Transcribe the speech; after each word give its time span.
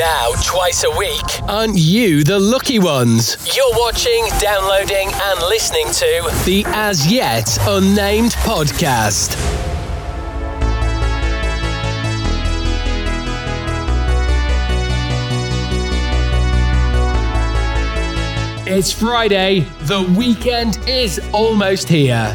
Now, 0.00 0.32
twice 0.42 0.82
a 0.84 0.90
week. 0.96 1.42
Aren't 1.42 1.76
you 1.76 2.24
the 2.24 2.40
lucky 2.40 2.78
ones? 2.78 3.36
You're 3.54 3.78
watching, 3.78 4.24
downloading, 4.40 5.10
and 5.12 5.40
listening 5.40 5.84
to 5.88 6.42
the 6.46 6.64
As 6.68 7.06
Yet 7.12 7.58
Unnamed 7.68 8.30
Podcast. 8.32 9.36
It's 18.66 18.90
Friday. 18.90 19.66
The 19.80 20.02
weekend 20.16 20.78
is 20.88 21.20
almost 21.34 21.90
here. 21.90 22.34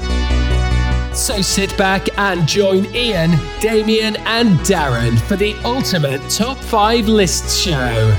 So 1.16 1.42
sit 1.42 1.76
back 1.78 2.10
and 2.18 2.46
join 2.46 2.94
Ian, 2.94 3.40
Damien, 3.62 4.18
and 4.18 4.60
Darren 4.60 5.18
for 5.18 5.38
the 5.38 5.56
ultimate 5.64 6.20
top 6.30 6.58
five 6.58 7.08
list 7.08 7.58
show. 7.58 8.14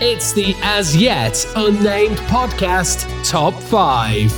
It's 0.00 0.32
the 0.32 0.56
as 0.60 0.96
yet 0.96 1.46
unnamed 1.54 2.16
podcast 2.16 3.06
top 3.24 3.54
five. 3.54 4.32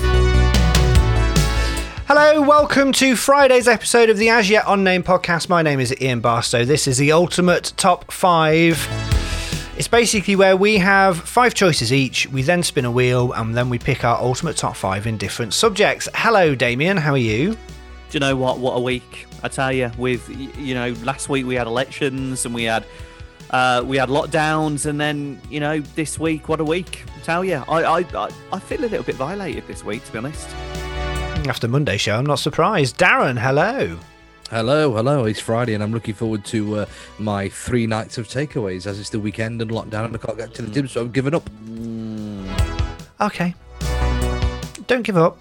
Hello, 2.06 2.42
welcome 2.42 2.92
to 2.92 3.16
Friday's 3.16 3.66
episode 3.66 4.10
of 4.10 4.18
the 4.18 4.28
As 4.28 4.50
Yet 4.50 4.64
Unnamed 4.66 5.06
podcast. 5.06 5.48
My 5.48 5.62
name 5.62 5.80
is 5.80 5.98
Ian 5.98 6.20
Barstow. 6.20 6.66
This 6.66 6.86
is 6.86 6.98
the 6.98 7.10
ultimate 7.10 7.72
top 7.78 8.12
five. 8.12 8.86
It's 9.82 9.88
basically 9.88 10.36
where 10.36 10.56
we 10.56 10.78
have 10.78 11.18
five 11.18 11.54
choices 11.54 11.92
each. 11.92 12.28
We 12.28 12.42
then 12.42 12.62
spin 12.62 12.84
a 12.84 12.90
wheel 12.92 13.32
and 13.32 13.52
then 13.52 13.68
we 13.68 13.80
pick 13.80 14.04
our 14.04 14.16
ultimate 14.16 14.56
top 14.56 14.76
five 14.76 15.08
in 15.08 15.16
different 15.16 15.54
subjects. 15.54 16.08
Hello, 16.14 16.54
Damien. 16.54 16.96
How 16.96 17.14
are 17.14 17.18
you? 17.18 17.54
Do 17.54 17.58
you 18.12 18.20
know 18.20 18.36
what? 18.36 18.60
What 18.60 18.74
a 18.74 18.80
week! 18.80 19.26
I 19.42 19.48
tell 19.48 19.72
you, 19.72 19.90
with 19.98 20.28
you 20.56 20.74
know, 20.74 20.94
last 21.02 21.28
week 21.28 21.46
we 21.46 21.56
had 21.56 21.66
elections 21.66 22.46
and 22.46 22.54
we 22.54 22.62
had 22.62 22.86
uh, 23.50 23.82
we 23.84 23.96
had 23.96 24.08
lockdowns, 24.08 24.86
and 24.86 25.00
then 25.00 25.40
you 25.50 25.58
know, 25.58 25.80
this 25.80 26.16
week, 26.16 26.48
what 26.48 26.60
a 26.60 26.64
week! 26.64 27.02
I 27.16 27.20
tell 27.24 27.44
you, 27.44 27.64
I 27.66 27.82
I, 27.82 27.98
I, 28.14 28.30
I 28.52 28.60
feel 28.60 28.78
a 28.78 28.86
little 28.86 29.02
bit 29.02 29.16
violated 29.16 29.66
this 29.66 29.84
week, 29.84 30.04
to 30.04 30.12
be 30.12 30.18
honest. 30.18 30.48
After 31.48 31.66
Monday 31.66 31.96
show, 31.96 32.14
I'm 32.14 32.26
not 32.26 32.38
surprised. 32.38 32.98
Darren, 32.98 33.36
hello. 33.36 33.98
Hello, 34.52 34.92
hello. 34.94 35.24
It's 35.24 35.40
Friday, 35.40 35.72
and 35.72 35.82
I'm 35.82 35.92
looking 35.94 36.12
forward 36.12 36.44
to 36.46 36.80
uh, 36.80 36.86
my 37.18 37.48
three 37.48 37.86
nights 37.86 38.18
of 38.18 38.28
takeaways 38.28 38.86
as 38.86 39.00
it's 39.00 39.08
the 39.08 39.18
weekend 39.18 39.62
and 39.62 39.70
lockdown, 39.70 40.04
and 40.04 40.14
I 40.14 40.18
can't 40.18 40.36
get 40.36 40.52
to 40.56 40.60
the 40.62 40.70
gym, 40.70 40.86
so 40.88 41.00
I've 41.00 41.12
given 41.14 41.34
up. 41.34 41.48
Okay. 43.18 43.54
Don't 44.86 45.04
give 45.04 45.16
up. 45.16 45.38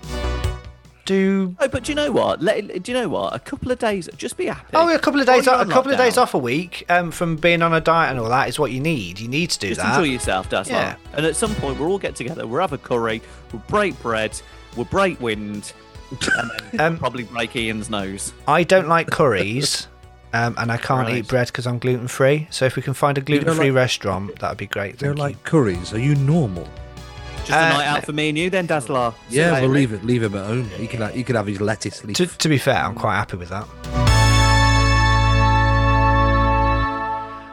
Do 1.04 1.54
Oh, 1.60 1.68
but 1.68 1.84
do 1.84 1.92
you 1.92 1.96
know 1.98 2.10
what? 2.10 2.42
Let, 2.42 2.84
do 2.84 2.92
you 2.92 2.98
know 2.98 3.10
what? 3.10 3.36
A 3.36 3.40
couple 3.40 3.70
of 3.70 3.80
days, 3.80 4.08
just 4.16 4.38
be 4.38 4.46
happy. 4.46 4.70
Oh, 4.74 4.88
a 4.88 4.98
couple 4.98 5.20
of 5.20 5.26
days, 5.28 5.46
While 5.46 5.56
off, 5.58 5.66
you're 5.66 5.72
a 5.72 5.74
couple 5.76 5.92
of 5.92 5.98
days 5.98 6.14
lockdown, 6.14 6.22
off 6.22 6.34
a 6.36 6.38
week 6.38 6.86
um, 6.88 7.12
from 7.12 7.36
being 7.36 7.62
on 7.62 7.74
a 7.74 7.82
diet 7.82 8.12
and 8.12 8.20
all 8.20 8.30
that 8.30 8.48
is 8.48 8.58
what 8.58 8.72
you 8.72 8.80
need. 8.80 9.20
You 9.20 9.28
need 9.28 9.50
to 9.50 9.60
do 9.60 9.68
Just 9.70 9.82
that. 9.82 9.98
enjoy 10.00 10.10
yourself, 10.10 10.50
that's 10.50 10.70
Yeah. 10.70 10.92
all. 10.92 11.18
And 11.18 11.26
at 11.26 11.36
some 11.36 11.54
point, 11.56 11.78
we'll 11.80 11.90
all 11.90 12.00
get 12.00 12.16
together. 12.16 12.48
We'll 12.48 12.62
have 12.62 12.72
a 12.72 12.78
curry. 12.78 13.22
We'll 13.52 13.64
break 13.68 14.02
bread. 14.02 14.40
We'll 14.78 14.86
break 14.86 15.20
wind. 15.20 15.74
And 16.12 16.52
then 16.72 16.80
Um, 16.82 16.98
probably 16.98 17.24
break 17.24 17.56
Ian's 17.56 17.90
nose. 17.90 18.34
I 18.48 18.64
don't 18.64 18.88
like 18.88 19.08
curries, 19.10 19.88
um, 20.34 20.56
and 20.58 20.72
I 20.72 20.78
can't 20.78 21.08
Right. 21.08 21.18
eat 21.18 21.28
bread 21.28 21.48
because 21.48 21.66
I'm 21.68 21.80
gluten 21.80 22.08
free. 22.08 22.48
So 22.52 22.66
if 22.66 22.76
we 22.76 22.82
can 22.82 22.94
find 22.94 23.18
a 23.18 23.22
gluten 23.22 23.54
free 23.56 23.72
like- 23.72 23.76
restaurant, 23.76 24.40
that'd 24.40 24.58
be 24.58 24.68
great. 24.68 25.00
They're 25.00 25.10
Thank 25.12 25.18
you. 25.18 25.24
like 25.24 25.44
curries. 25.44 25.94
Are 25.94 26.00
you 26.00 26.16
normal? 26.16 26.68
Just 27.40 27.52
a 27.52 27.56
Uh, 27.58 27.70
night 27.70 27.86
out 27.88 28.06
for 28.06 28.14
me 28.14 28.30
and 28.30 28.38
you, 28.38 28.50
then, 28.52 28.68
Dazzler. 28.68 29.14
See 29.30 29.38
Yeah, 29.38 29.54
we'll 29.62 29.70
mate. 29.70 29.76
leave 29.76 29.94
it. 29.94 30.06
Leave 30.06 30.22
him 30.24 30.36
at 30.36 30.46
home. 30.46 30.70
He 30.78 30.86
can. 30.88 31.12
He 31.12 31.24
can 31.24 31.36
have 31.36 31.48
his 31.48 31.60
lettuce 31.60 32.04
leaf. 32.04 32.16
To, 32.18 32.28
to 32.28 32.50
be 32.50 32.58
fair, 32.60 32.76
I'm 32.78 32.94
quite 32.96 33.16
happy 33.16 33.38
with 33.38 33.50
that. 33.50 33.68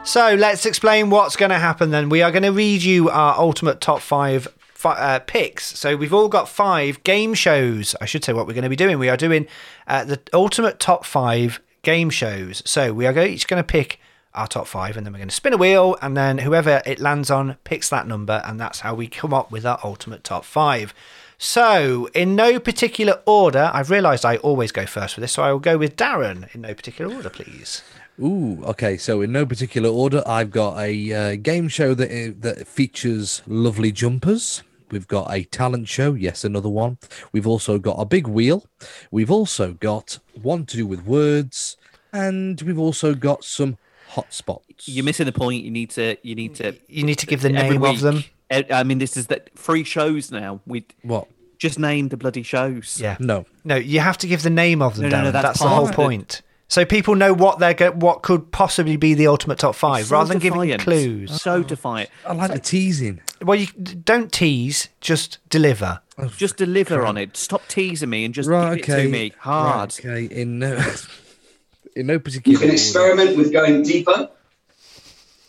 So 0.05 0.33
let's 0.33 0.65
explain 0.65 1.11
what's 1.11 1.35
going 1.35 1.51
to 1.51 1.59
happen 1.59 1.91
then. 1.91 2.09
We 2.09 2.23
are 2.23 2.31
going 2.31 2.41
to 2.43 2.51
read 2.51 2.81
you 2.81 3.09
our 3.09 3.37
ultimate 3.37 3.79
top 3.79 3.99
five 4.01 4.47
fi- 4.57 4.58
uh, 4.83 5.19
picks. 5.19 5.77
So 5.77 5.95
we've 5.95 6.13
all 6.13 6.29
got 6.29 6.49
five 6.49 7.03
game 7.03 7.33
shows. 7.33 7.95
I 8.01 8.05
should 8.05 8.23
say 8.23 8.33
what 8.33 8.47
we're 8.47 8.53
going 8.53 8.63
to 8.63 8.69
be 8.69 8.75
doing. 8.75 8.99
We 8.99 9.09
are 9.09 9.17
doing 9.17 9.47
uh, 9.87 10.05
the 10.05 10.19
ultimate 10.33 10.79
top 10.79 11.05
five 11.05 11.61
game 11.81 12.09
shows. 12.09 12.61
So 12.65 12.93
we 12.93 13.05
are 13.05 13.17
each 13.19 13.47
going 13.47 13.61
to 13.61 13.67
pick 13.67 13.99
our 14.33 14.47
top 14.47 14.67
five 14.67 14.95
and 14.95 15.05
then 15.05 15.13
we're 15.13 15.19
going 15.19 15.29
to 15.29 15.35
spin 15.35 15.53
a 15.53 15.57
wheel 15.57 15.97
and 16.01 16.15
then 16.15 16.37
whoever 16.37 16.81
it 16.85 16.99
lands 16.99 17.31
on 17.31 17.57
picks 17.63 17.89
that 17.89 18.07
number 18.07 18.43
and 18.45 18.59
that's 18.59 18.81
how 18.81 18.93
we 18.93 19.07
come 19.07 19.33
up 19.33 19.51
with 19.51 19.65
our 19.65 19.79
ultimate 19.83 20.23
top 20.23 20.45
five. 20.45 20.93
So, 21.41 22.09
in 22.13 22.35
no 22.35 22.59
particular 22.59 23.21
order, 23.25 23.71
I've 23.73 23.89
realised 23.89 24.25
I 24.25 24.35
always 24.37 24.73
go 24.73 24.85
first 24.85 25.15
for 25.15 25.21
this, 25.21 25.31
so 25.31 25.41
I 25.41 25.53
will 25.53 25.59
go 25.59 25.77
with 25.77 25.95
Darren 25.95 26.53
in 26.53 26.61
no 26.61 26.73
particular 26.73 27.15
order, 27.15 27.29
please. 27.29 27.81
Ooh, 28.21 28.61
okay. 28.65 28.97
So 28.97 29.21
in 29.21 29.31
no 29.31 29.45
particular 29.45 29.89
order, 29.89 30.21
I've 30.25 30.51
got 30.51 30.77
a 30.77 31.13
uh, 31.13 31.35
game 31.35 31.69
show 31.69 31.93
that 31.93 32.41
that 32.41 32.67
features 32.67 33.41
lovely 33.47 33.91
jumpers. 33.91 34.63
We've 34.91 35.07
got 35.07 35.31
a 35.33 35.43
talent 35.43 35.87
show, 35.87 36.13
yes, 36.13 36.43
another 36.43 36.69
one. 36.69 36.97
We've 37.31 37.47
also 37.47 37.77
got 37.79 37.95
a 37.99 38.05
big 38.05 38.27
wheel. 38.27 38.65
We've 39.11 39.31
also 39.31 39.73
got 39.73 40.19
one 40.41 40.65
to 40.67 40.77
do 40.77 40.87
with 40.87 41.05
words, 41.05 41.77
and 42.13 42.61
we've 42.61 42.79
also 42.79 43.13
got 43.13 43.43
some 43.43 43.77
hot 44.09 44.33
spots. 44.33 44.87
You're 44.87 45.05
missing 45.05 45.25
the 45.25 45.31
point. 45.31 45.63
You 45.63 45.71
need 45.71 45.91
to. 45.91 46.17
You 46.23 46.35
need 46.35 46.55
to. 46.55 46.75
You 46.87 47.03
need 47.03 47.19
to 47.19 47.25
give 47.25 47.41
the 47.41 47.53
every 47.53 47.77
name 47.77 47.83
of 47.83 47.99
them. 48.01 48.23
I 48.51 48.83
mean, 48.83 48.97
this 48.97 49.15
is 49.15 49.27
that 49.27 49.51
free 49.57 49.83
shows 49.83 50.31
now. 50.31 50.59
We 50.65 50.85
What? 51.03 51.27
just 51.59 51.77
name 51.77 52.07
the 52.07 52.17
bloody 52.17 52.41
shows. 52.41 52.99
Yeah. 52.99 53.17
No. 53.19 53.45
No, 53.63 53.75
you 53.75 53.99
have 53.99 54.17
to 54.19 54.27
give 54.27 54.41
the 54.43 54.49
name 54.49 54.81
of 54.81 54.95
them, 54.95 55.09
No, 55.09 55.09
no, 55.09 55.15
Darren. 55.17 55.23
no, 55.25 55.31
that's, 55.31 55.43
that's 55.43 55.59
the 55.59 55.67
whole 55.67 55.79
part 55.85 55.89
of 55.89 55.95
point. 55.95 56.41
So 56.69 56.85
people 56.85 57.15
know 57.15 57.33
what 57.33 57.57
they're 57.59 57.73
go- 57.73 57.91
what 57.91 58.21
could 58.21 58.51
possibly 58.51 58.95
be 58.95 59.15
the 59.15 59.25
ultimate 59.27 59.57
top 59.57 59.73
five, 59.75 60.05
So 60.05 60.15
rather 60.15 60.29
than 60.29 60.39
giving 60.39 60.61
defiant. 60.61 60.83
clues. 60.83 61.41
So 61.41 61.55
oh. 61.55 61.63
defiant. 61.63 62.09
I 62.25 62.33
like 62.33 62.53
the 62.53 62.59
teasing. 62.59 63.19
Well, 63.41 63.57
you 63.59 63.65
don't 63.67 64.31
tease, 64.31 64.89
just 65.01 65.39
deliver. 65.49 65.99
Oh, 66.17 66.27
just 66.37 66.57
deliver 66.57 67.05
on 67.05 67.17
it. 67.17 67.35
Stop 67.35 67.67
teasing 67.67 68.09
me 68.11 68.23
and 68.25 68.33
just 68.35 68.47
Right. 68.47 68.75
give 68.75 68.83
Okay. 68.83 69.01
it 69.01 69.05
to 69.05 69.09
me 69.09 69.33
hard. 69.39 69.95
Right, 70.03 70.05
okay. 70.29 70.41
In 70.41 70.59
no. 70.59 70.75
in 71.95 72.05
no 72.07 72.13
You 72.13 72.19
particular 72.19 72.57
can 72.59 72.67
order. 72.67 72.73
experiment 72.73 73.35
with 73.37 73.51
going 73.51 73.81
deeper, 73.83 74.29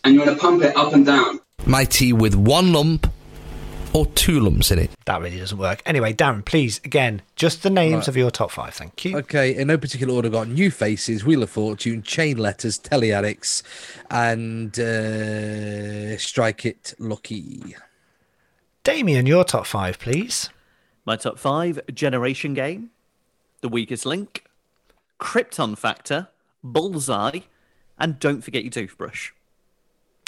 and 0.03 0.13
you 0.15 0.21
want 0.21 0.31
to 0.31 0.37
pump 0.37 0.63
it 0.63 0.75
up 0.75 0.93
and 0.93 1.05
down. 1.05 1.39
my 1.67 1.85
tea 1.85 2.13
with 2.13 2.33
one 2.33 2.73
lump 2.73 3.05
or 3.93 4.05
two 4.07 4.39
lumps 4.39 4.71
in 4.71 4.79
it. 4.79 4.91
That 5.05 5.21
really 5.21 5.37
doesn't 5.39 5.57
work. 5.57 5.81
Anyway, 5.85 6.13
Darren, 6.13 6.43
please 6.45 6.79
again, 6.85 7.21
just 7.35 7.63
the 7.63 7.69
names 7.69 7.93
Right. 7.93 8.07
of 8.09 8.17
your 8.17 8.31
top 8.31 8.51
five. 8.51 8.73
Thank 8.73 9.03
you. 9.05 9.17
Okay, 9.17 9.55
in 9.55 9.67
no 9.67 9.77
particular 9.77 10.13
order, 10.13 10.29
got 10.29 10.47
New 10.47 10.71
Faces, 10.71 11.23
Wheel 11.25 11.43
of 11.43 11.49
Fortune, 11.49 12.01
Chain 12.03 12.37
Letters, 12.37 12.77
Telly 12.77 13.11
Addicts, 13.11 13.63
and 14.09 14.77
uh, 14.79 16.17
Strike 16.17 16.65
It 16.65 16.93
Lucky. 16.99 17.75
Damien, 18.83 19.25
your 19.25 19.43
top 19.43 19.65
five, 19.65 19.99
please. 19.99 20.49
My 21.05 21.15
top 21.15 21.37
five: 21.37 21.79
Generation 21.93 22.53
Game, 22.53 22.91
The 23.61 23.69
Weakest 23.69 24.05
Link, 24.05 24.45
Krypton 25.19 25.77
Factor, 25.77 26.29
Bullseye, 26.63 27.41
and 27.99 28.17
Don't 28.19 28.41
Forget 28.41 28.63
Your 28.63 28.71
Toothbrush. 28.71 29.31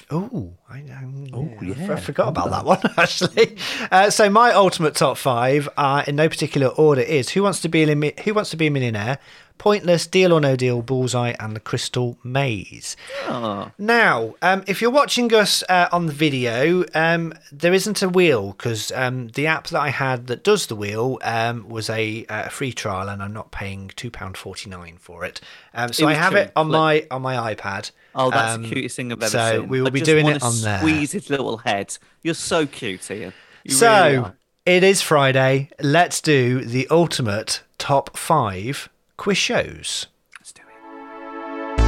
Oh, 0.10 0.54
I, 0.70 0.80
um, 0.80 1.28
Oh, 1.34 1.50
yeah, 1.62 1.74
I 1.78 1.82
yeah, 1.88 1.96
forgot 1.96 2.28
about 2.30 2.52
that 2.52 2.66
one 2.66 2.80
actually. 2.98 3.58
Uh, 3.92 4.10
so 4.10 4.30
my 4.30 4.52
ultimate 4.52 4.96
top 4.96 5.18
five, 5.18 5.70
uh, 5.78 6.04
in 6.08 6.16
no 6.16 6.30
particular 6.30 6.68
order, 6.68 7.02
is 7.02 7.30
Who 7.30 7.44
Wants 7.44 7.62
to 7.62 7.70
Be 7.70 7.84
a 7.84 8.22
Who 8.24 8.34
Wants 8.34 8.50
to 8.52 8.58
Be 8.58 8.68
a 8.68 8.72
Millionaire, 8.72 9.20
Pointless, 9.58 10.08
Deal 10.08 10.34
or 10.34 10.42
No 10.42 10.56
Deal, 10.56 10.82
Bullseye, 10.82 11.34
and 11.40 11.56
The 11.56 11.60
Crystal 11.60 12.18
Maze. 12.24 12.98
Oh, 13.28 13.72
Now, 13.78 14.36
um, 14.42 14.64
if 14.68 14.82
you're 14.82 14.92
watching 14.92 15.34
us 15.34 15.64
uh, 15.70 15.88
on 15.92 16.08
the 16.08 16.12
video, 16.14 16.84
um, 16.94 17.34
there 17.52 17.74
isn't 17.74 18.02
a 18.02 18.10
wheel 18.10 18.52
because 18.52 18.92
um, 18.94 19.30
the 19.30 19.48
app 19.48 19.68
that 19.68 19.80
I 19.80 19.90
had 19.90 20.28
that 20.28 20.44
does 20.44 20.68
the 20.68 20.76
wheel 20.76 21.18
um, 21.24 21.70
was 21.70 21.90
a 21.90 22.26
uh, 22.28 22.50
free 22.50 22.74
trial, 22.74 23.08
and 23.08 23.24
I'm 23.24 23.32
not 23.34 23.52
paying 23.52 23.92
two 23.96 24.12
pound 24.12 24.36
forty 24.38 24.70
nine 24.70 24.98
for 25.00 25.24
it. 25.24 25.40
Um, 25.74 25.94
so 25.94 26.08
It 26.08 26.12
I 26.12 26.14
have 26.16 26.32
true. 26.32 26.42
it 26.42 26.52
on 26.56 26.68
Look. 26.70 26.80
my 26.80 27.08
on 27.10 27.22
my 27.22 27.54
iPad. 27.56 27.92
oh, 28.16 28.32
that's 28.32 28.56
Um, 28.56 28.64
the 28.64 28.70
cutest 28.70 28.96
thing 28.98 29.12
I've 29.14 29.20
ever 29.22 29.30
so 29.30 29.60
seen. 29.62 29.70
we 29.70 29.80
will 29.80 29.88
I 29.88 29.92
be 29.92 30.02
doing 30.02 30.28
it 30.28 30.44
on 30.44 30.60
there. 30.62 30.80
Squeeze 30.80 31.12
his 31.14 31.30
little 31.30 31.58
head. 31.58 31.98
You're 32.22 32.34
so 32.34 32.66
cute, 32.66 33.10
Ian. 33.10 33.34
You 33.64 33.74
so 33.76 34.10
really 34.12 34.32
it 34.66 34.84
is 34.84 35.02
Friday. 35.02 35.70
Let's 35.82 36.20
do 36.22 36.64
the 36.66 36.88
ultimate 36.90 37.62
top 37.78 38.18
five 38.18 38.90
quiz 39.18 39.38
shows. 39.38 40.08
Let's 40.40 40.52
do 40.52 40.62
it. 40.68 41.84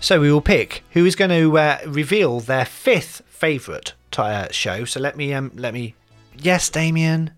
So 0.00 0.20
we 0.20 0.32
will 0.32 0.40
pick 0.40 0.82
who 0.92 1.04
is 1.04 1.14
going 1.16 1.30
to 1.30 1.58
uh, 1.58 1.78
reveal 1.86 2.40
their 2.40 2.64
fifth 2.64 3.22
favourite 3.28 3.94
uh, 4.16 4.48
show. 4.50 4.84
So 4.84 5.00
let 5.00 5.16
me 5.16 5.32
um 5.34 5.52
let 5.54 5.74
me. 5.74 5.94
Yes, 6.36 6.68
Damien. 6.70 7.32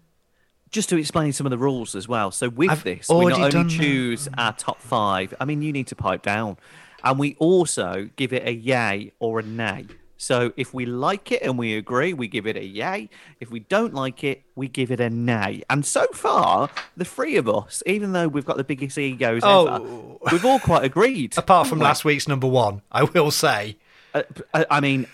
just 0.71 0.89
to 0.91 0.97
explain 0.97 1.33
some 1.33 1.47
of 1.47 1.51
the 1.51 1.59
rules 1.59 1.95
as 1.95 2.07
well. 2.09 2.31
So 2.31 2.49
with 2.49 2.71
I've 2.71 2.85
this, 2.85 3.09
we 3.09 3.27
not 3.27 3.41
only 3.41 3.51
that. 3.51 3.71
choose 3.71 4.29
our 4.39 4.53
top 4.53 4.81
five. 4.81 5.35
I 5.41 5.45
mean, 5.45 5.61
you 5.63 5.73
need 5.73 5.89
to 5.89 5.97
pipe 5.97 6.23
down, 6.23 6.57
and 7.03 7.19
we 7.19 7.35
also 7.39 8.09
give 8.17 8.33
it 8.33 8.47
a 8.47 8.53
yay 8.55 9.13
or 9.19 9.41
a 9.41 9.43
nay. 9.43 9.87
So 10.23 10.53
if 10.57 10.73
we 10.73 10.87
like 10.87 11.33
it 11.33 11.43
and 11.43 11.59
we 11.59 11.77
agree, 11.77 12.13
we 12.13 12.29
give 12.29 12.47
it 12.47 12.57
a 12.57 12.65
yay. 12.65 13.11
If 13.41 13.51
we 13.51 13.59
don't 13.59 13.93
like 13.93 14.23
it, 14.23 14.45
we 14.55 14.69
give 14.69 14.93
it 14.93 15.01
a 15.01 15.11
nay. 15.11 15.65
And 15.69 15.85
so 15.85 16.07
far, 16.15 16.71
the 16.97 17.05
three 17.05 17.35
of 17.37 17.49
us, 17.49 17.83
even 17.87 18.13
though 18.13 18.29
we've 18.29 18.47
got 18.47 18.57
the 18.57 18.63
biggest 18.63 18.97
egos 18.99 19.43
Oh. 19.45 19.67
ever, 19.67 20.31
we've 20.31 20.45
all 20.45 20.61
quite 20.61 20.85
agreed. 20.85 21.37
Apart 21.37 21.67
from 21.67 21.81
last 21.81 22.05
week's 22.05 22.29
number 22.29 22.47
one, 22.47 22.83
I 22.93 23.03
will 23.03 23.33
say. 23.33 23.77
uh, 24.15 24.23
I 24.55 24.67
I 24.71 24.81
mean, 24.81 25.07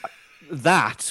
that 0.50 1.10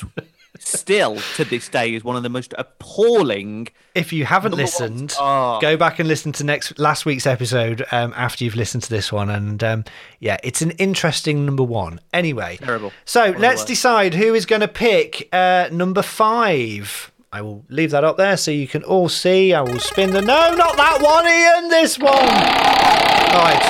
still 0.61 1.17
to 1.35 1.43
this 1.45 1.67
day 1.69 1.93
is 1.93 2.03
one 2.03 2.15
of 2.15 2.23
the 2.23 2.29
most 2.29 2.53
appalling. 2.57 3.67
If 3.95 4.13
you 4.13 4.25
haven't 4.25 4.53
listened, 4.55 5.15
Oh. 5.19 5.59
go 5.61 5.75
back 5.77 5.99
and 5.99 6.07
listen 6.07 6.31
to 6.33 6.43
next 6.43 6.77
last 6.79 7.05
week's 7.05 7.25
episode 7.27 7.83
um, 7.91 8.13
after 8.15 8.43
you've 8.43 8.55
listened 8.55 8.83
to 8.83 8.89
this 8.89 9.11
one. 9.11 9.29
And 9.29 9.63
um, 9.63 9.83
yeah, 10.19 10.37
it's 10.43 10.61
an 10.61 10.71
interesting 10.71 11.45
number 11.45 11.63
one. 11.63 11.99
Anyway, 12.13 12.57
Terrible. 12.61 12.91
So 13.05 13.31
One 13.31 13.41
let's 13.41 13.65
decide 13.65 14.13
who 14.13 14.33
is 14.33 14.45
going 14.45 14.61
to 14.61 14.67
pick 14.67 15.27
uh, 15.33 15.69
number 15.71 16.01
five. 16.01 17.11
I 17.31 17.41
will 17.41 17.65
leave 17.69 17.91
that 17.91 18.03
up 18.03 18.15
there 18.17 18.37
so 18.37 18.51
you 18.51 18.67
can 18.67 18.83
all 18.83 19.09
see. 19.09 19.53
I 19.53 19.61
will 19.61 19.79
spin 19.79 20.11
the 20.11 20.21
no, 20.21 20.53
not 20.55 20.77
that 20.77 21.01
one, 21.01 21.27
Ian. 21.27 21.69
This 21.69 21.99
one. 21.99 22.13
All 22.13 23.43
right, 23.43 23.61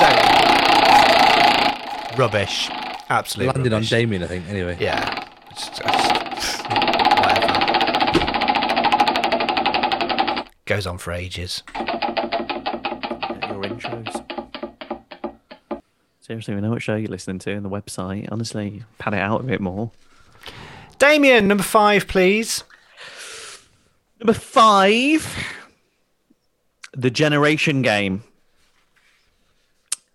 so 2.12 2.16
rubbish. 2.18 2.68
Absolutely 3.10 3.52
Landed 3.54 3.72
on 3.72 3.78
rubbish. 3.78 3.90
Damien, 3.90 4.22
I 4.22 4.26
think. 4.26 4.46
Anyway. 4.48 4.76
Yeah. 4.80 5.24
It's 5.50 5.68
just- 5.70 6.62
whatever. 6.68 7.48
Goes 10.68 10.86
on 10.86 10.98
for 10.98 11.12
ages. 11.12 11.62
Your 11.74 11.86
intros. 13.64 14.22
Seriously, 16.20 16.54
we 16.54 16.60
know 16.60 16.68
what 16.68 16.82
show 16.82 16.94
you're 16.94 17.08
listening 17.08 17.38
to 17.38 17.56
on 17.56 17.62
the 17.62 17.70
website. 17.70 18.28
Honestly, 18.30 18.82
pad 18.98 19.14
it 19.14 19.20
out 19.20 19.40
a 19.40 19.44
bit 19.44 19.62
more. 19.62 19.90
Damien, 20.98 21.48
number 21.48 21.62
five, 21.62 22.06
please. 22.06 22.64
Number 24.20 24.34
five, 24.34 25.34
the 26.92 27.10
Generation 27.10 27.80
Game. 27.80 28.24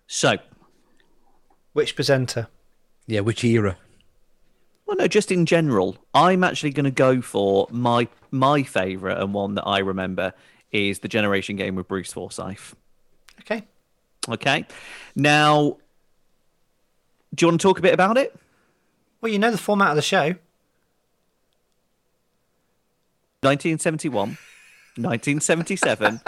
So, 0.05 0.37
Which 1.71 1.95
presenter? 1.95 2.47
Yeah, 3.07 3.21
which 3.21 3.43
era? 3.43 3.77
Well, 4.85 4.97
no, 4.97 5.07
just 5.07 5.31
in 5.31 5.45
general, 5.45 5.97
I'm 6.13 6.43
actually 6.43 6.71
going 6.71 6.85
to 6.85 6.91
go 6.91 7.21
for 7.21 7.67
my 7.71 8.07
my 8.31 8.63
favourite 8.63 9.19
and 9.19 9.33
one 9.33 9.55
that 9.55 9.63
I 9.63 9.79
remember 9.79 10.33
is 10.71 10.99
the 10.99 11.07
Generation 11.07 11.55
Game 11.55 11.75
with 11.75 11.87
Bruce 11.87 12.11
Forsyth. 12.11 12.75
Okay. 13.41 13.63
Okay, 14.29 14.65
now, 15.15 15.77
do 17.35 17.43
you 17.43 17.47
want 17.49 17.59
to 17.59 17.67
talk 17.67 17.77
a 17.77 17.81
bit 17.81 17.93
about 17.93 18.17
it? 18.17 18.33
Well, 19.19 19.31
you 19.31 19.37
know 19.37 19.51
the 19.51 19.57
format 19.57 19.89
of 19.89 19.97
the 19.97 20.01
show. 20.01 20.35
1971, 23.41 24.37
1977. 24.95 26.21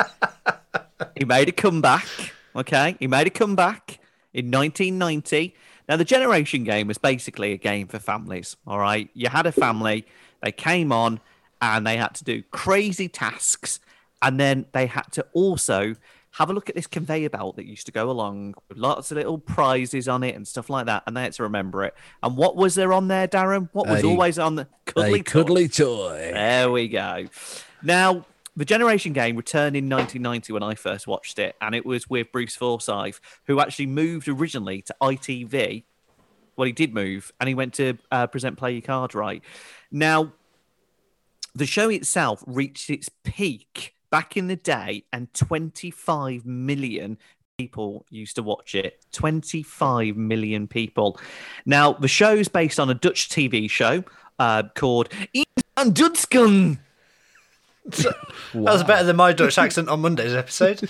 he 1.17 1.23
made 1.23 1.47
a 1.47 1.53
comeback. 1.53 2.05
Okay, 2.53 2.97
he 2.99 3.07
made 3.07 3.27
a 3.27 3.29
comeback 3.29 3.99
in 4.33 4.51
1990. 4.51 5.55
Now, 5.87 5.97
the 5.97 6.05
Generation 6.05 6.63
Game 6.63 6.87
was 6.87 6.97
basically 6.97 7.51
a 7.51 7.57
game 7.57 7.87
for 7.87 7.99
families. 7.99 8.55
All 8.65 8.79
right, 8.79 9.09
you 9.13 9.29
had 9.29 9.45
a 9.45 9.51
family, 9.51 10.05
they 10.41 10.51
came 10.51 10.91
on, 10.91 11.19
and 11.61 11.85
they 11.85 11.97
had 11.97 12.15
to 12.15 12.23
do 12.23 12.43
crazy 12.51 13.07
tasks, 13.07 13.79
and 14.21 14.39
then 14.39 14.65
they 14.73 14.87
had 14.87 15.11
to 15.13 15.25
also 15.33 15.95
have 16.31 16.49
a 16.49 16.53
look 16.53 16.67
at 16.69 16.75
this 16.75 16.85
conveyor 16.87 17.29
belt 17.29 17.55
that 17.55 17.65
used 17.65 17.85
to 17.85 17.93
go 17.93 18.09
along 18.11 18.53
with 18.67 18.77
lots 18.77 19.09
of 19.09 19.15
little 19.17 19.37
prizes 19.37 20.07
on 20.09 20.21
it 20.21 20.35
and 20.35 20.45
stuff 20.47 20.69
like 20.69 20.85
that, 20.87 21.01
and 21.07 21.15
they 21.15 21.21
had 21.23 21.31
to 21.33 21.43
remember 21.43 21.83
it. 21.85 21.93
And 22.21 22.35
what 22.35 22.55
was 22.57 22.75
there 22.75 22.91
on 22.91 23.07
there, 23.07 23.27
Darren? 23.27 23.69
What 23.71 23.87
was 23.87 24.03
A- 24.03 24.07
always 24.07 24.37
on 24.37 24.55
the 24.55 24.67
cuddly 24.85 25.19
a 25.21 25.23
toy? 25.23 25.31
cuddly 25.43 25.67
toy. 25.69 26.31
There 26.33 26.69
we 26.71 26.87
go. 26.89 27.27
Now, 27.83 28.25
the 28.55 28.65
Generation 28.65 29.13
Game 29.13 29.35
returned 29.35 29.75
in 29.75 29.89
1990 29.89 30.53
when 30.53 30.63
I 30.63 30.75
first 30.75 31.07
watched 31.07 31.39
it, 31.39 31.55
and 31.61 31.75
it 31.75 31.85
was 31.85 32.09
with 32.09 32.31
Bruce 32.31 32.55
Forsyth, 32.55 33.19
who 33.45 33.59
actually 33.59 33.87
moved 33.87 34.27
originally 34.27 34.81
to 34.83 34.95
ITV. 35.01 35.83
Well, 36.55 36.65
he 36.65 36.71
did 36.71 36.93
move, 36.93 37.31
and 37.39 37.49
he 37.49 37.55
went 37.55 37.73
to 37.75 37.97
uh, 38.11 38.27
present 38.27 38.57
Play 38.57 38.73
Your 38.73 38.81
Card 38.81 39.13
Right. 39.13 39.43
Now, 39.91 40.31
the 41.53 41.65
show 41.65 41.89
itself 41.89 42.43
reached 42.47 42.89
its 42.89 43.09
peak 43.23 43.93
back 44.09 44.37
in 44.37 44.47
the 44.47 44.55
day, 44.55 45.03
and 45.11 45.33
25 45.33 46.45
million 46.45 47.17
people 47.57 48.05
used 48.09 48.35
to 48.35 48.43
watch 48.43 48.75
it. 48.75 49.05
25 49.11 50.15
million 50.15 50.67
people. 50.67 51.19
Now, 51.65 51.93
the 51.93 52.07
show 52.07 52.33
is 52.33 52.47
based 52.47 52.79
on 52.79 52.89
a 52.89 52.93
Dutch 52.93 53.29
TV 53.29 53.69
show 53.69 54.03
uh, 54.39 54.63
called 54.75 55.09
Ian 55.33 55.93
Dudsken. 55.93 56.79
That 58.53 58.73
was 58.73 58.83
better 58.83 59.03
than 59.03 59.17
my 59.17 59.33
Dutch 59.33 59.57
accent 59.57 59.89
on 59.89 60.01
Monday's 60.01 60.33
episode. 60.33 60.89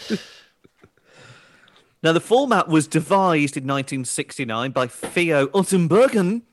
Now, 2.04 2.14
the 2.14 2.20
format 2.20 2.68
was 2.68 2.88
devised 2.88 3.58
in 3.58 3.64
1969 3.64 4.72
by 4.72 4.86
Theo 4.86 5.48
Uttenbergen 5.48 6.44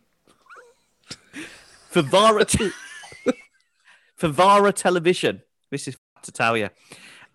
for 1.90 2.00
Vara, 2.00 2.46
te- 2.46 2.70
for 4.16 4.28
Vara 4.28 4.72
Television. 4.72 5.42
This 5.70 5.88
is 5.88 5.98
to 6.22 6.32
tell 6.32 6.56
you. 6.56 6.70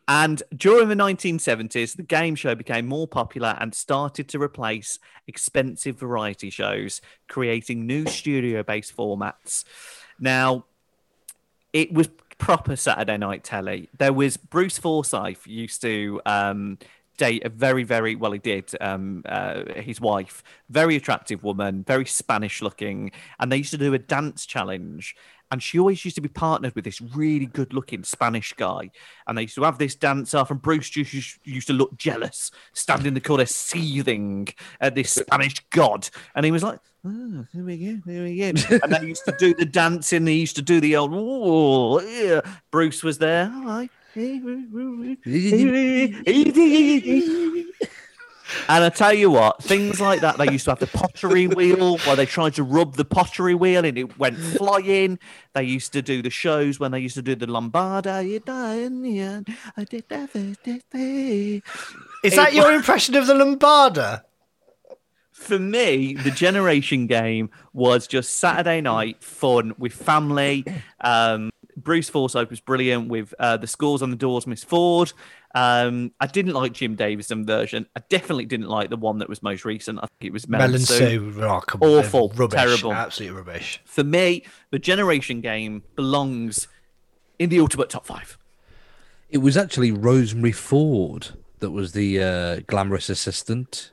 And 0.07 0.41
during 0.55 0.87
the 0.87 0.95
1970s, 0.95 1.95
the 1.95 2.03
game 2.03 2.35
show 2.35 2.55
became 2.55 2.87
more 2.87 3.07
popular 3.07 3.57
and 3.59 3.75
started 3.75 4.29
to 4.29 4.41
replace 4.41 4.99
expensive 5.27 5.99
variety 5.99 6.49
shows, 6.49 7.01
creating 7.27 7.85
new 7.85 8.05
studio 8.07 8.63
based 8.63 8.95
formats. 8.95 9.65
Now, 10.19 10.65
it 11.73 11.93
was 11.93 12.09
proper 12.37 12.75
Saturday 12.75 13.17
night 13.17 13.43
telly. 13.43 13.89
There 13.97 14.13
was 14.13 14.37
Bruce 14.37 14.77
Forsyth 14.77 15.47
used 15.47 15.81
to 15.81 16.21
um, 16.25 16.77
date 17.17 17.45
a 17.45 17.49
very, 17.49 17.83
very 17.83 18.15
well. 18.15 18.31
He 18.31 18.39
did. 18.39 18.71
Um, 18.79 19.23
uh, 19.27 19.63
his 19.75 19.99
wife, 19.99 20.43
very 20.69 20.95
attractive 20.95 21.43
woman, 21.43 21.83
very 21.83 22.05
Spanish 22.05 22.61
looking, 22.61 23.11
and 23.39 23.51
they 23.51 23.57
used 23.57 23.71
to 23.71 23.77
do 23.77 23.93
a 23.93 23.99
dance 23.99 24.45
challenge. 24.45 25.15
And 25.51 25.63
she 25.63 25.79
always 25.79 26.03
used 26.03 26.15
to 26.15 26.21
be 26.21 26.27
partnered 26.27 26.75
with 26.75 26.83
this 26.83 26.99
really 26.99 27.45
good 27.45 27.73
looking 27.73 28.03
Spanish 28.03 28.53
guy. 28.53 28.91
And 29.27 29.37
they 29.37 29.43
used 29.43 29.55
to 29.55 29.63
have 29.63 29.77
this 29.77 29.95
dance 29.95 30.33
off, 30.33 30.51
and 30.51 30.61
Bruce 30.61 30.89
just 30.89 31.13
used- 31.13 31.39
used 31.43 31.67
to 31.67 31.73
look 31.73 31.97
jealous, 31.97 32.51
standing 32.73 33.07
in 33.07 33.13
the 33.13 33.21
corner, 33.21 33.45
seething 33.45 34.47
at 34.81 34.95
this 34.95 35.11
Spanish 35.11 35.55
god. 35.69 36.09
And 36.35 36.45
he 36.45 36.51
was 36.51 36.63
like, 36.63 36.79
oh, 37.05 37.45
here 37.53 37.63
we 37.63 37.77
go, 37.77 38.11
here 38.11 38.23
we 38.23 38.37
go. 38.37 38.79
and 38.83 38.93
they 38.93 39.07
used 39.07 39.25
to 39.25 39.35
do 39.39 39.53
the 39.53 39.65
dancing, 39.65 40.25
they 40.25 40.33
used 40.33 40.57
to 40.57 40.61
do 40.61 40.81
the 40.81 40.97
old, 40.97 41.11
oh, 41.13 42.01
yeah. 42.01 42.41
Bruce 42.71 43.03
was 43.03 43.17
there. 43.17 43.49
Right. 43.49 43.89
And 48.69 48.83
I 48.83 48.89
tell 48.89 49.13
you 49.13 49.29
what, 49.31 49.63
things 49.63 49.99
like 50.01 50.21
that, 50.21 50.37
they 50.37 50.51
used 50.51 50.65
to 50.65 50.71
have 50.71 50.79
the 50.79 50.87
pottery 50.87 51.47
wheel 51.47 51.97
where 51.99 52.15
they 52.15 52.25
tried 52.25 52.53
to 52.55 52.63
rub 52.63 52.95
the 52.95 53.05
pottery 53.05 53.55
wheel 53.55 53.85
and 53.85 53.97
it 53.97 54.17
went 54.17 54.37
flying. 54.37 55.19
They 55.53 55.63
used 55.63 55.93
to 55.93 56.01
do 56.01 56.21
the 56.21 56.29
shows 56.29 56.79
when 56.79 56.91
they 56.91 56.99
used 56.99 57.15
to 57.15 57.21
do 57.21 57.35
the 57.35 57.47
Lambada. 57.47 58.27
You 58.27 58.39
die 58.39 58.75
in 58.75 59.01
the 59.01 59.19
end. 59.19 59.47
I 59.75 59.83
did 59.83 60.05
first. 60.07 60.67
Is 62.23 62.35
that 62.35 62.53
your 62.53 62.71
impression 62.73 63.15
of 63.15 63.27
the 63.27 63.33
Lambada? 63.33 64.23
For 65.31 65.59
me, 65.59 66.15
the 66.15 66.31
generation 66.31 67.05
game 67.05 67.51
was 67.71 68.07
just 68.07 68.37
Saturday 68.37 68.81
night 68.81 69.23
fun 69.23 69.73
with 69.77 69.93
family. 69.93 70.65
Um, 70.99 71.51
Bruce 71.77 72.09
Forsyth 72.09 72.49
was 72.49 72.59
brilliant 72.59 73.07
with 73.07 73.35
uh, 73.37 73.55
the 73.57 73.67
scores 73.67 74.01
on 74.01 74.09
the 74.09 74.15
doors, 74.15 74.47
Miss 74.47 74.63
Ford. 74.63 75.13
Um, 75.57 76.11
I 76.19 76.27
didn't 76.27 76.53
like 76.53 76.73
Jim 76.73 76.95
Davidson 76.95 77.43
version. 77.45 77.87
I 77.95 78.01
definitely 78.09 78.45
didn't 78.45 78.69
like 78.69 78.91
the 78.91 78.97
one 78.97 79.17
that 79.19 79.29
was 79.29 79.41
most 79.41 79.65
recent. 79.65 79.97
I 79.97 80.01
think 80.01 80.29
it 80.29 80.33
was 80.33 80.47
Melon, 80.47 80.67
Melon 80.71 80.81
Soup. 80.85 81.33
soup. 81.33 81.35
Oh. 81.81 81.99
Awful, 81.99 82.29
Rubbish. 82.35 82.59
terrible. 82.59 82.93
Absolute 82.93 83.33
rubbish. 83.33 83.81
For 83.85 84.03
me, 84.03 84.43
the 84.69 84.77
generation 84.77 85.41
game 85.41 85.81
belongs 85.95 86.67
in 87.39 87.49
the 87.49 87.59
ultimate 87.59 87.89
top 87.89 88.05
five. 88.05 88.37
It 89.29 89.39
was 89.39 89.57
actually 89.57 89.91
Rosemary 89.91 90.51
Ford 90.51 91.29
that 91.59 91.71
was 91.71 91.93
the 91.93 92.21
uh, 92.21 92.59
glamorous 92.67 93.09
assistant 93.09 93.91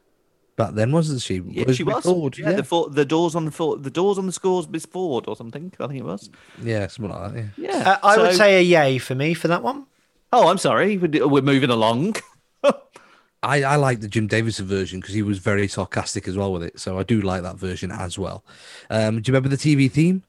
back 0.57 0.75
then, 0.75 0.93
wasn't 0.93 1.23
she? 1.23 1.41
Yeah, 1.47 1.73
she 1.73 1.83
was. 1.83 2.05
Ford, 2.05 2.37
yeah, 2.37 2.53
The, 2.53 2.65
for, 2.65 2.91
the 2.91 3.07
doors 3.07 3.35
on 3.35 3.47
the 3.47 3.51
for, 3.51 3.79
the 3.79 3.91
doors 3.91 4.19
on 4.19 4.27
the 4.27 4.33
scores, 4.33 4.69
Miss 4.69 4.85
Ford 4.85 5.25
or 5.29 5.35
something. 5.35 5.73
I 5.81 5.87
think 5.87 6.01
it 6.01 6.05
was. 6.05 6.29
yeah, 6.63 6.87
something 6.89 7.11
like 7.11 7.33
that. 7.33 7.45
Yeah. 7.57 7.69
Yeah, 7.71 7.91
Uh, 7.91 7.99
I 8.03 8.19
would 8.19 8.35
say 8.35 8.59
a 8.59 8.61
yay 8.61 8.99
for 8.99 9.15
me 9.15 9.33
for 9.33 9.49
that 9.49 9.63
one. 9.63 9.87
Oh, 10.37 10.49
I'm 10.49 10.59
sorry. 10.59 10.99
We're 10.99 11.29
we're 11.29 11.43
moving 11.43 11.71
along. 11.71 12.17
I, 13.45 13.63
I 13.63 13.77
like 13.77 14.01
the 14.01 14.09
Jim 14.09 14.27
Davidson 14.27 14.67
version 14.67 14.99
because 14.99 15.15
he 15.15 15.23
was 15.23 15.39
very 15.39 15.69
sarcastic 15.69 16.27
as 16.27 16.37
well 16.37 16.53
with 16.53 16.65
it. 16.65 16.81
So 16.81 16.99
I 16.99 17.05
do 17.05 17.21
like 17.21 17.43
that 17.43 17.57
version 17.57 17.93
as 17.93 18.19
well. 18.19 18.43
Um, 18.91 19.21
do 19.21 19.31
you 19.31 19.33
remember 19.33 19.49
the 19.49 19.57
TV 19.57 19.89
theme? 19.89 20.25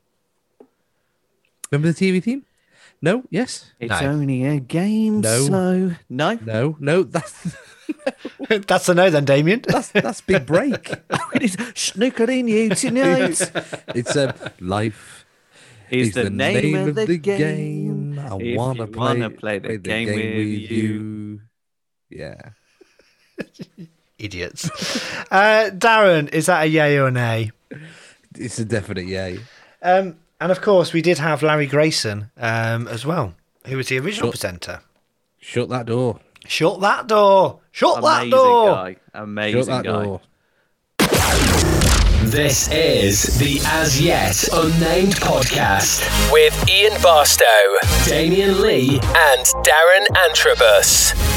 Remember 1.71 1.91
the 1.91 1.97
TV 1.97 2.21
theme? 2.21 2.45
No? 3.01 3.23
Yes? 3.31 3.71
It's 3.79 3.89
No. 4.01 4.11
only 4.11 4.45
a 4.45 4.59
game, 4.59 5.21
No. 5.21 5.45
so 5.45 5.95
no. 6.09 6.37
No? 6.45 6.77
No? 6.79 7.03
That's 7.03 7.57
That's 8.67 8.87
a 8.89 8.93
no 8.93 9.09
then, 9.09 9.25
Damien. 9.25 9.61
that's 9.67 9.89
that's 9.89 10.21
Big 10.21 10.45
Break. 10.45 10.91
it 11.33 11.41
is 11.41 11.55
snookering 11.73 12.47
you 12.47 12.69
tonight. 12.69 13.41
It's 13.95 14.15
a 14.15 14.29
uh, 14.29 14.49
life 14.59 15.25
is 15.89 16.09
is 16.09 16.13
the, 16.13 16.29
name, 16.29 16.75
of 16.75 16.95
the, 16.95 17.17
game. 17.17 18.04
I 18.25 18.37
If 18.37 18.57
wanna 18.57 18.85
you 18.85 18.87
play, 18.91 18.99
wanna 19.07 19.29
play 19.29 19.59
the 19.59 19.77
game 19.77 20.07
with 20.07 20.71
you. 20.71 21.41
Yeah. 22.09 22.41
Idiots. 24.17 24.69
Uh, 25.31 25.69
Darren, 25.71 26.31
is 26.33 26.45
that 26.45 26.61
a 26.63 26.65
yay 26.67 26.97
or 26.97 27.07
an 27.07 27.17
A? 27.17 27.51
it's 28.37 28.59
a 28.59 28.63
definite 28.63 29.05
yay. 29.07 29.39
Um, 29.81 30.17
and 30.39 30.51
of 30.51 30.61
course, 30.61 30.93
we 30.93 31.01
did 31.01 31.17
have 31.17 31.41
Larry 31.41 31.65
Grayson 31.65 32.29
um, 32.37 32.87
as 32.87 33.05
well, 33.05 33.33
who 33.65 33.75
was 33.75 33.87
the 33.87 33.97
original 33.97 34.27
Sure. 34.27 34.31
presenter. 34.31 34.81
Shut 35.41 35.67
that 35.69 35.87
door. 35.87 36.19
Shut 36.47 36.79
that 36.81 37.07
door! 37.07 37.59
Shut 37.71 38.01
that 38.03 38.21
Amazing 38.21 38.29
door! 38.29 38.75
guy. 38.75 38.95
Amazing 39.15 39.59
Shut 39.61 39.67
that 39.67 39.83
guy. 39.83 40.03
door. 40.03 40.21
This 42.25 42.67
is 42.71 43.37
the 43.37 43.59
As 43.67 44.01
Yet 44.01 44.49
Unnamed 44.51 45.15
Podcast 45.17 46.01
with 46.33 46.67
Ian 46.67 46.99
Barstow, 46.99 47.45
Damian 48.07 48.63
Lee, 48.63 48.99
and 49.15 49.45
Darren 49.63 50.07
Antrobus. 50.15 51.34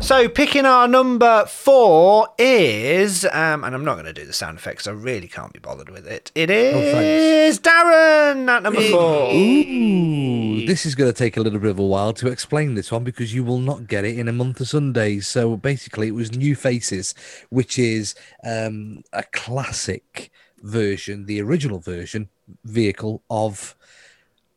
So, 0.00 0.26
picking 0.28 0.64
our 0.64 0.88
number 0.88 1.44
four 1.46 2.28
is, 2.38 3.24
um, 3.26 3.62
and 3.64 3.74
I'm 3.74 3.84
not 3.84 3.94
going 3.94 4.06
to 4.06 4.12
do 4.12 4.24
the 4.24 4.32
sound 4.32 4.56
effects. 4.56 4.86
I 4.86 4.92
really 4.92 5.28
can't 5.28 5.52
be 5.52 5.58
bothered 5.58 5.90
with 5.90 6.06
it. 6.06 6.30
It 6.34 6.48
is 6.50 7.58
Darren 7.58 8.48
at 8.48 8.62
number 8.62 8.80
four. 8.80 9.34
Ooh, 9.34 10.64
this 10.66 10.86
is 10.86 10.94
going 10.94 11.12
to 11.12 11.16
take 11.16 11.36
a 11.36 11.40
little 11.42 11.58
bit 11.58 11.70
of 11.70 11.78
a 11.78 11.84
while 11.84 12.14
to 12.14 12.28
explain 12.28 12.74
this 12.74 12.90
one 12.90 13.04
because 13.04 13.34
you 13.34 13.44
will 13.44 13.58
not 13.58 13.86
get 13.86 14.04
it 14.04 14.18
in 14.18 14.28
a 14.28 14.32
month 14.32 14.60
of 14.60 14.68
Sundays. 14.68 15.26
So 15.26 15.56
basically, 15.56 16.08
it 16.08 16.12
was 16.14 16.34
New 16.34 16.56
Faces, 16.56 17.14
which 17.50 17.78
is 17.78 18.14
um, 18.44 19.02
a 19.12 19.24
classic 19.24 20.30
version, 20.62 21.26
the 21.26 21.42
original 21.42 21.80
version 21.80 22.28
vehicle 22.64 23.22
of 23.28 23.74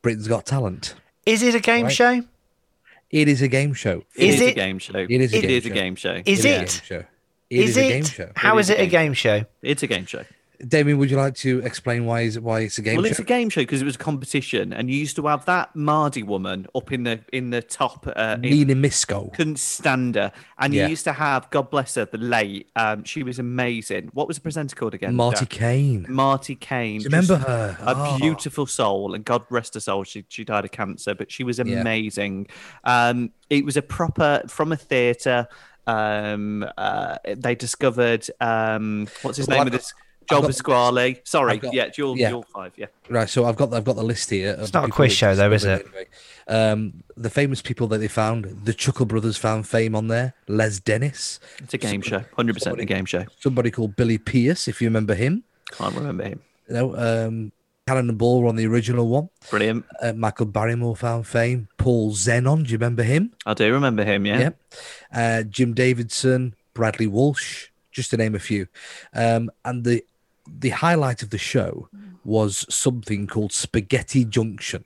Britain's 0.00 0.28
Got 0.28 0.46
Talent. 0.46 0.94
Is 1.26 1.42
it 1.42 1.54
a 1.54 1.60
game 1.60 1.86
Right. 1.86 1.92
show? 1.94 2.24
It 3.12 3.28
is 3.28 3.42
a 3.42 3.48
game 3.48 3.74
show. 3.74 4.02
It 4.16 4.28
Is 4.30 4.34
is 4.36 4.40
it- 4.40 4.50
a 4.50 4.54
game 4.54 4.78
show. 4.78 4.94
It 4.98 5.10
is 5.20 5.32
a 5.34 5.38
It 5.38 5.42
game 5.42 5.50
is 5.50 5.64
a 5.64 5.68
show. 5.68 5.74
game 5.74 5.96
show. 5.96 6.22
Is 6.24 6.44
It 6.44 6.48
it? 6.48 6.56
a 6.56 6.58
game 6.58 6.66
show. 6.82 7.04
It 7.50 7.60
Is 7.60 7.70
is 7.70 7.76
a 7.76 7.84
it? 7.84 7.88
game 7.90 8.04
show. 8.04 8.32
How 8.34 8.56
It 8.56 8.60
is 8.60 8.66
is 8.66 8.70
it 8.70 8.78
a 8.78 8.82
a 8.82 8.86
game 8.86 8.90
game 9.06 9.12
show? 9.14 9.44
It's 9.60 9.82
a 9.82 9.86
game 9.86 10.06
show. 10.06 10.24
Damien, 10.66 10.98
would 10.98 11.10
you 11.10 11.16
like 11.16 11.34
to 11.36 11.58
explain 11.60 12.04
why 12.06 12.20
is 12.20 12.38
why 12.38 12.60
it's 12.60 12.78
a 12.78 12.82
game 12.82 12.96
well, 12.96 13.04
show? 13.04 13.10
it's 13.10 13.18
a 13.18 13.24
game 13.24 13.50
show 13.50 13.62
because 13.62 13.82
it 13.82 13.84
was 13.84 13.96
a 13.96 13.98
competition, 13.98 14.72
and 14.72 14.88
you 14.88 14.96
used 14.96 15.16
to 15.16 15.26
have 15.26 15.44
that 15.46 15.74
Mardy 15.74 16.22
woman 16.22 16.66
up 16.74 16.92
in 16.92 17.02
the 17.02 17.20
in 17.32 17.50
the 17.50 17.60
top. 17.62 18.06
Uh, 18.14 18.36
in, 18.36 18.50
Nina 18.50 18.74
Myskow. 18.74 19.32
couldn't 19.34 19.58
stand 19.58 20.14
her, 20.14 20.30
and 20.58 20.72
Yeah. 20.72 20.84
you 20.84 20.90
used 20.90 21.04
to 21.04 21.12
have 21.14 21.50
God 21.50 21.68
bless 21.70 21.96
her, 21.96 22.04
the 22.04 22.18
late. 22.18 22.70
Um, 22.76 23.02
she 23.02 23.24
was 23.24 23.38
amazing. 23.40 24.10
What 24.12 24.28
was 24.28 24.36
the 24.36 24.40
presenter 24.42 24.76
called 24.76 24.94
again? 24.94 25.16
Marti? 25.16 25.46
Caine. 25.46 26.06
Marti 26.08 26.54
Caine. 26.54 26.98
Do 26.98 27.04
you 27.04 27.10
remember 27.10 27.36
her? 27.38 27.76
A 27.80 27.94
Oh. 27.96 28.18
beautiful 28.18 28.66
soul, 28.66 29.14
and 29.14 29.24
God 29.24 29.42
rest 29.50 29.74
her 29.74 29.80
soul. 29.80 30.04
She 30.04 30.24
she 30.28 30.44
died 30.44 30.64
of 30.64 30.70
cancer, 30.70 31.14
but 31.14 31.32
she 31.32 31.42
was 31.42 31.58
Yeah. 31.58 31.80
amazing. 31.80 32.46
Um, 32.84 33.32
it 33.50 33.64
was 33.64 33.76
a 33.76 33.82
proper 33.82 34.42
from 34.46 34.70
a 34.70 34.76
theatre. 34.76 35.48
Um, 35.88 36.64
uh, 36.78 37.16
they 37.36 37.56
discovered 37.56 38.28
um, 38.40 39.08
what's 39.22 39.38
his 39.38 39.48
Well, 39.48 39.58
name 39.58 39.66
of 39.66 39.72
this? 39.72 39.92
Joe 40.28 40.40
got- 40.40 40.46
Pasquale. 40.46 41.20
Sorry, 41.24 41.58
got- 41.58 41.74
yeah, 41.74 41.88
Jewel, 41.88 42.16
yeah. 42.16 42.30
Jewel 42.30 42.44
Five, 42.54 42.72
yeah. 42.76 42.86
Right, 43.08 43.28
so 43.28 43.44
I've 43.44 43.56
got 43.56 43.72
I've 43.72 43.84
got 43.84 43.96
the 43.96 44.02
list 44.02 44.30
here. 44.30 44.56
It's 44.58 44.72
not 44.72 44.88
a 44.88 44.92
quiz 44.92 45.12
show 45.12 45.34
though, 45.34 45.52
is 45.52 45.64
it? 45.64 45.86
Anyway. 45.86 46.06
Um, 46.48 47.04
the 47.16 47.30
famous 47.30 47.62
people 47.62 47.86
that 47.88 47.98
they 47.98 48.08
found, 48.08 48.44
the 48.64 48.74
Chuckle 48.74 49.06
Brothers 49.06 49.36
found 49.36 49.66
fame 49.68 49.94
on 49.94 50.08
there. 50.08 50.34
Les 50.48 50.80
Dennis, 50.80 51.38
It's 51.62 51.74
a 51.74 51.78
game 51.78 52.02
show, 52.02 52.24
hundred 52.36 52.54
percent 52.54 52.80
a 52.80 52.84
game 52.84 53.04
show. 53.04 53.24
somebody 53.38 53.70
called 53.70 53.94
Billy 53.96 54.18
Pierce, 54.18 54.66
if 54.68 54.80
you 54.82 54.88
remember 54.88 55.14
him. 55.14 55.44
Can't 55.70 55.94
remember 55.94 56.24
him. 56.24 56.40
You 56.68 56.74
know, 56.74 56.96
um, 56.96 57.52
Cannon 57.86 58.14
Ball 58.16 58.42
were 58.42 58.48
on 58.48 58.56
the 58.56 58.66
original 58.66 59.08
one. 59.08 59.28
Brilliant. 59.50 59.84
Uh, 60.00 60.12
Michael 60.12 60.46
Barrymore 60.46 60.96
found 60.96 61.26
fame. 61.26 61.68
Paul 61.78 62.12
Zenon, 62.12 62.64
do 62.64 62.70
you 62.72 62.76
remember 62.78 63.02
him? 63.02 63.32
I 63.46 63.54
do 63.54 63.72
remember 63.72 64.04
him. 64.04 64.24
Yeah. 64.26 64.38
Yep. 64.38 64.58
Uh, 65.14 65.42
Jim 65.44 65.74
Davidson, 65.74 66.54
Bradley 66.74 67.06
Walsh, 67.06 67.68
just 67.90 68.10
to 68.10 68.16
name 68.16 68.34
a 68.34 68.38
few. 68.38 68.66
Um, 69.14 69.50
and 69.64 69.84
the 69.84 70.04
the 70.46 70.70
highlight 70.70 71.22
of 71.22 71.30
the 71.30 71.38
show 71.38 71.88
was 72.24 72.66
something 72.72 73.26
called 73.26 73.52
Spaghetti 73.52 74.24
Junction, 74.24 74.84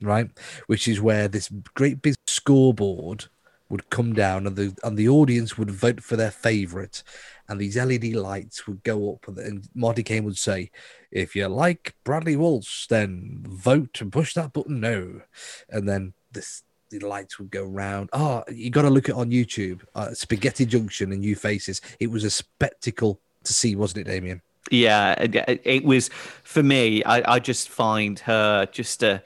right? 0.00 0.30
Which 0.66 0.88
is 0.88 1.00
where 1.00 1.28
this 1.28 1.50
great 1.74 2.02
big 2.02 2.16
scoreboard 2.26 3.26
would 3.68 3.88
come 3.90 4.12
down 4.12 4.46
and 4.46 4.56
the 4.56 4.76
and 4.82 4.96
the 4.96 5.08
audience 5.08 5.56
would 5.56 5.70
vote 5.70 6.02
for 6.02 6.16
their 6.16 6.30
favorite. 6.30 7.02
And 7.48 7.60
these 7.60 7.76
LED 7.76 8.14
lights 8.14 8.66
would 8.66 8.82
go 8.84 9.14
up 9.14 9.26
and, 9.36 9.68
Marti 9.74 10.04
Caine 10.04 10.24
would 10.24 10.38
say 10.38 10.70
if 11.10 11.34
you 11.34 11.48
like 11.48 11.94
Bradley 12.04 12.36
Walsh 12.36 12.86
then 12.86 13.44
vote 13.48 14.00
and 14.00 14.12
push 14.12 14.34
that 14.34 14.52
button 14.52 14.80
no. 14.80 15.22
And 15.68 15.88
then 15.88 16.12
this 16.32 16.62
the 16.90 16.98
lights 16.98 17.38
would 17.38 17.50
go 17.50 17.64
round. 17.64 18.10
Oh 18.12 18.44
you 18.50 18.70
got 18.70 18.82
to 18.82 18.90
look 18.90 19.08
it 19.08 19.14
on 19.14 19.30
YouTube 19.30 19.80
uh, 19.94 20.12
Spaghetti 20.14 20.66
Junction 20.66 21.12
and 21.12 21.20
New 21.20 21.36
Faces. 21.36 21.80
It 22.00 22.10
was 22.10 22.24
a 22.24 22.30
spectacle 22.30 23.20
to 23.44 23.52
see 23.52 23.76
wasn't 23.76 24.06
it 24.06 24.10
Damien 24.10 24.42
Yeah, 24.70 25.12
it, 25.20 25.34
it- 25.34 25.62
it 25.64 25.84
was 25.84 26.08
for 26.44 26.62
me. 26.62 27.02
I, 27.04 27.34
I 27.34 27.38
just 27.40 27.68
find 27.68 28.18
her 28.20 28.66
just 28.66 29.02
a 29.02 29.22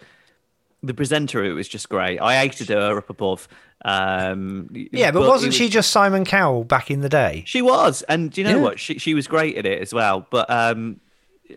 the 0.83 0.95
presenter. 0.95 1.45
It 1.45 1.53
was 1.53 1.69
just 1.69 1.89
great. 1.89 2.21
I 2.21 2.37
hated 2.37 2.69
her 2.71 2.99
up 2.99 3.09
above. 3.11 3.49
Um, 3.87 4.69
Yeah, 4.73 5.11
but, 5.11 5.23
it 5.23 5.29
wasn't 5.29 5.49
was- 5.51 5.57
she 5.57 5.69
just 5.69 5.91
Simon 5.91 6.25
Cowell 6.25 6.65
back 6.65 6.91
in 6.91 7.01
the 7.01 7.09
day? 7.09 7.43
She 7.47 7.61
was, 7.63 8.03
and 8.03 8.31
do 8.31 8.41
you 8.41 8.47
know 8.47 8.57
Yeah. 8.57 8.63
what? 8.63 8.81
She 8.81 8.99
she 8.99 9.15
was 9.15 9.27
great 9.27 9.57
at 9.57 9.67
it 9.67 9.81
as 9.83 9.93
well. 9.93 10.27
But 10.31 10.49
um, 10.51 11.01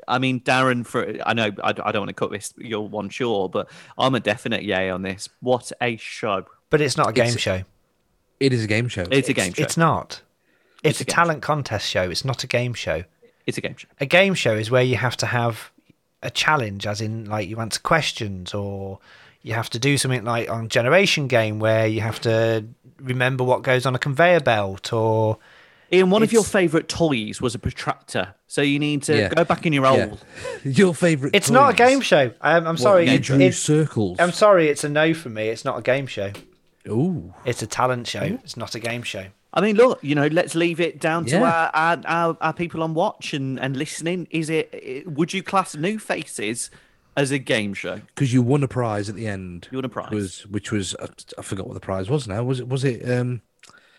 I 0.08 0.20
mean, 0.20 0.41
Darren, 0.41 0.86
for 0.86 1.15
I 1.25 1.34
know 1.34 1.51
I, 1.63 1.70
I 1.70 1.91
don't 1.91 2.01
want 2.01 2.10
to 2.10 2.13
cut 2.13 2.32
this 2.32 2.53
your 2.58 2.88
one 2.88 3.10
sure, 3.10 3.48
but 3.50 3.70
I'm 3.98 4.15
a 4.15 4.20
definite 4.20 4.63
yay 4.63 4.89
on 4.89 5.01
this. 5.03 5.29
What 5.39 5.72
a 5.82 5.96
show! 5.98 6.46
But 6.70 6.82
it's 6.82 6.98
not 6.98 7.10
a 7.10 7.13
game 7.13 7.27
It's- 7.27 7.39
show. 7.39 7.63
it 8.41 8.51
is 8.53 8.63
a 8.63 8.67
game 8.67 8.88
show 8.89 9.06
It's 9.10 9.29
a 9.29 9.34
game 9.34 9.53
show. 9.53 9.63
It's 9.63 9.77
not. 9.77 10.22
It's, 10.84 11.00
It's 11.00 11.01
a 11.01 11.03
a, 11.03 11.06
game 11.06 11.15
talent 11.15 11.41
contest 11.41 11.88
show. 11.89 12.10
It's 12.10 12.25
not 12.25 12.44
a 12.44 12.48
game 12.48 12.74
show. 12.74 13.03
It's 13.48 13.58
a 13.58 13.62
game 13.62 13.75
show. 13.77 13.88
A 14.00 14.06
game 14.06 14.34
show 14.36 14.54
is 14.54 14.70
where 14.70 14.84
you 14.84 14.98
have 14.98 15.18
to 15.18 15.25
have 15.25 15.72
a 16.22 16.30
challenge, 16.30 16.86
as 16.86 17.01
in 17.01 17.25
like 17.25 17.48
you 17.50 17.60
answer 17.60 17.80
questions, 17.80 18.54
or 18.54 19.00
you 19.42 19.54
have 19.54 19.70
to 19.72 19.80
do 19.80 19.98
something 19.98 20.24
like 20.25 20.50
on 20.50 20.68
Generation 20.70 21.27
Game 21.27 21.58
where 21.60 21.88
you 21.88 22.01
have 22.01 22.20
to 22.22 22.66
remember 23.00 23.44
what 23.44 23.63
goes 23.63 23.86
on 23.86 23.96
a 23.96 24.00
conveyor 24.00 24.42
belt, 24.42 24.92
or 24.94 25.38
Ian, 25.94 26.10
one 26.10 26.22
of 26.22 26.34
your 26.34 26.44
favourite 26.44 26.89
toys 26.89 27.39
was 27.39 27.56
a 27.56 27.60
protractor, 27.60 28.34
so 28.48 28.62
you 28.62 28.77
need 28.80 29.04
to 29.04 29.16
Yeah. 29.18 29.30
go 29.30 29.46
back 29.46 29.66
in 29.66 29.72
your 29.72 29.86
Yeah. 29.86 30.08
old. 30.10 30.25
your 30.66 30.94
favorite 30.94 31.34
it's 31.34 31.50
not 31.50 31.70
a 31.72 31.74
game 31.74 32.01
show. 32.01 32.32
Um, 32.42 32.63
I'm 32.63 32.66
What, 32.66 32.80
sorry. 32.80 33.06
you 33.08 33.13
It, 33.16 33.22
drew 33.24 33.39
it's, 33.39 33.58
circles 33.58 34.18
I'm 34.20 34.34
sorry. 34.34 34.68
It's 34.68 34.84
a 34.84 34.89
no 34.89 35.13
for 35.13 35.30
me. 35.30 35.48
It's 35.48 35.63
not 35.63 35.80
a 35.80 35.82
game 35.82 36.06
show. 36.08 36.32
Ooh. 36.89 37.34
It's 37.46 37.62
a 37.62 37.68
talent 37.68 38.08
show. 38.08 38.22
It's 38.44 38.58
not 38.58 38.75
a 38.75 38.80
game 38.80 39.04
show. 39.04 39.27
I 39.58 39.62
mean, 39.62 39.76
look, 39.76 40.00
you 40.04 40.16
know, 40.16 40.28
let's 40.28 40.54
leave 40.56 40.80
it 40.80 41.00
down 41.00 41.26
to 41.26 41.38
Yeah. 41.38 41.44
our, 41.44 41.72
our, 41.74 42.02
our, 42.06 42.38
our 42.42 42.54
people 42.54 42.84
on 42.84 42.94
watch 42.94 43.34
and, 43.34 43.60
and 43.60 43.76
listening. 43.76 44.28
Is 44.32 44.50
it? 44.50 44.70
it- 44.72 45.12
Would 45.12 45.34
you 45.34 45.42
class 45.44 45.76
New 45.76 45.98
Faces 46.00 46.70
as 47.16 47.32
a 47.32 47.40
game 47.40 47.74
show? 47.74 48.02
because 48.14 48.32
you 48.32 48.42
won 48.44 48.62
a 48.64 48.68
prize 48.68 49.10
at 49.10 49.16
the 49.16 49.28
end. 49.28 49.68
You 49.72 49.80
won 49.80 49.86
a 49.86 49.90
prize. 49.90 50.12
Was 50.12 50.46
which 50.48 50.72
was 50.72 50.96
I, 51.02 51.08
I 51.38 51.42
forgot 51.42 51.66
what 51.68 51.74
the 51.74 51.80
prize 51.80 52.10
was 52.10 52.28
now. 52.28 52.44
Was 52.44 52.60
it 52.60 52.70
was 52.70 52.84
it 52.86 53.10
um 53.10 53.42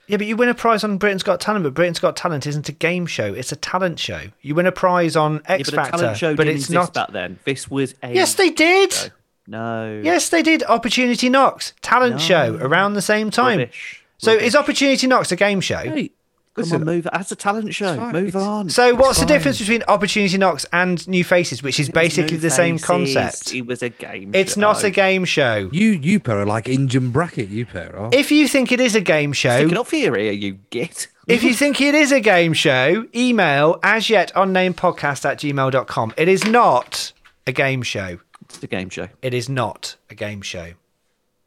Yeah, 0.06 0.16
but 0.18 0.26
you 0.28 0.36
win 0.36 0.48
a 0.48 0.54
prize 0.54 0.84
on 0.84 0.96
Britain's 0.98 1.24
Got 1.24 1.40
Talent, 1.40 1.64
but 1.64 1.74
Britain's 1.74 1.98
Got 1.98 2.16
Talent 2.16 2.46
isn't 2.46 2.68
a 2.68 2.72
game 2.72 3.06
show. 3.06 3.34
It's 3.34 3.50
a 3.50 3.56
talent 3.56 3.98
show. 3.98 4.22
You 4.42 4.54
win 4.54 4.66
a 4.66 4.72
prize 4.72 5.16
on 5.16 5.42
X 5.46 5.48
yeah, 5.48 5.56
but 5.64 5.68
a 5.68 5.76
Factor, 5.76 5.98
talent 5.98 6.16
show 6.18 6.36
but 6.36 6.44
didn't 6.44 6.60
it's 6.60 6.70
not. 6.70 6.94
back 6.94 7.10
then. 7.12 7.38
This 7.44 7.68
was 7.68 7.94
a 8.02 8.14
Yes, 8.14 8.34
they 8.34 8.50
did. 8.50 8.92
show. 8.92 9.08
No. 9.48 10.00
Yes, 10.04 10.28
they 10.28 10.42
did. 10.42 10.62
Opportunity 10.62 11.28
Knocks 11.28 11.72
talent 11.82 12.12
No. 12.16 12.18
show 12.18 12.58
around 12.60 12.92
the 12.94 13.02
same 13.02 13.30
time. 13.30 13.58
Rubbish. 13.58 14.04
So 14.18 14.32
Rubbish. 14.32 14.46
is 14.48 14.56
Opportunity 14.56 15.06
Knocks 15.06 15.32
a 15.32 15.36
game 15.36 15.60
show? 15.60 15.78
hey 15.78 16.10
Come 16.54 16.62
listen, 16.64 16.80
on, 16.80 16.86
move. 16.86 17.08
That's 17.12 17.30
a 17.30 17.36
talent 17.36 17.72
show. 17.72 17.96
fine. 17.96 18.12
Move 18.12 18.28
It's- 18.28 18.42
on. 18.42 18.68
So 18.68 18.94
what's 18.96 19.20
the 19.20 19.26
difference 19.26 19.60
between 19.60 19.84
Opportunity 19.86 20.36
Knocks 20.38 20.66
and 20.72 21.06
New 21.06 21.22
Faces, 21.22 21.62
which 21.62 21.78
is 21.78 21.88
basically 21.88 22.32
New 22.36 22.40
the 22.40 22.50
same 22.50 22.80
concept? 22.80 23.54
It 23.54 23.64
was 23.64 23.80
a 23.80 23.90
game. 23.90 24.32
It's 24.34 24.54
show. 24.54 24.60
not 24.60 24.82
a 24.82 24.90
game 24.90 25.24
show. 25.24 25.68
you 25.72 25.90
you 25.90 26.18
pair 26.18 26.40
are 26.40 26.46
like 26.46 26.68
Injun 26.68 27.10
bracket. 27.10 27.48
You 27.48 27.64
pair 27.64 27.96
are. 27.96 28.10
If 28.12 28.32
you 28.32 28.48
think 28.48 28.72
it 28.72 28.80
is 28.80 28.96
a 28.96 29.00
game 29.00 29.34
Sticking 29.34 29.68
show, 29.70 29.80
up 29.80 29.86
for 29.86 29.94
your 29.96 30.18
ear, 30.18 30.32
you 30.32 30.58
git. 30.70 31.06
if 31.28 31.44
you 31.44 31.54
think 31.54 31.80
it 31.80 31.94
is 31.94 32.10
a 32.10 32.20
game 32.20 32.54
show, 32.54 33.06
email 33.14 33.78
as 33.84 34.10
yet 34.10 34.32
unnamed 34.34 34.76
podcast 34.76 35.24
at 35.24 35.38
gmail.com. 35.38 36.14
It 36.16 36.26
is 36.26 36.44
not 36.44 37.12
a 37.46 37.52
game 37.52 37.82
show. 37.82 38.18
It's 38.46 38.60
a 38.64 38.66
game 38.66 38.88
show. 38.90 39.06
It 39.22 39.32
is 39.32 39.48
not 39.48 39.94
a 40.10 40.16
game 40.16 40.42
show. 40.42 40.72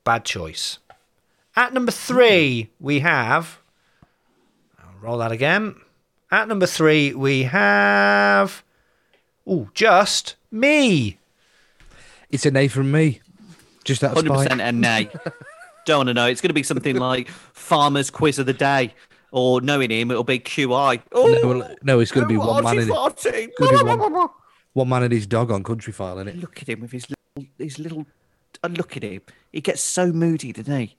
Bad 0.05 0.23
choice. 0.23 0.79
At 1.55 1.73
number 1.73 1.91
three, 1.91 2.69
we 2.79 2.99
have. 2.99 3.59
I'll 4.79 4.99
roll 5.01 5.17
that 5.19 5.31
again. 5.31 5.75
At 6.31 6.47
number 6.47 6.65
three, 6.65 7.13
we 7.13 7.43
have. 7.43 8.63
Oh, 9.45 9.69
just 9.73 10.35
me. 10.51 11.17
It's 12.29 12.45
a 12.45 12.51
nay 12.51 12.67
from 12.69 12.91
me. 12.91 13.19
Just 13.83 14.03
out 14.03 14.11
of 14.11 14.17
Hundred 14.17 14.33
spite. 14.33 14.43
percent 14.49 14.61
a 14.61 14.71
nay. 14.71 15.09
Don't 15.85 15.97
want 15.99 16.07
to 16.07 16.13
know. 16.13 16.27
It's 16.27 16.39
going 16.41 16.49
to 16.49 16.53
be 16.53 16.63
something 16.63 16.95
like 16.95 17.27
Farmer's 17.27 18.09
Quiz 18.11 18.37
of 18.39 18.45
the 18.45 18.53
Day, 18.53 18.93
or 19.31 19.59
knowing 19.61 19.89
him, 19.89 20.11
it'll 20.11 20.23
be 20.23 20.39
QI. 20.39 21.01
Oh, 21.11 21.27
No, 21.27 21.75
no, 21.81 21.99
it's 21.99 22.11
going 22.11 22.23
to 22.25 22.29
be 22.29 22.37
one 22.37 22.63
man. 22.63 22.77
In, 22.79 22.91
Archie, 22.91 23.49
one- 23.57 24.29
one 24.73 24.89
man 24.89 25.03
and 25.03 25.11
his 25.11 25.25
dog 25.27 25.51
on 25.51 25.63
Countryfile, 25.63 26.21
in 26.21 26.27
it. 26.29 26.37
Look 26.39 26.61
at 26.61 26.69
him 26.69 26.81
with 26.81 26.91
his 26.91 27.07
little, 27.09 27.51
his 27.57 27.79
little. 27.79 28.05
uh, 28.63 28.67
look 28.67 28.95
at 28.95 29.03
him. 29.03 29.21
He 29.51 29.59
gets 29.59 29.81
so 29.81 30.13
moody, 30.13 30.53
doesn't 30.53 30.79
he? 30.79 30.95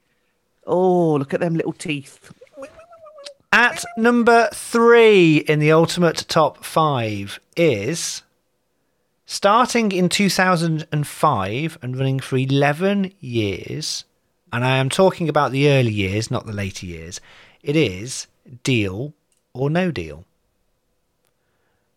Oh, 0.66 1.14
look 1.14 1.35
at 1.35 1.40
them 1.40 1.54
little 1.54 1.73
teeth. 1.73 2.33
At 3.52 3.85
number 3.97 4.49
three 4.54 5.38
in 5.38 5.59
the 5.59 5.73
ultimate 5.73 6.25
top 6.28 6.64
five 6.64 7.38
is 7.57 8.23
starting 9.26 9.92
in 9.92 10.09
2005 10.09 11.78
and 11.83 11.97
running 11.97 12.21
for 12.21 12.37
11 12.38 13.12
years, 13.21 14.04
and 14.52 14.64
I 14.64 14.76
am 14.76 14.88
talking 14.88 15.28
about 15.28 15.52
the 15.52 15.69
early 15.69 15.92
years, 15.92 16.31
not 16.31 16.47
the 16.47 16.52
later 16.52 16.87
years, 16.87 17.21
it 17.62 17.76
is 17.76 18.26
Deal 18.62 19.12
or 19.52 19.69
No 19.69 19.90
Deal 19.90 20.25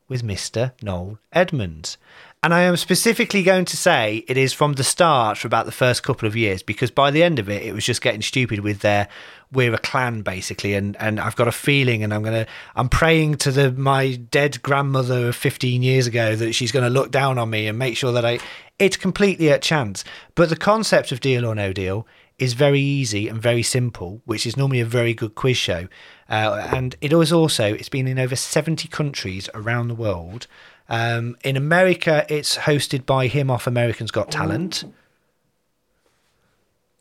with 0.08 0.24
Mr. 0.24 0.72
Noel 0.82 1.20
Edmonds. 1.32 1.98
And 2.44 2.54
I 2.54 2.62
am 2.62 2.78
specifically 2.78 3.42
going 3.42 3.66
to 3.66 3.78
say 3.78 4.24
it 4.28 4.38
is 4.38 4.54
from 4.54 4.74
the 4.74 4.84
start 4.84 5.40
for 5.40 5.48
about 5.48 5.66
the 5.66 5.72
first 5.72 6.04
couple 6.04 6.28
of 6.28 6.36
years 6.36 6.62
because 6.62 6.92
by 6.92 7.10
the 7.10 7.24
end 7.24 7.40
of 7.40 7.50
it, 7.50 7.64
it 7.64 7.74
was 7.74 7.84
just 7.84 8.04
getting 8.04 8.22
stupid 8.22 8.60
with 8.60 8.82
their 8.82 9.08
we're 9.52 9.74
a 9.74 9.80
clan 9.80 10.22
basically. 10.22 10.76
And, 10.76 10.96
and 11.00 11.20
I've 11.20 11.36
got 11.36 11.48
a 11.48 11.52
feeling, 11.52 12.04
and 12.04 12.14
I'm 12.14 12.22
gonna 12.22 12.46
I'm 12.76 12.90
praying 12.90 13.38
to 13.38 13.52
the 13.52 13.72
my 13.72 14.16
dead 14.16 14.62
grandmother 14.62 15.30
of 15.30 15.36
15 15.36 15.82
years 15.82 16.06
ago 16.06 16.36
that 16.36 16.54
she's 16.54 16.72
going 16.72 16.84
to 16.84 16.90
look 16.90 17.10
down 17.10 17.40
on 17.40 17.50
me 17.50 17.68
and 17.68 17.80
make 17.80 17.98
sure 17.98 18.12
that 18.12 18.26
I. 18.26 18.40
It's 18.78 18.98
completely 18.98 19.50
at 19.50 19.62
chance. 19.62 20.04
But 20.36 20.50
the 20.50 20.58
concept 20.58 21.14
of 21.14 21.22
deal 21.22 21.46
or 21.46 21.56
no 21.56 21.72
deal 21.72 22.06
is 22.38 22.54
very 22.54 22.82
easy 22.82 23.30
and 23.30 23.42
very 23.42 23.64
simple, 23.64 24.22
which 24.26 24.46
is 24.46 24.58
normally 24.58 24.82
a 24.82 24.86
very 24.86 25.14
good 25.14 25.36
quiz 25.36 25.56
show. 25.56 25.88
Uh, 26.30 26.68
and 26.74 26.96
it 27.00 27.14
was 27.14 27.32
also 27.32 27.74
it's 27.74 27.90
been 27.90 28.08
in 28.08 28.20
over 28.20 28.36
70 28.36 28.88
countries 28.90 29.50
around 29.54 29.88
the 29.88 29.96
world. 29.96 30.48
Um, 30.88 31.36
in 31.44 31.58
America, 31.58 32.26
it's 32.30 32.58
hosted 32.58 33.06
by 33.06 33.28
him 33.28 33.50
off 33.50 33.68
Americans 33.68 34.12
Got 34.12 34.32
Talent. 34.32 34.84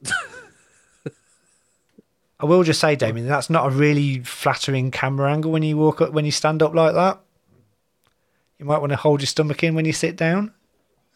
I 2.40 2.46
will 2.46 2.62
just 2.62 2.80
say, 2.80 2.96
Damien, 2.96 3.26
that's 3.28 3.50
not 3.50 3.66
a 3.66 3.70
really 3.70 4.20
flattering 4.20 4.90
camera 4.90 5.32
angle 5.32 5.52
when 5.52 5.62
you 5.62 5.76
walk 5.76 6.00
up 6.00 6.12
when 6.12 6.24
you 6.24 6.30
stand 6.30 6.62
up 6.62 6.74
like 6.74 6.94
that. 6.94 7.20
You 8.58 8.64
might 8.66 8.78
want 8.78 8.90
to 8.90 8.96
hold 8.96 9.20
your 9.20 9.26
stomach 9.26 9.62
in 9.62 9.74
when 9.74 9.84
you 9.84 9.92
sit 9.92 10.16
down. 10.16 10.52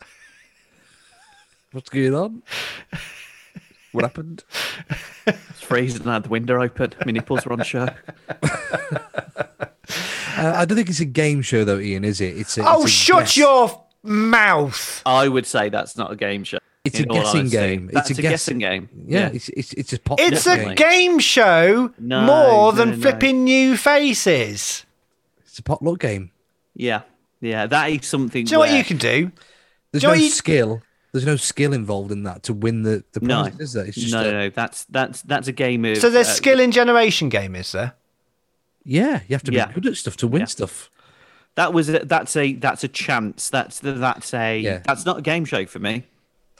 What's 1.72 1.88
going 1.88 2.14
on? 2.14 2.42
What 3.92 4.04
happened? 4.04 4.44
It's 5.26 5.62
freezing 5.62 6.02
and 6.02 6.10
had 6.10 6.24
the 6.24 6.28
window 6.28 6.62
open. 6.62 6.92
My 7.06 7.10
nipples 7.10 7.46
are 7.46 7.52
on 7.54 7.62
show. 7.62 7.88
Uh, 10.38 10.52
I 10.56 10.64
don't 10.64 10.76
think 10.76 10.88
it's 10.88 11.00
a 11.00 11.04
game 11.04 11.42
show 11.42 11.64
though, 11.64 11.78
Ian. 11.78 12.04
Is 12.04 12.20
it? 12.20 12.36
It's 12.38 12.56
a, 12.58 12.62
oh, 12.66 12.82
it's 12.82 12.84
a 12.84 12.88
shut 12.88 13.20
guess- 13.24 13.36
your 13.36 13.84
mouth! 14.02 15.02
I 15.06 15.28
would 15.28 15.46
say 15.46 15.68
that's 15.68 15.96
not 15.96 16.12
a 16.12 16.16
game 16.16 16.44
show. 16.44 16.58
It's 16.84 17.00
a 17.00 17.04
guessing 17.04 17.40
honesty. 17.40 17.56
game. 17.56 17.90
That's 17.92 18.10
it's 18.10 18.18
a, 18.18 18.22
guessing 18.22 18.58
game. 18.58 18.88
Yeah, 19.06 19.28
It's, 19.32 19.48
it's 19.50 19.72
it's 19.74 19.92
a 19.92 19.98
pop. 19.98 20.20
It's 20.20 20.44
Definitely. 20.44 20.72
a 20.72 20.76
game 20.76 21.18
show 21.18 21.92
No, 21.98 22.20
more 22.22 22.72
no, 22.72 22.78
than 22.78 22.90
no, 22.90 22.94
no. 22.96 23.02
flipping 23.02 23.44
new 23.44 23.76
faces. 23.76 24.86
It's 25.44 25.58
a 25.58 25.62
potluck 25.62 25.98
game. 26.00 26.30
yeah, 26.74 27.02
yeah. 27.40 27.66
That 27.66 27.90
is 27.90 28.06
something. 28.06 28.44
Do 28.44 28.50
you 28.50 28.54
know 28.56 28.60
what 28.60 28.70
you 28.72 28.84
can 28.84 28.96
do? 28.96 29.32
There's 29.92 30.02
Do 30.02 30.08
you 30.08 30.14
no 30.14 30.20
you- 30.22 30.30
skill. 30.30 30.82
There's 31.12 31.24
no 31.26 31.36
skill 31.36 31.72
involved 31.72 32.12
in 32.12 32.22
that 32.24 32.42
to 32.44 32.52
win 32.54 32.82
the 32.84 33.02
the 33.12 33.20
No, 33.20 33.42
prize, 33.42 33.58
is 33.60 33.72
there? 33.72 33.86
It's 33.86 33.96
just 33.96 34.12
no, 34.12 34.20
a- 34.20 34.24
no, 34.24 34.30
no. 34.30 34.50
That's 34.50 34.84
that's 34.84 35.22
that's 35.22 35.48
a 35.48 35.52
game 35.52 35.84
of. 35.84 35.98
So 35.98 36.10
there's 36.10 36.28
uh, 36.28 36.32
skill 36.32 36.60
in 36.60 36.70
generation 36.70 37.28
game, 37.28 37.56
is 37.56 37.72
there? 37.72 37.94
Yeah. 38.88 39.20
You 39.28 39.34
have 39.34 39.42
to 39.44 39.52
Yeah. 39.52 39.66
be 39.66 39.74
good 39.74 39.86
at 39.86 39.96
stuff 39.96 40.16
to 40.18 40.26
win 40.26 40.40
Yeah. 40.40 40.46
stuff. 40.46 40.90
That 41.56 41.72
was 41.72 41.88
a, 41.88 42.00
that's 42.04 42.36
a 42.36 42.54
that's 42.54 42.84
a 42.84 42.88
chance. 42.88 43.50
That's 43.50 43.80
that's 43.80 44.32
a 44.34 44.58
Yeah. 44.60 44.78
that's 44.84 45.04
not 45.04 45.18
a 45.18 45.22
game 45.22 45.44
show 45.44 45.66
for 45.66 45.78
me. 45.78 46.04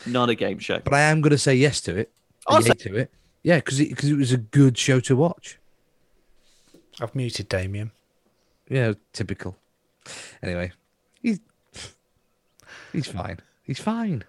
Not 0.06 0.28
a 0.28 0.35
game 0.35 0.58
show. 0.58 0.80
But 0.80 0.94
I 0.94 1.00
am 1.02 1.20
going 1.20 1.30
to 1.30 1.38
say 1.38 1.54
yes 1.54 1.80
to 1.82 1.97
it. 1.97 2.12
I'll 2.47 2.62
say- 2.62 2.73
to 2.75 2.97
it. 2.97 3.11
Yeah, 3.42 3.56
because 3.56 3.78
it, 3.80 3.97
'cause 3.97 4.11
it 4.11 4.16
was 4.16 4.32
a 4.32 4.37
good 4.37 4.76
show 4.76 5.00
to 5.00 5.16
watch. 5.16 5.58
I've 7.00 7.14
muted 7.14 7.49
Damien. 7.49 7.92
Yeah, 8.68 8.94
typical. 9.12 9.56
Anyway, 10.42 10.73
he's 11.23 11.38
he's 12.92 13.06
fine. 13.06 13.38
He's 13.62 13.78
fine. 13.78 14.25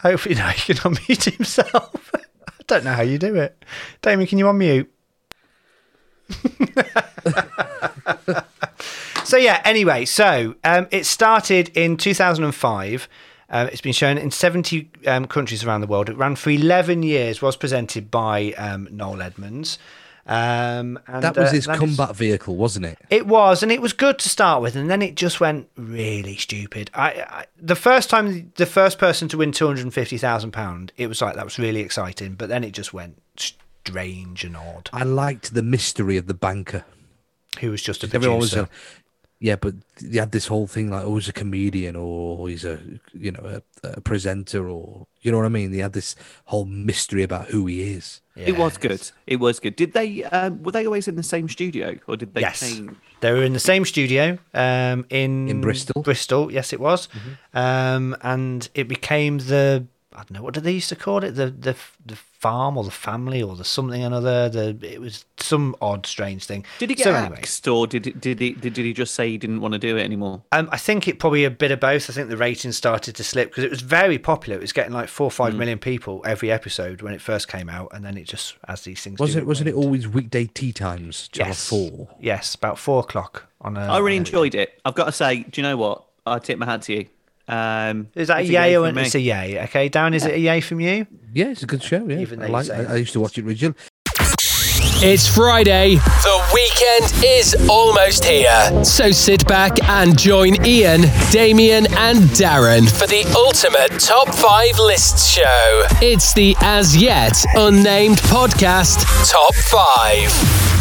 Hopefully 0.00 0.34
now 0.34 0.50
he 0.50 0.74
can 0.74 0.76
unmute 0.94 1.34
himself. 1.36 2.10
I 2.48 2.62
don't 2.66 2.84
know 2.84 2.92
how 2.92 3.02
you 3.02 3.18
do 3.18 3.34
it. 3.36 3.64
Damien, 4.02 4.26
can 4.28 4.38
you 4.38 4.44
unmute? 4.44 4.88
So 9.24 9.36
yeah, 9.36 9.60
anyway, 9.64 10.04
so 10.04 10.54
um, 10.64 10.86
it 10.90 11.04
started 11.06 11.70
in 11.76 11.96
2005. 11.96 13.08
Uh, 13.48 13.68
it's 13.70 13.80
been 13.80 13.92
shown 13.92 14.18
in 14.18 14.30
70 14.30 14.90
um, 15.06 15.26
countries 15.26 15.64
around 15.64 15.80
the 15.80 15.86
world. 15.86 16.08
It 16.08 16.16
ran 16.16 16.34
for 16.36 16.50
11 16.50 17.02
years, 17.02 17.40
was 17.40 17.56
presented 17.56 18.10
by 18.10 18.52
um, 18.54 18.88
Noel 18.90 19.22
Edmonds. 19.22 19.78
Um, 20.28 20.98
and, 21.06 21.22
That 21.22 21.36
was 21.36 21.50
uh, 21.50 21.52
his 21.52 21.66
that 21.66 21.74
is- 21.74 21.78
combat 21.78 22.16
vehicle, 22.16 22.56
wasn't 22.56 22.86
it? 22.86 22.98
it 23.10 23.28
was, 23.28 23.62
and 23.62 23.70
it 23.70 23.80
was 23.80 23.92
good 23.92 24.18
to 24.18 24.28
start 24.28 24.60
with, 24.60 24.74
and 24.74 24.90
then 24.90 25.00
it 25.00 25.14
just 25.14 25.38
went 25.38 25.68
really 25.76 26.36
stupid. 26.36 26.90
I, 26.94 27.10
I 27.28 27.44
the 27.60 27.76
first 27.76 28.10
time, 28.10 28.52
the 28.56 28.66
first 28.66 28.98
person 28.98 29.28
to 29.28 29.36
win 29.38 29.52
two 29.52 29.68
hundred 29.68 29.82
and 29.84 29.94
fifty 29.94 30.18
thousand 30.18 30.50
pound, 30.50 30.90
it 30.96 31.06
was 31.06 31.22
like 31.22 31.36
that 31.36 31.44
was 31.44 31.60
really 31.60 31.78
exciting, 31.80 32.34
but 32.34 32.48
then 32.48 32.64
it 32.64 32.72
just 32.72 32.92
went 32.92 33.22
strange 33.86 34.44
and 34.44 34.56
odd. 34.56 34.90
I 34.92 35.04
liked 35.04 35.54
the 35.54 35.62
mystery 35.62 36.16
of 36.16 36.26
the 36.26 36.34
banker. 36.34 36.84
Who 37.60 37.70
was 37.70 37.82
just 37.82 38.04
a 38.04 38.10
Everyone 38.12 38.38
was, 38.38 38.50
producer? 38.50 38.70
uh, 38.70 39.00
yeah, 39.38 39.56
but 39.56 39.74
you 40.00 40.18
had 40.18 40.32
this 40.32 40.46
whole 40.46 40.66
thing 40.66 40.90
like, 40.90 41.04
oh, 41.04 41.16
he's 41.16 41.28
a 41.28 41.32
comedian 41.32 41.94
or 41.94 42.48
he's 42.48 42.64
a, 42.64 42.80
you 43.12 43.32
know, 43.32 43.60
a, 43.84 43.88
a 43.88 44.00
presenter 44.00 44.68
or, 44.68 45.06
you 45.20 45.30
know 45.30 45.36
what 45.36 45.44
I 45.44 45.50
mean? 45.50 45.72
They 45.72 45.78
had 45.78 45.92
this 45.92 46.16
whole 46.46 46.64
mystery 46.64 47.22
about 47.22 47.48
who 47.48 47.66
he 47.66 47.82
is. 47.82 48.22
It 48.34 48.58
was 48.58 48.76
good. 48.78 49.10
It 49.26 49.36
was 49.36 49.60
good. 49.60 49.76
Did 49.76 49.92
they? 49.94 50.24
Um, 50.24 50.62
were 50.62 50.72
they 50.72 50.84
always 50.84 51.08
in 51.08 51.16
the 51.16 51.22
same 51.22 51.48
studio, 51.48 51.98
or 52.06 52.18
did 52.18 52.34
they 52.34 52.42
yes, 52.42 52.60
change? 52.60 52.94
they 53.20 53.32
were 53.32 53.42
in 53.42 53.54
the 53.54 53.58
same 53.58 53.86
studio 53.86 54.38
um, 54.52 55.06
in 55.08 55.48
In 55.48 55.62
Bristol? 55.62 56.02
Bristol, 56.02 56.52
yes, 56.52 56.74
it 56.74 56.80
was, 56.80 57.08
um, 57.54 58.14
and 58.20 58.68
it 58.74 58.88
became 58.88 59.38
the 59.38 59.86
I 60.16 60.20
don't 60.20 60.32
know 60.32 60.42
what 60.42 60.54
did 60.54 60.64
they 60.64 60.72
used 60.72 60.88
to 60.88 60.96
call 60.96 61.22
it 61.24 61.32
the 61.32 61.50
the 61.50 61.76
the 62.04 62.16
farm 62.16 62.76
or 62.78 62.84
the 62.84 62.90
family 62.90 63.42
or 63.42 63.56
the 63.56 63.64
something 63.64 64.02
or 64.02 64.06
another. 64.06 64.48
The 64.48 64.76
it 64.82 65.00
was 65.00 65.24
some 65.38 65.74
odd, 65.80 66.06
strange 66.06 66.44
thing. 66.44 66.64
Did 66.78 66.90
he 66.90 66.96
get 66.96 67.04
so 67.04 67.14
anyway. 67.14 67.36
axed, 67.38 67.66
or 67.68 67.86
did 67.86 68.06
it- 68.06 68.20
did 68.20 68.40
he 68.40 68.52
did, 68.52 68.72
did 68.74 68.84
he 68.84 68.92
just 68.92 69.14
say 69.14 69.28
he 69.30 69.38
didn't 69.38 69.60
want 69.60 69.72
to 69.72 69.78
do 69.78 69.96
it 69.96 70.02
anymore? 70.02 70.42
Um, 70.52 70.68
I 70.72 70.76
think 70.78 71.06
it 71.08 71.18
probably 71.18 71.44
a 71.44 71.50
bit 71.50 71.70
of 71.70 71.80
both. 71.80 72.08
I 72.08 72.12
think 72.12 72.28
the 72.30 72.36
ratings 72.36 72.76
started 72.76 73.14
to 73.16 73.24
slip 73.24 73.50
because 73.50 73.64
it 73.64 73.70
was 73.70 73.80
very 73.82 74.18
popular. 74.18 74.56
It 74.58 74.62
was 74.62 74.72
getting 74.72 74.92
like 74.92 75.08
four 75.08 75.26
or 75.26 75.30
Mm. 75.30 75.34
five 75.34 75.54
million 75.54 75.78
people 75.78 76.22
every 76.24 76.50
episode 76.50 77.02
when 77.02 77.12
it 77.12 77.20
first 77.20 77.48
came 77.48 77.68
out, 77.68 77.88
and 77.92 78.04
then 78.04 78.16
it 78.16 78.24
just, 78.26 78.54
as 78.68 78.82
these 78.82 79.00
things, 79.02 79.18
Wasn't 79.18 79.36
do, 79.36 79.44
it? 79.44 79.46
Wasn't 79.46 79.68
it 79.68 79.74
went. 79.76 79.84
always 79.86 80.08
weekday 80.08 80.46
tea 80.46 80.72
times? 80.72 81.28
Channel 81.28 81.50
Yes, 81.50 81.68
four. 81.68 82.08
yes, 82.20 82.54
about 82.54 82.78
four 82.78 83.00
o'clock 83.00 83.46
on 83.60 83.76
a. 83.76 83.80
I 83.80 83.98
really 83.98 84.16
on 84.16 84.24
a- 84.24 84.26
enjoyed 84.26 84.54
it. 84.54 84.80
I've 84.84 84.94
got 84.94 85.06
to 85.06 85.12
say, 85.12 85.40
do 85.42 85.60
you 85.60 85.62
know 85.62 85.76
what? 85.76 86.04
I 86.26 86.38
tip 86.40 86.58
my 86.58 86.66
hat 86.66 86.82
to 86.82 86.92
you. 86.94 87.06
Um, 87.48 88.08
Is 88.14 88.28
that 88.28 88.38
a 88.38 88.40
it's 88.40 88.50
yay 88.50 88.76
or 88.76 88.88
from 88.88 88.98
an, 88.98 89.04
it's 89.04 89.14
a 89.14 89.20
yay? 89.20 89.62
Okay, 89.64 89.88
Dan, 89.88 90.14
is 90.14 90.24
it 90.24 90.34
a 90.34 90.38
yay 90.38 90.60
from 90.60 90.80
you? 90.80 91.06
Yeah, 91.32 91.46
it's 91.46 91.62
a 91.62 91.66
good 91.66 91.82
show. 91.82 92.04
Yeah, 92.06 92.18
Even 92.18 92.42
I 92.42 92.46
like. 92.46 92.70
I, 92.70 92.84
I 92.84 92.96
used 92.96 93.12
to 93.12 93.20
watch 93.20 93.38
it 93.38 93.44
originally. 93.46 93.76
It's 94.98 95.28
Friday. 95.28 95.96
The 95.96 96.50
weekend 96.54 97.24
is 97.24 97.68
almost 97.68 98.24
here. 98.24 98.82
So 98.84 99.10
sit 99.10 99.46
back 99.46 99.82
and 99.88 100.18
join 100.18 100.64
Ian, 100.64 101.02
Damien, 101.30 101.86
and 101.96 102.18
Darren 102.30 102.90
for 102.90 103.06
the 103.06 103.24
ultimate 103.36 104.00
top 104.00 104.34
five 104.34 104.78
lists 104.78 105.28
show. 105.28 105.86
It's 106.00 106.32
the 106.32 106.56
as 106.60 106.96
yet 106.96 107.36
unnamed 107.56 108.18
podcast 108.18 109.04
Top 109.30 109.54
5. 109.54 110.75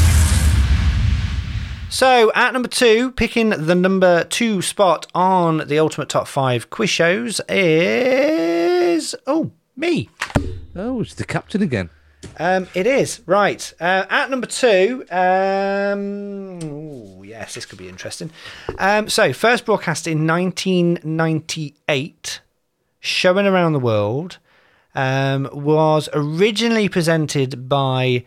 So 1.96 2.30
at 2.36 2.52
number 2.52 2.68
two, 2.68 3.12
picking 3.12 3.52
the 3.52 3.74
number 3.74 4.26
two 4.26 4.62
spot 4.62 5.08
on 5.16 5.66
the 5.66 5.80
ultimate 5.80 6.10
top 6.10 6.28
five 6.28 6.70
quiz 6.70 6.90
shows 6.90 7.40
is 7.48 9.16
oh 9.26 9.52
me. 9.78 10.10
Oh, 10.76 11.00
it's 11.00 11.16
the 11.16 11.24
captain 11.24 11.62
again. 11.62 11.90
Um, 12.38 12.68
it 12.74 12.86
is 12.86 13.22
right 13.26 13.74
uh, 13.80 14.08
at 14.10 14.30
number 14.30 14.46
two. 14.46 15.06
Um, 15.10 16.62
ooh, 16.66 17.24
yes, 17.24 17.56
this 17.56 17.66
could 17.66 17.80
be 17.80 17.88
interesting. 17.88 18.30
Um, 18.78 19.08
so 19.08 19.32
first 19.32 19.64
broadcast 19.64 20.06
in 20.06 20.28
1998, 20.28 22.42
showing 23.00 23.48
around 23.48 23.72
the 23.72 23.80
world, 23.80 24.40
um, 24.96 25.48
was 25.54 26.10
originally 26.12 26.90
presented 26.90 27.70
by 27.70 28.26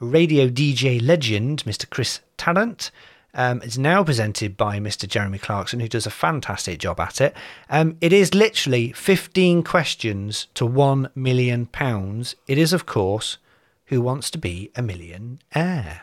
radio 0.00 0.48
DJ 0.48 1.00
legend 1.04 1.64
Mr. 1.64 1.88
Chris 1.88 2.20
Tarrant. 2.36 2.90
Um, 3.34 3.60
it's 3.62 3.78
now 3.78 4.02
presented 4.02 4.56
by 4.56 4.78
Mr. 4.80 5.06
Jeremy 5.06 5.38
Clarkson, 5.38 5.80
who 5.80 5.88
does 5.88 6.06
a 6.06 6.10
fantastic 6.10 6.78
job 6.78 6.98
at 6.98 7.20
it. 7.20 7.36
Um, 7.68 7.96
it 8.00 8.12
is 8.12 8.34
literally 8.34 8.92
15 8.92 9.62
questions 9.62 10.48
to 10.54 10.66
£1 10.66 11.10
million. 11.14 11.68
It 12.48 12.58
is, 12.58 12.72
of 12.72 12.86
course, 12.86 13.36
Who 13.86 14.00
Wants 14.00 14.30
to 14.30 14.38
Be 14.38 14.70
a 14.74 14.82
Millionaire? 14.82 16.02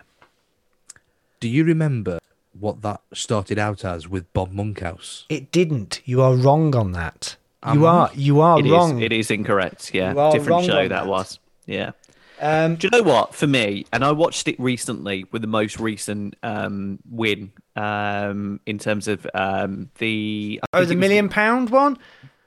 Do 1.40 1.50
you 1.50 1.64
remember 1.64 2.20
what 2.58 2.82
that 2.84 3.02
started 3.14 3.60
out 3.60 3.84
as 3.84 4.08
with 4.08 4.32
Bob 4.34 4.52
Monkhouse? 4.54 5.26
It 5.28 5.52
didn't. 5.52 6.02
You 6.06 6.22
are 6.22 6.36
wrong 6.36 6.76
on 6.76 6.92
that. 6.94 7.36
You 7.74 7.88
are. 7.88 8.12
You 8.14 8.40
are 8.42 8.60
It 8.60 8.68
is- 8.68 8.72
wrong. 8.72 9.02
It 9.02 9.12
is 9.12 9.32
incorrect. 9.32 9.92
Yeah, 9.94 10.14
different 10.32 10.66
show 10.66 10.84
that 10.84 10.90
that. 10.90 11.08
was. 11.08 11.40
Yeah. 11.66 11.92
Um, 12.42 12.76
Do 12.76 12.88
you 12.88 12.92
know 12.92 13.04
what? 13.04 13.34
For 13.34 13.48
me, 13.48 13.86
and 13.94 14.04
I 14.04 14.12
watched 14.12 14.48
it 14.48 14.60
recently 14.60 15.26
with 15.32 15.42
the 15.42 15.48
most 15.48 15.80
recent 15.80 16.36
um, 16.44 17.00
win 17.10 17.52
um, 17.76 18.60
in 18.66 18.78
terms 18.78 19.08
of 19.08 19.26
um, 19.34 19.90
the. 20.00 20.60
I 20.74 20.78
oh, 20.78 20.80
the 20.80 20.92
it 20.92 20.96
was- 20.96 21.00
million 21.00 21.30
pound 21.30 21.70
one. 21.70 21.98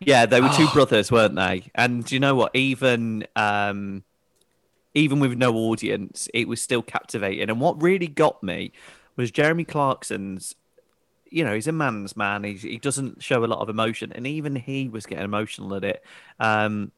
Yeah, 0.01 0.27
they 0.27 0.41
were 0.41 0.51
two 0.51 0.69
brothers, 0.69 1.11
weren't 1.11 1.35
they? 1.35 1.65
And 1.75 2.05
do 2.05 2.15
you 2.15 2.21
know 2.21 2.37
what? 2.37 2.55
Even 2.55 3.27
um, 3.35 4.05
even 4.95 5.19
with 5.19 5.33
no 5.37 5.57
audience, 5.57 6.29
it 6.33 6.47
was 6.47 6.63
still 6.63 6.83
captivating. 6.83 7.51
And 7.51 7.61
what 7.61 7.83
really 7.83 8.07
got 8.07 8.41
me 8.43 8.73
was 9.17 9.31
Jeremy 9.31 9.65
Clarkson's. 9.65 10.55
You 11.31 11.45
know, 11.45 11.53
he's 11.53 11.67
a 11.67 11.73
man's 11.73 12.17
man. 12.17 12.45
He's, 12.45 12.63
he 12.63 12.79
doesn't 12.79 13.23
show 13.23 13.45
a 13.45 13.47
lot 13.47 13.59
of 13.59 13.69
emotion, 13.69 14.13
and 14.13 14.27
even 14.27 14.55
he 14.57 14.89
was 14.89 15.05
getting 15.05 15.25
emotional 15.25 15.75
at 15.75 15.85
it. 15.85 16.05
Um, 16.41 16.93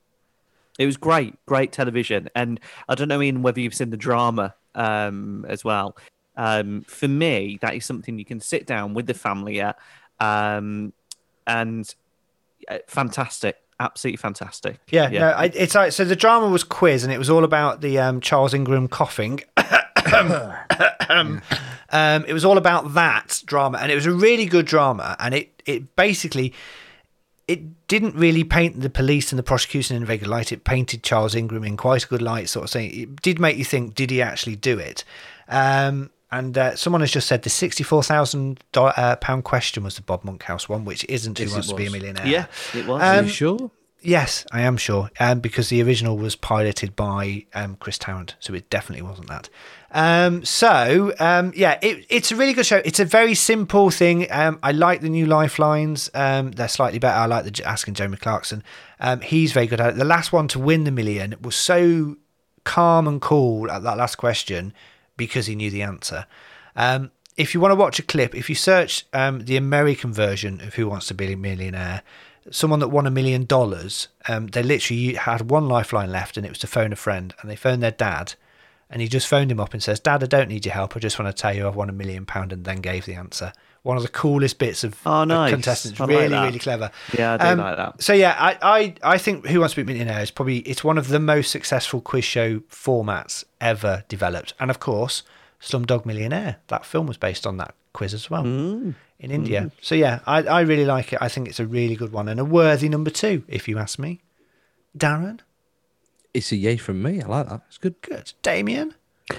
it 0.79 0.87
was 0.87 0.97
great, 0.97 1.35
great 1.47 1.73
television. 1.73 2.29
And 2.35 2.61
I 2.89 2.95
don't 2.95 3.09
know, 3.09 3.21
Ian, 3.21 3.43
whether 3.43 3.61
you've 3.61 3.75
seen 3.75 3.91
the 3.91 3.97
drama 3.97 4.55
um, 4.75 5.45
as 5.49 5.65
well. 5.65 5.97
Um, 6.37 6.83
for 6.83 7.09
me, 7.09 7.59
that 7.61 7.75
is 7.75 7.85
something 7.85 8.19
you 8.19 8.25
can 8.25 8.41
sit 8.41 8.67
down 8.67 8.95
with 8.95 9.07
the 9.07 9.15
family 9.15 9.61
at. 9.61 9.79
Um, 10.21 10.93
and 11.47 11.93
uh, 12.69 12.79
fantastic, 12.87 13.57
absolutely 13.79 14.17
fantastic. 14.17 14.79
Yeah, 14.91 15.09
no, 15.09 15.29
I, 15.29 15.45
it's 15.47 15.75
like 15.75 15.93
so. 15.93 16.05
The 16.05 16.17
drama 16.17 16.49
was 16.49 16.65
quiz, 16.65 17.05
and 17.05 17.13
it 17.13 17.19
was 17.19 17.29
all 17.29 17.45
about 17.45 17.81
the 17.81 17.99
um, 17.99 18.21
Charles 18.21 18.55
Ingram 18.55 18.89
coughing. 18.89 19.41
um, 21.09 21.43
it 22.27 22.33
was 22.33 22.45
all 22.45 22.59
about 22.59 22.95
that 22.95 23.43
drama, 23.45 23.79
and 23.79 23.91
it 23.91 23.95
was 23.95 24.07
a 24.07 24.13
really 24.13 24.47
good 24.47 24.67
drama. 24.67 25.17
And 25.19 25.35
it 25.35 25.63
it 25.67 25.97
basically 25.97 26.55
it 27.53 27.61
didn't 27.89 28.15
really 28.15 28.45
paint 28.45 28.81
the 28.81 28.91
police 28.91 29.33
and 29.33 29.39
the 29.39 29.43
prosecution 29.53 29.97
in 29.97 30.03
a 30.03 30.07
very 30.07 30.19
good 30.19 30.29
light. 30.29 30.53
It 30.53 30.65
painted 30.65 31.03
Charles 31.03 31.35
Ingram 31.35 31.65
in 31.65 31.77
quite 31.77 32.05
a 32.05 32.09
good 32.09 32.23
light, 32.23 32.49
sort 32.49 32.65
of 32.65 32.71
saying 32.71 32.91
it 33.03 33.23
did 33.23 33.39
make 33.41 33.57
you 33.57 33.65
think, 33.65 33.95
did 33.95 34.11
he 34.11 34.23
actually 34.23 34.57
do 34.57 34.79
it? 34.79 35.05
Um, 35.49 36.11
and 36.33 36.57
uh, 36.57 36.77
someone 36.77 37.01
has 37.01 37.11
just 37.11 37.27
said 37.27 37.43
the 37.43 37.51
sixty-four 37.51 38.03
thousand 38.05 38.63
uh, 38.75 39.17
pound 39.17 39.43
question 39.45 39.83
was 39.83 39.97
the 39.97 40.03
Bob 40.03 40.23
Monkhouse 40.23 40.69
one, 40.69 40.85
which 40.85 41.05
isn't 41.09 41.37
Who 41.39 41.45
Yes, 41.45 41.51
it 41.53 41.55
Wants 41.55 41.69
to 41.71 41.75
Be 41.75 41.87
a. 41.87 41.91
Millionaire. 41.91 42.27
Yeah, 42.27 42.47
it 42.73 42.87
was. 42.87 43.03
Are 43.03 43.19
Um, 43.19 43.25
you 43.27 43.31
sure? 43.33 43.71
Yes, 44.03 44.47
I 44.51 44.63
am 44.63 44.79
sure, 44.79 45.11
um, 45.21 45.41
because 45.41 45.69
the 45.69 45.83
original 45.83 46.17
was 46.17 46.35
piloted 46.35 46.97
by 46.97 47.45
um, 47.53 47.77
Chris 47.77 47.99
Tarrant, 47.99 48.35
so 48.41 48.55
it 48.55 48.71
definitely 48.71 49.03
wasn't 49.03 49.29
that. 49.29 49.51
Um, 49.93 50.43
so 50.45 51.13
um, 51.19 51.53
yeah, 51.55 51.79
it, 51.83 52.07
it's 52.09 52.33
a 52.33 52.37
really 52.37 52.55
good 52.55 52.65
show. 52.65 52.81
It's 52.85 53.01
a 53.01 53.05
very 53.05 53.35
simple 53.35 53.91
thing. 53.91 54.27
Um, 54.31 54.59
I 54.63 54.73
like 54.73 55.03
the 55.03 55.11
new 55.11 55.27
lifelines; 55.27 56.09
um, 56.15 56.53
they're 56.53 56.69
slightly 56.69 56.99
better. 56.99 57.19
I 57.19 57.27
like 57.27 57.45
the 57.45 57.63
asking 57.65 57.95
Jeremy 57.95 58.17
Clarkson. 58.17 58.63
He's 59.23 59.53
very 59.53 59.67
good 59.67 59.81
at 59.81 59.91
it. 59.91 59.97
The 59.97 60.05
last 60.05 60.33
one 60.33 60.49
to 60.49 60.59
win 60.59 60.85
the 60.85 60.91
million 60.91 61.35
was 61.43 61.57
so 61.57 62.17
calm 62.65 63.07
and 63.07 63.21
cool 63.21 63.71
at 63.71 63.83
that 63.83 63.99
last 63.99 64.17
question 64.17 64.73
because 65.17 65.47
he 65.47 65.55
knew 65.55 65.71
the 65.71 65.83
answer. 65.83 66.27
If 67.37 67.55
you 67.55 67.61
want 67.61 67.73
to 67.73 67.77
watch 67.77 67.99
a 67.99 68.03
clip, 68.03 68.35
if 68.35 68.49
you 68.49 68.55
search 68.55 69.05
the 69.13 69.57
American 69.57 70.13
version 70.13 70.61
of 70.63 70.75
Who 70.75 70.89
Wants 70.89 71.07
to 71.09 71.15
Be 71.15 71.33
a 71.33 71.37
Millionaire, 71.37 72.03
someone 72.51 72.81
that 72.81 72.89
won 72.89 73.07
a 73.07 73.11
million 73.11 73.45
dollars, 73.45 74.09
um, 74.29 74.49
they 74.49 74.63
literally 74.63 75.15
had 75.15 75.51
one 75.51 75.69
lifeline 75.69 76.11
left, 76.11 76.37
and 76.37 76.45
it 76.45 76.51
was 76.51 76.59
to 76.59 76.67
phone 76.67 76.93
a 76.93 76.97
friend, 76.97 77.33
and 77.41 77.51
they 77.51 77.57
phoned 77.57 77.83
their 77.83 77.91
dad, 77.91 78.35
and 78.91 79.01
he 79.01 79.09
just 79.09 79.29
phoned 79.29 79.51
him 79.53 79.61
up 79.61 79.73
and 79.73 79.83
says, 79.83 80.01
"Dad, 80.01 80.23
I 80.23 80.27
don't 80.27 80.49
need 80.49 80.65
your 80.67 80.75
help. 80.75 80.97
I 80.97 81.01
just 81.01 81.19
want 81.19 81.35
to 81.35 81.41
tell 81.41 81.55
you 81.55 81.67
I've 81.69 81.77
won 81.77 81.89
a 81.89 81.93
million 81.93 82.27
pound," 82.27 82.53
and 82.53 82.65
then 82.65 82.81
gave 82.81 83.05
the 83.07 83.15
answer. 83.15 83.53
One 83.83 83.97
of 83.97 84.03
the 84.03 84.11
coolest 84.11 84.59
bits 84.59 84.85
of 84.85 84.95
Oh, 85.07 85.25
nice. 85.25 85.51
contestants. 85.53 85.99
I 86.01 86.05
really, 86.05 86.29
that. 86.29 86.45
really 86.45 86.59
clever. 86.59 86.91
Yeah, 87.17 87.35
I 87.35 87.37
do 87.39 87.45
Um, 87.47 87.59
like 87.61 87.77
that. 87.79 88.03
So 88.03 88.13
yeah, 88.13 88.37
I, 88.39 88.59
I 88.63 88.95
I 89.15 89.17
think 89.19 89.47
Who 89.47 89.61
Wants 89.61 89.75
to 89.75 89.83
Be 89.83 89.91
a 89.91 89.95
Millionaire 89.95 90.21
is 90.21 90.31
probably 90.31 90.59
it's 90.59 90.85
one 90.85 90.99
of 90.99 91.09
the 91.09 91.19
most 91.21 91.51
successful 91.51 92.01
quiz 92.03 92.25
show 92.25 92.59
formats 92.71 93.45
ever 93.61 94.05
developed, 94.09 94.53
and 94.61 94.71
of 94.71 94.81
course, 94.81 95.23
Slumdog 95.63 96.05
Millionaire. 96.05 96.57
That 96.67 96.85
film 96.85 97.07
was 97.07 97.17
based 97.17 97.47
on 97.47 97.57
that 97.59 97.75
quiz 97.95 98.13
as 98.13 98.29
well 98.31 98.45
Mm. 98.45 98.95
In 99.21 99.31
India. 99.31 99.71
So 99.81 99.95
yeah, 99.95 100.21
I 100.27 100.43
I 100.43 100.61
really 100.63 100.85
like 100.87 101.13
it. 101.13 101.19
I 101.23 101.29
think 101.29 101.49
it's 101.49 101.61
a 101.61 101.67
really 101.67 101.95
good 101.97 102.13
one 102.13 102.29
and 102.29 102.41
a 102.41 102.45
worthy 102.45 102.89
number 102.89 103.11
two, 103.11 103.45
if 103.49 103.69
you 103.69 103.79
ask 103.79 103.99
me. 103.99 104.21
Darren, 104.97 105.41
It's 106.35 106.51
a 106.53 106.57
yay 106.57 106.77
from 106.77 107.03
me. 107.03 107.23
I 107.23 107.27
like 107.27 107.49
that. 107.49 107.61
It's 107.69 107.79
good. 107.79 108.01
good. 108.03 108.33
Damien, 108.43 108.95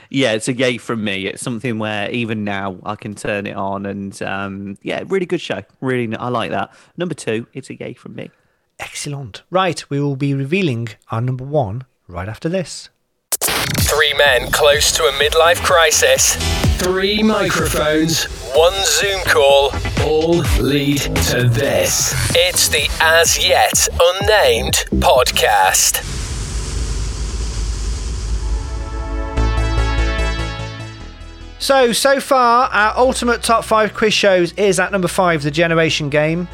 Yeah, 0.10 0.32
it's 0.32 0.48
a 0.48 0.54
yay 0.54 0.78
from 0.78 1.04
me. 1.04 1.28
It's 1.28 1.42
something 1.42 1.78
where 1.80 2.10
even 2.12 2.44
now 2.46 2.78
I 2.84 2.96
can 2.96 3.16
turn 3.16 3.46
it 3.48 3.56
on, 3.56 3.86
and 3.86 4.22
um, 4.24 4.78
yeah, 4.82 5.04
really 5.08 5.26
good 5.26 5.42
show. 5.42 5.64
Really, 5.82 6.16
I 6.16 6.30
like 6.30 6.52
that. 6.52 6.72
Number 6.96 7.16
two, 7.16 7.48
it's 7.54 7.70
a 7.70 7.76
yay 7.76 7.94
from 7.94 8.16
me. 8.16 8.30
excellent. 8.80 9.44
Right, 9.50 9.84
we 9.90 10.00
will 10.00 10.16
be 10.16 10.34
revealing 10.34 10.88
our 11.10 11.22
number 11.22 11.44
one 11.44 11.84
right 12.08 12.30
after 12.30 12.48
this. 12.50 12.90
Three 13.92 14.14
men 14.14 14.52
close 14.52 14.92
to 14.98 15.04
a 15.04 15.12
midlife 15.12 15.62
crisis. 15.64 16.38
Three 16.82 17.22
microphones. 17.22 18.24
One 18.56 18.74
Zoom 18.86 19.22
call. 19.26 19.72
All 20.04 20.40
lead 20.60 20.98
to 21.28 21.48
this. 21.48 22.16
It's 22.36 22.70
the 22.70 22.90
As 23.00 23.38
Yet 23.38 23.88
Unnamed 24.02 24.86
podcast. 24.96 26.04
So, 31.60 31.94
so 31.94 32.20
far, 32.20 32.68
our 32.70 32.98
ultimate 32.98 33.44
top 33.44 33.64
five 33.64 33.94
quiz 33.94 34.16
shows 34.16 34.52
is 34.54 34.80
at 34.80 34.92
number 34.92 35.08
five, 35.08 35.44
The 35.44 35.52
Generation 35.52 36.10
Game. 36.10 36.48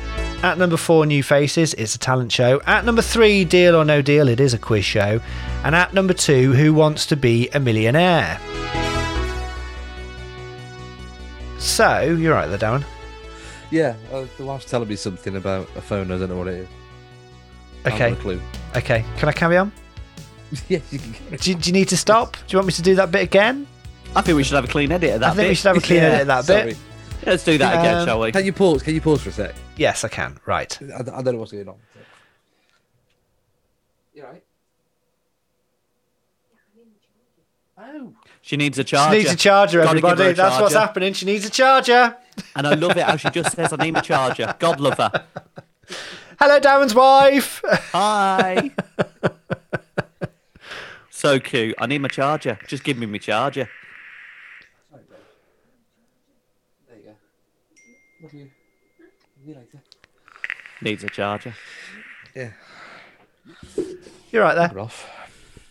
At 0.44 0.58
number 0.58 0.76
four, 0.76 1.06
New 1.06 1.24
Faces, 1.24 1.74
it's 1.76 1.96
a 1.96 2.00
talent 2.00 2.34
show. 2.34 2.62
At 2.68 2.84
number 2.84 3.02
three, 3.02 3.46
Deal 3.46 3.78
or 3.78 3.86
No 3.86 4.02
Deal, 4.02 4.28
it 4.28 4.42
is 4.42 4.54
a 4.54 4.60
quiz 4.60 4.84
show. 4.84 5.22
And 5.64 5.74
at 5.74 5.94
number 5.94 6.14
two, 6.14 6.52
Who 6.52 6.74
Wants 6.74 7.06
to 7.06 7.16
Be 7.16 7.48
a 7.54 7.62
Millionaire? 7.62 8.42
So, 11.60 12.02
you're 12.02 12.34
right 12.34 12.48
there, 12.48 12.58
Darren. 12.58 12.84
Yeah, 13.72 13.96
uh, 14.12 14.26
the 14.38 14.46
wife's 14.46 14.66
telling 14.66 14.88
me 14.88 14.96
something 14.96 15.36
about 15.36 15.68
a 15.76 15.82
phone. 15.82 16.12
I 16.12 16.18
don't 16.18 16.30
know 16.30 16.38
what 16.38 16.48
it 16.48 16.54
is. 16.60 16.68
I 17.86 17.90
Okay, 17.90 17.98
haven't 17.98 18.20
a 18.20 18.22
clue. 18.22 18.42
okay. 18.76 19.04
Can 19.18 19.30
I 19.30 19.32
carry 19.32 19.58
on? 19.58 19.72
yeah, 20.70 20.80
you 20.92 21.00
can. 21.00 21.14
Do, 21.38 21.56
do 21.56 21.68
you 21.70 21.74
need 21.74 21.90
to 21.90 21.98
stop? 21.98 22.34
Do 22.34 22.40
you 22.50 22.58
want 22.60 22.68
me 22.68 22.74
to 22.74 22.82
do 22.82 22.96
that 22.96 23.12
bit 23.12 23.24
again? 23.24 23.68
I 24.16 24.22
think 24.22 24.38
we 24.38 24.44
should 24.44 24.56
have 24.56 24.64
a 24.66 24.68
clean 24.70 24.92
edit 24.92 25.16
of 25.16 25.20
that 25.22 25.28
bit. 25.28 25.32
I 25.32 25.36
think 25.36 25.44
bit. 25.46 25.50
we 25.50 25.56
should 25.56 25.68
have 25.68 25.78
a 25.78 25.82
clean 25.82 26.00
Yeah. 26.00 26.06
edit 26.08 26.22
of 26.22 26.28
that 26.28 26.46
Sorry. 26.46 26.64
bit. 26.66 26.78
Let's 27.26 27.44
do 27.44 27.58
that 27.58 27.80
again, 27.80 27.98
Um, 28.00 28.06
shall 28.06 28.20
we? 28.22 28.32
Can 28.32 28.46
you 28.46 28.54
pause? 28.54 28.84
Can 28.84 28.94
you 28.94 29.02
pause 29.02 29.22
for 29.22 29.30
a 29.30 29.34
sec? 29.34 29.56
Yes, 29.76 30.04
I 30.04 30.08
can. 30.08 30.40
Right. 30.46 30.78
I, 30.82 31.00
I 31.00 31.22
don't 31.22 31.26
know 31.34 31.40
what's 31.40 31.52
going 31.52 31.68
on. 31.68 31.76
You 34.14 34.24
right? 34.24 34.44
She 38.42 38.58
needs 38.58 38.80
a 38.80 38.84
charger. 38.84 39.20
She 39.20 39.26
charger. 39.26 39.30
needs 39.30 39.32
a 39.32 39.36
charger, 39.36 39.78
Gotta 39.80 39.90
everybody. 39.90 40.24
a 40.30 40.34
That's 40.34 40.62
what's 40.62 40.74
happening. 40.74 41.14
She 41.14 41.26
needs 41.26 41.46
a 41.46 41.50
charger. 41.50 42.16
And 42.56 42.66
I 42.66 42.74
love 42.74 42.96
it 42.98 43.04
how 43.04 43.18
she 43.18 43.30
just 43.30 43.56
says, 43.56 43.74
I 43.74 43.84
need 43.84 43.96
a 43.98 44.02
charger. 44.02 44.56
God 44.58 44.80
love 44.80 44.98
her. 44.98 45.26
Hello, 46.40 46.60
Darren's 46.60 46.96
wife. 46.96 47.62
Hi. 47.92 48.72
so 51.10 51.40
cute. 51.40 51.76
I 51.80 51.88
need 51.88 52.00
my 52.00 52.08
charger. 52.08 52.58
Just 52.68 52.84
give 52.84 52.98
me 52.98 53.06
my 53.06 53.18
charger. 53.18 53.70
There 56.88 56.98
you 56.98 57.04
go. 57.04 57.12
Love 58.24 58.34
you. 58.34 58.50
See 59.44 59.50
you 59.50 59.56
later. 59.56 59.82
Needs 60.82 61.04
a 61.04 61.10
charger. 61.10 61.54
Yeah. 62.36 62.52
You're 64.32 64.44
right 64.44 64.56
there. 64.56 64.72
We're 64.74 64.82
off. 64.82 65.10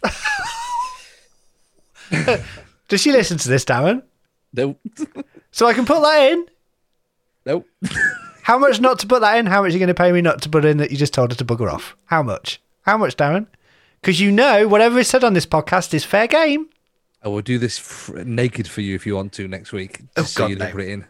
Does 2.89 3.01
she 3.01 3.13
listen 3.13 3.39
to 3.39 3.49
this, 3.49 3.65
Darren? 3.65 4.03
Nope. 4.53 4.79
So 5.51 5.67
I 5.67 5.75
can 5.75 5.85
put 5.85 6.01
that 6.03 6.33
in. 6.33 6.47
nope. 7.45 7.67
How 8.43 8.59
much 8.59 8.81
not 8.81 9.01
to 9.01 9.09
put 9.09 9.23
that 9.23 9.39
in? 9.39 9.47
How 9.47 9.63
much 9.63 9.71
are 9.71 9.73
you 9.73 9.81
going 9.81 9.89
to 9.89 9.95
pay 9.95 10.13
me 10.13 10.21
not 10.23 10.41
to 10.43 10.49
put 10.49 10.65
in 10.65 10.77
that 10.77 10.93
you 10.93 10.97
just 10.97 11.13
told 11.13 11.33
her 11.33 11.37
to 11.37 11.45
bugger 11.45 11.69
off? 11.73 11.97
How 12.05 12.23
much? 12.23 12.61
How 12.83 12.97
much, 12.97 13.17
Darren? 13.17 13.49
Because 14.01 14.21
you 14.21 14.31
know 14.31 14.69
whatever 14.69 15.01
is 15.01 15.09
said 15.09 15.25
on 15.25 15.35
this 15.35 15.47
podcast 15.47 15.93
is 15.95 16.05
fair 16.05 16.29
game. 16.29 16.69
I 17.25 17.29
will 17.29 17.43
do 17.43 17.59
this 17.59 17.79
f- 17.81 18.25
naked 18.25 18.69
for 18.69 18.83
you 18.83 18.95
if 18.95 19.05
you 19.05 19.17
want 19.17 19.33
to 19.33 19.49
next 19.49 19.73
week. 19.73 20.01
Oh, 20.17 20.23
so 20.23 20.43
God, 20.43 20.51
you 20.51 20.57
no. 20.57 20.71
put 20.71 20.81
it 20.83 20.91
in. 20.91 21.05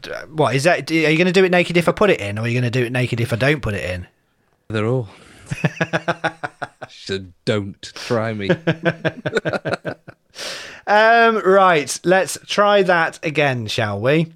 D- 0.00 0.10
What 0.32 0.56
is 0.56 0.64
that? 0.64 0.90
Are 0.90 0.94
you 0.94 1.16
going 1.16 1.26
to 1.26 1.32
do 1.32 1.44
it 1.44 1.52
naked 1.52 1.76
if 1.76 1.88
I 1.88 1.92
put 1.92 2.10
it 2.10 2.20
in, 2.20 2.36
or 2.36 2.42
are 2.42 2.48
you 2.48 2.60
going 2.60 2.70
to 2.72 2.80
do 2.80 2.84
it 2.84 2.90
naked 2.90 3.20
if 3.20 3.32
I 3.32 3.36
don't 3.36 3.60
put 3.62 3.74
it 3.74 3.88
in? 3.88 4.08
They're 4.66 4.86
all. 4.86 5.08
so 6.90 7.24
don't 7.44 7.82
try 7.82 8.32
me. 8.32 8.50
Um, 10.88 11.42
right, 11.44 12.00
let's 12.02 12.38
try 12.46 12.82
that 12.82 13.22
again, 13.22 13.66
shall 13.66 14.00
we? 14.00 14.32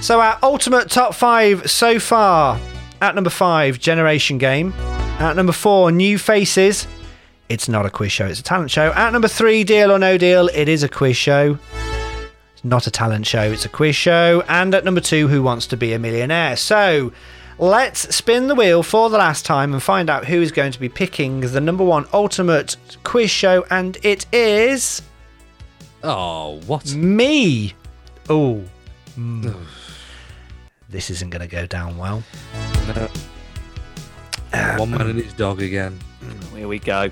So, 0.00 0.20
our 0.20 0.38
ultimate 0.40 0.88
top 0.88 1.14
five 1.14 1.68
so 1.68 1.98
far 1.98 2.60
at 3.02 3.16
number 3.16 3.28
five, 3.30 3.80
Generation 3.80 4.38
Game. 4.38 4.72
At 5.18 5.34
number 5.34 5.52
four, 5.52 5.90
New 5.90 6.16
Faces. 6.16 6.86
It's 7.48 7.68
not 7.68 7.86
a 7.86 7.90
quiz 7.90 8.12
show, 8.12 8.26
it's 8.26 8.38
a 8.38 8.44
talent 8.44 8.70
show. 8.70 8.92
At 8.92 9.12
number 9.12 9.26
three, 9.26 9.64
Deal 9.64 9.90
or 9.90 9.98
No 9.98 10.16
Deal. 10.16 10.46
It 10.54 10.68
is 10.68 10.84
a 10.84 10.88
quiz 10.88 11.16
show. 11.16 11.58
It's 12.52 12.64
not 12.64 12.86
a 12.86 12.92
talent 12.92 13.26
show, 13.26 13.50
it's 13.50 13.64
a 13.64 13.68
quiz 13.68 13.96
show. 13.96 14.44
And 14.48 14.76
at 14.76 14.84
number 14.84 15.00
two, 15.00 15.26
Who 15.26 15.42
Wants 15.42 15.66
to 15.68 15.76
Be 15.76 15.92
a 15.92 15.98
Millionaire? 15.98 16.56
So, 16.56 17.12
let's 17.58 18.14
spin 18.14 18.46
the 18.48 18.54
wheel 18.54 18.82
for 18.82 19.10
the 19.10 19.18
last 19.18 19.44
time 19.44 19.72
and 19.72 19.82
find 19.82 20.08
out 20.08 20.24
who 20.26 20.40
is 20.40 20.52
going 20.52 20.72
to 20.72 20.80
be 20.80 20.88
picking 20.88 21.40
the 21.40 21.60
number 21.60 21.84
one 21.84 22.06
ultimate 22.12 22.76
quiz 23.04 23.30
show, 23.30 23.64
and 23.70 23.96
it 24.02 24.26
is 24.32 25.02
Oh, 26.04 26.60
what? 26.66 26.94
me. 26.94 27.74
Oh, 28.30 28.62
this 30.88 31.10
isn't 31.10 31.30
going 31.30 31.40
to 31.40 31.48
go 31.48 31.66
down 31.66 31.96
well. 31.98 32.22
Um, 34.52 34.78
one 34.78 34.90
man 34.90 35.00
and 35.08 35.18
his 35.18 35.32
dog 35.34 35.60
again. 35.60 35.98
Here 36.54 36.68
we 36.68 36.78
go. 36.78 37.10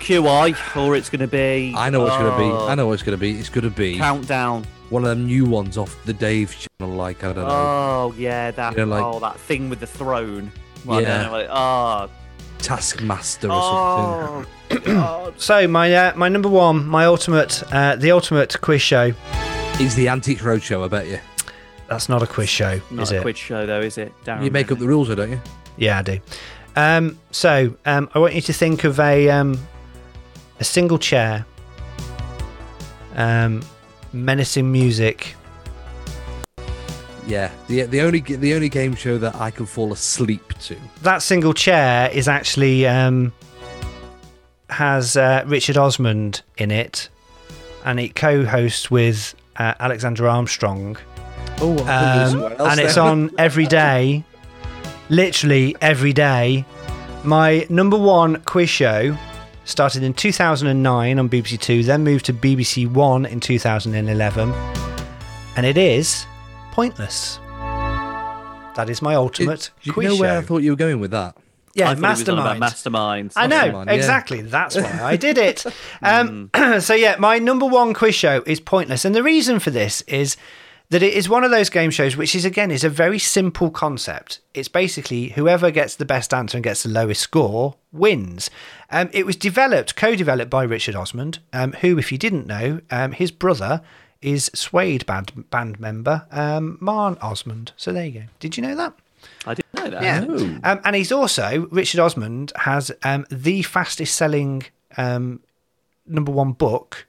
QI, 0.00 0.76
or 0.76 0.96
it's 0.96 1.10
going 1.10 1.20
to 1.20 1.26
be. 1.26 1.74
I 1.76 1.90
know 1.90 2.00
what 2.00 2.08
it's 2.08 2.16
going 2.16 2.32
to 2.32 2.38
be. 2.38 2.44
oh, 2.44 2.68
I 2.68 2.74
know 2.74 2.86
what 2.86 2.94
it's 2.94 3.02
going 3.02 3.16
to 3.16 3.20
be. 3.20 3.32
It's 3.38 3.48
going 3.48 3.64
to 3.64 3.70
be 3.70 3.96
Countdown. 3.98 4.64
One 4.90 5.04
of 5.04 5.10
them 5.10 5.26
new 5.26 5.44
ones 5.44 5.76
off 5.78 5.96
the 6.04 6.12
Dave 6.12 6.56
channel, 6.78 6.94
like, 6.96 7.22
I 7.24 7.32
don't 7.32 7.46
know, 7.46 7.50
Oh 7.50 8.14
yeah, 8.16 8.50
that. 8.52 8.72
You 8.76 8.86
know, 8.86 8.96
like- 8.96 9.04
oh, 9.04 9.20
that 9.20 9.38
thing 9.40 9.68
with 9.70 9.80
the 9.80 9.86
throne. 9.86 10.50
Well, 10.84 11.00
Yeah. 11.02 11.22
know 11.24 11.32
what 11.32 11.40
it- 11.42 11.50
Oh, 11.52 12.08
Taskmaster 12.58 13.50
or 13.50 13.62
something. 13.62 14.46
oh, 14.70 14.80
God. 14.84 15.34
So 15.40 15.68
my 15.68 15.94
uh, 15.94 16.12
my 16.16 16.28
number 16.28 16.48
one, 16.48 16.86
my 16.86 17.04
ultimate, 17.06 17.62
uh, 17.72 17.96
the 17.96 18.10
ultimate 18.10 18.60
quiz 18.60 18.82
show. 18.82 19.12
is 19.80 19.94
the 19.94 20.08
Antiques 20.08 20.42
Roadshow, 20.42 20.84
I 20.84 20.88
bet 20.88 21.06
you. 21.06 21.20
That's 21.88 22.08
not 22.08 22.22
a 22.22 22.26
quiz 22.26 22.48
show, 22.48 22.80
Not 22.90 23.04
is 23.04 23.12
a 23.12 23.16
it? 23.18 23.22
quiz 23.22 23.38
show 23.38 23.64
though, 23.64 23.80
is 23.80 23.96
it? 23.96 24.12
Darren 24.24 24.44
You 24.44 24.50
make 24.50 24.70
up 24.72 24.78
the 24.78 24.86
rules, 24.88 25.08
though, 25.08 25.14
don't 25.14 25.30
you? 25.30 25.40
Yeah, 25.76 25.98
I 26.00 26.02
do. 26.02 26.18
Um, 26.76 27.18
so 27.30 27.74
um, 27.86 28.10
I 28.14 28.18
want 28.18 28.34
you 28.34 28.40
to 28.42 28.52
think 28.52 28.84
of 28.84 28.98
a 29.00 29.30
um, 29.30 29.58
a 30.60 30.64
single 30.64 30.98
chair, 30.98 31.46
um, 33.14 33.62
menacing 34.12 34.70
music. 34.70 35.34
Yeah. 37.26 37.50
The 37.66 37.82
the 37.82 38.00
only 38.00 38.20
the 38.20 38.54
only 38.54 38.68
game 38.68 38.94
show 38.94 39.18
that 39.18 39.34
I 39.36 39.50
can 39.50 39.66
fall 39.66 39.92
asleep 39.92 40.54
to. 40.60 40.76
That 41.02 41.22
single 41.22 41.52
chair 41.52 42.10
is 42.10 42.26
actually 42.26 42.86
um, 42.86 43.32
has 44.70 45.16
uh, 45.16 45.44
Richard 45.46 45.76
Osman 45.76 46.34
in 46.56 46.70
it, 46.70 47.08
and 47.84 48.00
it 48.00 48.14
co-hosts 48.14 48.90
with 48.90 49.34
uh, 49.56 49.74
Alexander 49.78 50.26
Armstrong. 50.26 50.96
Oh, 51.60 51.78
Um, 51.86 52.52
and 52.60 52.80
it's 52.80 52.96
on 52.96 53.30
every 53.36 53.66
day, 53.66 54.24
literally 55.10 55.76
every 55.80 56.12
day. 56.12 56.64
My 57.24 57.66
number 57.68 57.98
one 57.98 58.40
quiz 58.42 58.70
show 58.70 59.16
started 59.68 60.02
in 60.02 60.14
2009 60.14 61.18
on 61.18 61.28
BBC 61.28 61.60
Two, 61.60 61.82
then 61.82 62.02
moved 62.02 62.24
to 62.26 62.32
BBC 62.32 62.90
One 62.90 63.26
in 63.26 63.38
2011, 63.38 64.52
and 65.56 65.66
it 65.66 65.76
is 65.76 66.26
Pointless. 66.72 67.38
That 68.76 68.86
is 68.88 69.02
my 69.02 69.16
ultimate 69.16 69.70
quiz 69.82 69.94
show. 69.94 70.00
You 70.00 70.08
know 70.10 70.16
where. 70.16 70.38
I 70.38 70.42
thought 70.42 70.62
you 70.62 70.70
were 70.70 70.76
going 70.76 71.00
with 71.00 71.10
that? 71.10 71.36
yeah, 71.74 71.90
I 71.90 71.94
thought 71.94 72.16
he 72.16 72.22
was 72.22 72.28
on 72.28 72.38
about 72.38 72.58
Mastermind. 72.58 73.30
masterminds. 73.30 73.32
I 73.36 73.46
know 73.46 73.56
Mastermind, 73.56 73.90
yeah. 73.90 73.96
exactly. 73.96 74.40
That's 74.42 74.76
why 74.76 75.00
I 75.02 75.16
did 75.16 75.38
it. 75.50 75.64
Um, 76.02 76.50
so 76.80 76.94
yeah, 76.94 77.16
my 77.18 77.38
number 77.38 77.66
one 77.66 77.94
quiz 77.94 78.14
show 78.14 78.42
is 78.46 78.60
pointless, 78.60 79.04
and 79.04 79.14
the 79.14 79.22
reason 79.22 79.58
for 79.58 79.70
this 79.70 80.02
is 80.02 80.36
that 80.90 81.02
it 81.02 81.12
is 81.12 81.28
one 81.28 81.44
of 81.44 81.50
those 81.50 81.68
game 81.68 81.90
shows 81.90 82.16
which 82.16 82.34
is 82.34 82.44
again 82.44 82.70
is 82.70 82.84
a 82.84 82.88
very 82.88 83.18
simple 83.18 83.70
concept. 83.70 84.40
It's 84.54 84.68
basically 84.68 85.28
whoever 85.30 85.70
gets 85.70 85.96
the 85.96 86.04
best 86.04 86.32
answer 86.32 86.56
and 86.56 86.64
gets 86.64 86.82
the 86.82 86.88
lowest 86.88 87.20
score 87.20 87.74
wins. 87.92 88.50
Um, 88.90 89.10
it 89.12 89.26
was 89.26 89.36
developed, 89.36 89.96
co-developed 89.96 90.50
by 90.50 90.62
Richard 90.64 90.96
Osman, 90.96 91.34
um, 91.52 91.72
who, 91.74 91.98
if 91.98 92.10
you 92.10 92.18
didn't 92.18 92.46
know, 92.46 92.80
um, 92.90 93.12
his 93.12 93.30
brother 93.30 93.82
is 94.22 94.50
Suede 94.54 95.06
band 95.06 95.48
band 95.50 95.78
member 95.78 96.26
um, 96.30 96.78
Mat 96.80 97.18
Osman. 97.22 97.68
So 97.76 97.92
there 97.92 98.06
you 98.06 98.20
go. 98.20 98.26
Did 98.40 98.56
you 98.56 98.62
know 98.62 98.74
that? 98.74 98.94
I 99.46 99.54
didn't 99.54 99.74
know 99.74 99.90
that. 99.90 100.02
Yeah. 100.02 100.58
Um, 100.64 100.80
and 100.84 100.96
he's 100.96 101.12
also, 101.12 101.68
Richard 101.70 102.00
Osman 102.00 102.48
has 102.56 102.90
um, 103.02 103.26
the 103.30 103.62
fastest 103.62 104.14
selling 104.14 104.64
um, 104.96 105.40
number 106.06 106.32
one 106.32 106.52
book 106.52 107.06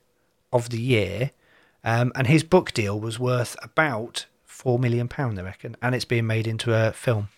of 0.52 0.70
the 0.70 0.82
year. 0.82 1.32
Um, 1.84 2.12
and 2.16 2.28
his 2.28 2.44
book 2.44 2.74
deal 2.74 3.00
was 3.00 3.20
worth 3.20 3.56
about 3.64 4.26
£4 4.48 4.80
million, 4.80 5.10
I 5.18 5.42
reckon. 5.42 5.76
And 5.82 5.96
it's 5.96 6.06
being 6.06 6.28
made 6.28 6.48
into 6.48 6.74
a 6.74 6.92
film. 6.92 7.30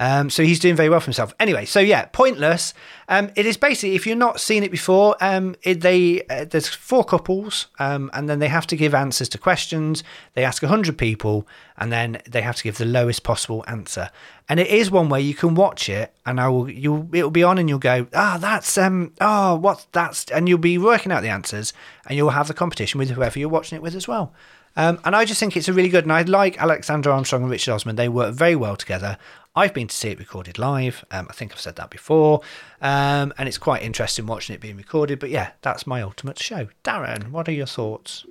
Um, 0.00 0.30
so 0.30 0.42
he's 0.42 0.58
doing 0.58 0.76
very 0.76 0.88
well 0.88 0.98
for 0.98 1.04
himself. 1.04 1.34
Anyway, 1.38 1.66
so 1.66 1.78
yeah, 1.78 2.06
pointless. 2.06 2.72
Um, 3.06 3.30
it 3.36 3.44
is 3.44 3.58
basically 3.58 3.94
if 3.94 4.06
you've 4.06 4.16
not 4.16 4.40
seen 4.40 4.64
it 4.64 4.70
before, 4.70 5.14
um, 5.20 5.54
it, 5.62 5.82
they 5.82 6.22
uh, 6.22 6.46
there's 6.46 6.66
four 6.66 7.04
couples, 7.04 7.66
um, 7.78 8.10
and 8.14 8.26
then 8.26 8.38
they 8.38 8.48
have 8.48 8.66
to 8.68 8.76
give 8.76 8.94
answers 8.94 9.28
to 9.28 9.38
questions. 9.38 10.02
They 10.32 10.42
ask 10.42 10.62
hundred 10.64 10.96
people, 10.96 11.46
and 11.76 11.92
then 11.92 12.22
they 12.26 12.40
have 12.40 12.56
to 12.56 12.62
give 12.62 12.78
the 12.78 12.86
lowest 12.86 13.24
possible 13.24 13.62
answer. 13.68 14.10
And 14.48 14.58
it 14.58 14.68
is 14.68 14.90
one 14.90 15.10
where 15.10 15.20
you 15.20 15.34
can 15.34 15.54
watch 15.54 15.90
it, 15.90 16.14
and 16.24 16.40
I 16.40 16.48
will 16.48 16.70
you 16.70 17.06
it'll 17.12 17.30
be 17.30 17.42
on, 17.44 17.58
and 17.58 17.68
you'll 17.68 17.78
go, 17.78 18.06
ah, 18.14 18.38
that's 18.40 18.78
um, 18.78 19.12
oh, 19.20 19.56
what's 19.56 19.86
that's, 19.92 20.24
and 20.30 20.48
you'll 20.48 20.56
be 20.56 20.78
working 20.78 21.12
out 21.12 21.20
the 21.20 21.28
answers, 21.28 21.74
and 22.06 22.16
you'll 22.16 22.30
have 22.30 22.48
the 22.48 22.54
competition 22.54 22.98
with 22.98 23.10
whoever 23.10 23.38
you're 23.38 23.50
watching 23.50 23.76
it 23.76 23.82
with 23.82 23.94
as 23.94 24.08
well. 24.08 24.32
Um, 24.76 25.00
and 25.04 25.16
I 25.16 25.24
just 25.24 25.40
think 25.40 25.56
it's 25.56 25.68
a 25.68 25.72
really 25.72 25.88
good, 25.88 26.04
and 26.04 26.12
I 26.12 26.22
like 26.22 26.60
Alexander 26.60 27.10
Armstrong 27.10 27.42
and 27.42 27.50
Richard 27.50 27.72
Osman. 27.72 27.96
They 27.96 28.08
work 28.08 28.34
very 28.34 28.56
well 28.56 28.76
together. 28.76 29.18
I've 29.56 29.74
been 29.74 29.88
to 29.88 29.94
see 29.94 30.08
it 30.08 30.18
recorded 30.18 30.58
live. 30.58 31.04
Um, 31.10 31.26
I 31.28 31.32
think 31.32 31.52
I've 31.52 31.60
said 31.60 31.76
that 31.76 31.90
before. 31.90 32.40
Um, 32.80 33.32
and 33.36 33.48
it's 33.48 33.58
quite 33.58 33.82
interesting 33.82 34.26
watching 34.26 34.54
it 34.54 34.60
being 34.60 34.76
recorded. 34.76 35.18
But 35.18 35.30
yeah, 35.30 35.50
that's 35.62 35.86
my 35.86 36.02
ultimate 36.02 36.38
show. 36.38 36.68
Darren, 36.84 37.30
what 37.30 37.48
are 37.48 37.52
your 37.52 37.66
thoughts? 37.66 38.24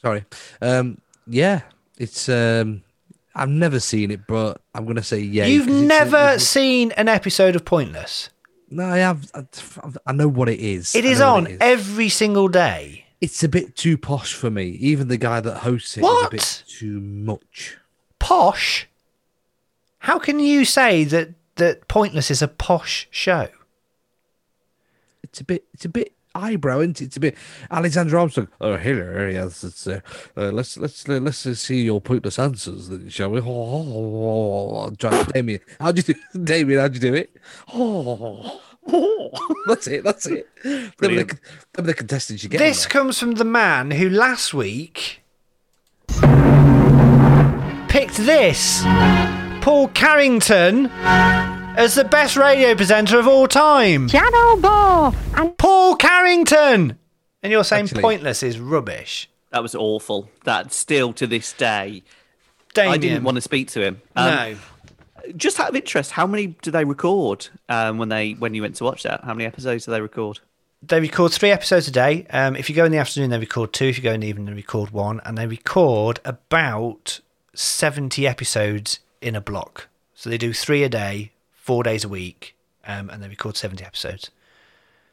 Sorry. 0.00 0.24
Um, 0.60 1.00
yeah, 1.26 1.62
it's. 1.98 2.28
Um, 2.28 2.82
I've 3.34 3.48
never 3.48 3.80
seen 3.80 4.10
it, 4.10 4.26
but 4.26 4.60
I'm 4.74 4.86
gonna 4.86 5.02
say 5.02 5.20
yeah. 5.20 5.46
You've 5.46 5.68
never 5.68 6.38
seen 6.38 6.92
an 6.92 7.08
episode 7.08 7.56
of 7.56 7.64
Pointless. 7.64 8.30
No, 8.70 8.84
I 8.84 8.98
have. 8.98 9.30
I, 9.34 9.44
I 10.06 10.12
know 10.12 10.28
what 10.28 10.48
it 10.48 10.60
is. 10.60 10.94
It 10.94 11.04
is 11.04 11.20
on 11.20 11.46
it 11.46 11.52
is. 11.52 11.58
every 11.60 12.08
single 12.08 12.48
day. 12.48 13.01
It's 13.22 13.42
a 13.44 13.48
bit 13.48 13.76
too 13.76 13.96
posh 13.96 14.34
for 14.34 14.50
me. 14.50 14.64
Even 14.80 15.06
the 15.08 15.16
guy 15.16 15.40
that 15.40 15.58
hosts 15.58 15.96
it 15.96 16.00
is 16.00 16.04
What? 16.04 16.26
a 16.26 16.30
bit 16.30 16.64
too 16.66 17.00
much. 17.00 17.78
Posh? 18.18 18.88
How 20.00 20.18
can 20.18 20.40
you 20.40 20.64
say 20.64 21.04
that, 21.04 21.30
that 21.54 21.86
Pointless 21.86 22.30
is 22.32 22.42
a 22.42 22.48
posh 22.48 23.06
show? 23.12 23.48
It's 25.22 25.40
a 25.40 25.44
bit. 25.44 25.64
It's 25.72 25.84
a 25.84 25.88
bit 25.88 26.12
eyebrow, 26.34 26.80
isn't 26.80 27.00
it? 27.00 27.04
It's 27.04 27.16
a 27.16 27.20
bit. 27.20 27.36
Alexander 27.70 28.18
Armstrong. 28.18 28.48
Oh, 28.60 28.76
hello. 28.76 29.28
Yes, 29.28 29.62
it's. 29.62 29.86
Uh, 29.86 30.00
uh, 30.36 30.50
let's 30.50 30.76
let's 30.76 31.08
uh, 31.08 31.20
let's 31.20 31.38
see 31.60 31.82
your 31.82 32.00
pointless 32.00 32.38
answers, 32.40 32.88
then, 32.88 33.08
shall 33.08 33.30
we? 33.30 33.40
Oh, 33.40 34.90
John, 34.98 35.24
Damien, 35.26 35.60
how'd 35.78 35.96
you 35.96 36.02
do? 36.02 36.14
Damien, 36.44 36.80
how'd 36.80 36.94
you 36.94 37.00
do 37.00 37.14
it? 37.14 37.36
Oh, 37.72 38.60
that's 39.66 39.86
it. 39.86 40.04
That's 40.04 40.26
it. 40.26 40.48
Them 40.62 40.92
are 41.02 41.08
the, 41.08 41.24
them 41.24 41.38
are 41.78 41.82
the 41.82 41.94
contestants 41.94 42.42
you 42.42 42.48
get. 42.48 42.58
This 42.58 42.86
comes 42.86 43.18
from 43.18 43.32
the 43.32 43.44
man 43.44 43.90
who 43.92 44.08
last 44.10 44.52
week 44.54 45.22
picked 47.88 48.16
this 48.16 48.82
Paul 49.62 49.88
Carrington 49.88 50.86
as 50.92 51.94
the 51.94 52.04
best 52.04 52.36
radio 52.36 52.74
presenter 52.74 53.18
of 53.18 53.28
all 53.28 53.46
time. 53.46 54.08
Shadow 54.08 54.56
Ball 54.56 55.14
and 55.36 55.56
Paul 55.58 55.96
Carrington! 55.96 56.98
And 57.42 57.52
you're 57.52 57.64
saying 57.64 57.84
Actually- 57.84 58.02
pointless 58.02 58.42
is 58.42 58.58
rubbish. 58.58 59.28
That 59.50 59.62
was 59.62 59.74
awful. 59.74 60.30
That 60.44 60.72
still 60.72 61.12
to 61.14 61.26
this 61.26 61.52
day, 61.52 62.02
Damien. 62.72 62.94
I 62.94 62.96
didn't 62.96 63.24
want 63.24 63.34
to 63.36 63.42
speak 63.42 63.68
to 63.72 63.82
him. 63.82 64.00
Um, 64.16 64.26
No. 64.34 64.56
Just 65.36 65.60
out 65.60 65.68
of 65.68 65.76
interest, 65.76 66.12
how 66.12 66.26
many 66.26 66.48
do 66.62 66.70
they 66.70 66.84
record 66.84 67.48
um, 67.68 67.98
when 67.98 68.08
they 68.08 68.32
when 68.32 68.54
you 68.54 68.62
went 68.62 68.76
to 68.76 68.84
watch 68.84 69.02
that? 69.04 69.22
How 69.24 69.34
many 69.34 69.46
episodes 69.46 69.84
do 69.84 69.92
they 69.92 70.00
record? 70.00 70.40
They 70.82 71.00
record 71.00 71.32
three 71.32 71.50
episodes 71.50 71.86
a 71.86 71.92
day. 71.92 72.26
Um, 72.30 72.56
if 72.56 72.68
you 72.68 72.74
go 72.74 72.84
in 72.84 72.90
the 72.90 72.98
afternoon, 72.98 73.30
they 73.30 73.38
record 73.38 73.72
two. 73.72 73.86
If 73.86 73.96
you 73.96 74.02
go 74.02 74.12
in 74.12 74.20
the 74.20 74.26
evening, 74.26 74.46
they 74.46 74.52
record 74.52 74.90
one. 74.90 75.20
And 75.24 75.38
they 75.38 75.46
record 75.46 76.18
about 76.24 77.20
70 77.54 78.26
episodes 78.26 78.98
in 79.20 79.36
a 79.36 79.40
block. 79.40 79.88
So 80.14 80.28
they 80.28 80.38
do 80.38 80.52
three 80.52 80.82
a 80.82 80.88
day, 80.88 81.30
four 81.52 81.84
days 81.84 82.04
a 82.04 82.08
week, 82.08 82.56
um, 82.84 83.10
and 83.10 83.22
they 83.22 83.28
record 83.28 83.56
70 83.56 83.84
episodes. 83.84 84.30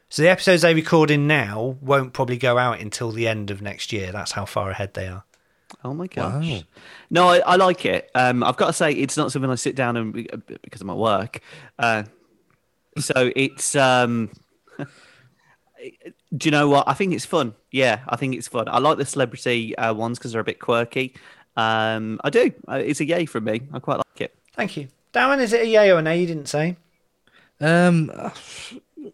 So 0.08 0.22
the 0.22 0.28
episodes 0.28 0.62
they 0.62 0.74
record 0.74 1.08
in 1.08 1.28
now 1.28 1.76
won't 1.80 2.12
probably 2.12 2.36
go 2.36 2.58
out 2.58 2.80
until 2.80 3.12
the 3.12 3.28
end 3.28 3.50
of 3.52 3.62
next 3.62 3.92
year. 3.92 4.10
That's 4.10 4.32
how 4.32 4.44
far 4.44 4.70
ahead 4.70 4.94
they 4.94 5.06
are. 5.06 5.22
Oh 5.82 5.94
my 5.94 6.06
gosh! 6.06 6.44
Wow. 6.46 6.60
No, 7.10 7.28
I, 7.28 7.38
I 7.38 7.56
like 7.56 7.84
it. 7.86 8.10
Um, 8.14 8.42
I've 8.44 8.56
got 8.56 8.66
to 8.66 8.72
say, 8.72 8.92
it's 8.92 9.16
not 9.16 9.32
something 9.32 9.50
I 9.50 9.54
sit 9.54 9.74
down 9.76 9.96
and 9.96 10.12
because 10.62 10.80
of 10.82 10.86
my 10.86 10.94
work. 10.94 11.40
Uh, 11.78 12.02
so 12.98 13.32
it's. 13.34 13.74
Um, 13.76 14.30
do 16.36 16.46
you 16.46 16.50
know 16.50 16.68
what? 16.68 16.88
I 16.88 16.94
think 16.94 17.14
it's 17.14 17.24
fun. 17.24 17.54
Yeah, 17.70 18.00
I 18.08 18.16
think 18.16 18.34
it's 18.34 18.48
fun. 18.48 18.68
I 18.68 18.78
like 18.78 18.98
the 18.98 19.06
celebrity 19.06 19.76
uh, 19.76 19.94
ones 19.94 20.18
because 20.18 20.32
they're 20.32 20.40
a 20.40 20.44
bit 20.44 20.60
quirky. 20.60 21.14
Um, 21.56 22.20
I 22.22 22.30
do. 22.30 22.52
Uh, 22.68 22.74
It's 22.74 23.00
a 23.00 23.04
yay 23.04 23.26
from 23.26 23.44
me. 23.44 23.62
I 23.72 23.78
quite 23.78 23.96
like 23.96 24.20
it. 24.20 24.34
Thank 24.54 24.76
you. 24.76 24.88
Darren, 25.12 25.40
is 25.40 25.52
it 25.52 25.62
a 25.62 25.66
yay 25.66 25.90
or 25.90 25.98
a 25.98 26.02
nay? 26.02 26.20
You 26.20 26.26
didn't 26.26 26.46
say. 26.48 26.76
Um, 27.60 28.10
uh, 28.14 28.30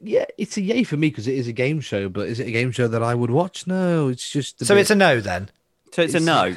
yeah, 0.02 0.24
it's 0.36 0.56
a 0.56 0.60
yay 0.62 0.82
for 0.84 0.96
me 0.96 1.08
because 1.10 1.26
it 1.26 1.34
is 1.34 1.48
a 1.48 1.52
game 1.52 1.80
show. 1.80 2.08
But 2.08 2.28
is 2.28 2.38
it 2.40 2.46
a 2.48 2.50
game 2.50 2.70
show 2.72 2.88
that 2.88 3.02
I 3.02 3.14
would 3.14 3.30
watch? 3.30 3.66
No, 3.66 4.08
it's 4.08 4.28
just. 4.30 4.64
So 4.64 4.74
bit- 4.74 4.82
it's 4.82 4.90
a 4.90 4.94
no 4.94 5.20
then. 5.20 5.48
So 5.96 6.02
it's, 6.02 6.12
a 6.12 6.20
no. 6.20 6.54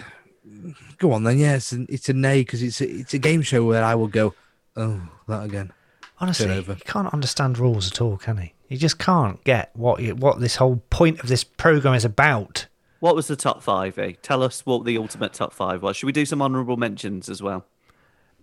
Go 0.97 1.13
on 1.13 1.23
then. 1.23 1.38
Yeah, 1.39 1.56
it's 1.56 1.71
it's 1.71 2.10
a 2.10 2.13
nay 2.13 2.41
because 2.41 2.62
it's 2.62 2.82
a, 2.82 2.89
it's 2.89 3.13
a 3.13 3.17
game 3.17 3.41
show 3.41 3.63
where 3.63 3.82
I 3.86 3.95
will 3.95 4.10
go. 4.10 4.34
Oh, 4.75 5.02
that 5.30 5.43
again. 5.43 5.71
Honestly, 6.19 6.45
Turn 6.47 6.75
he 6.75 6.84
can't 6.84 7.13
understand 7.13 7.58
rules 7.58 7.89
at 7.89 8.02
all, 8.02 8.17
can 8.17 8.36
he? 8.36 8.54
He 8.67 8.75
just 8.75 8.99
can't 8.99 9.41
get 9.45 9.69
what 9.73 10.02
you- 10.02 10.13
what 10.15 10.41
this 10.41 10.58
whole 10.58 10.84
point 10.89 11.21
of 11.21 11.30
this 11.30 11.45
program 11.45 11.93
is 11.93 12.04
about. 12.04 12.67
What 12.99 13.15
was 13.15 13.28
the 13.28 13.38
top 13.38 13.63
five? 13.63 13.97
Eh? 13.97 14.12
Tell 14.21 14.43
us 14.43 14.65
what 14.65 14.84
the 14.84 14.97
ultimate 14.97 15.32
top 15.32 15.54
five 15.54 15.82
was. 15.82 15.95
Should 15.95 16.08
we 16.08 16.12
do 16.12 16.25
some 16.25 16.41
honourable 16.41 16.75
mentions 16.75 17.30
as 17.30 17.41
well? 17.41 17.65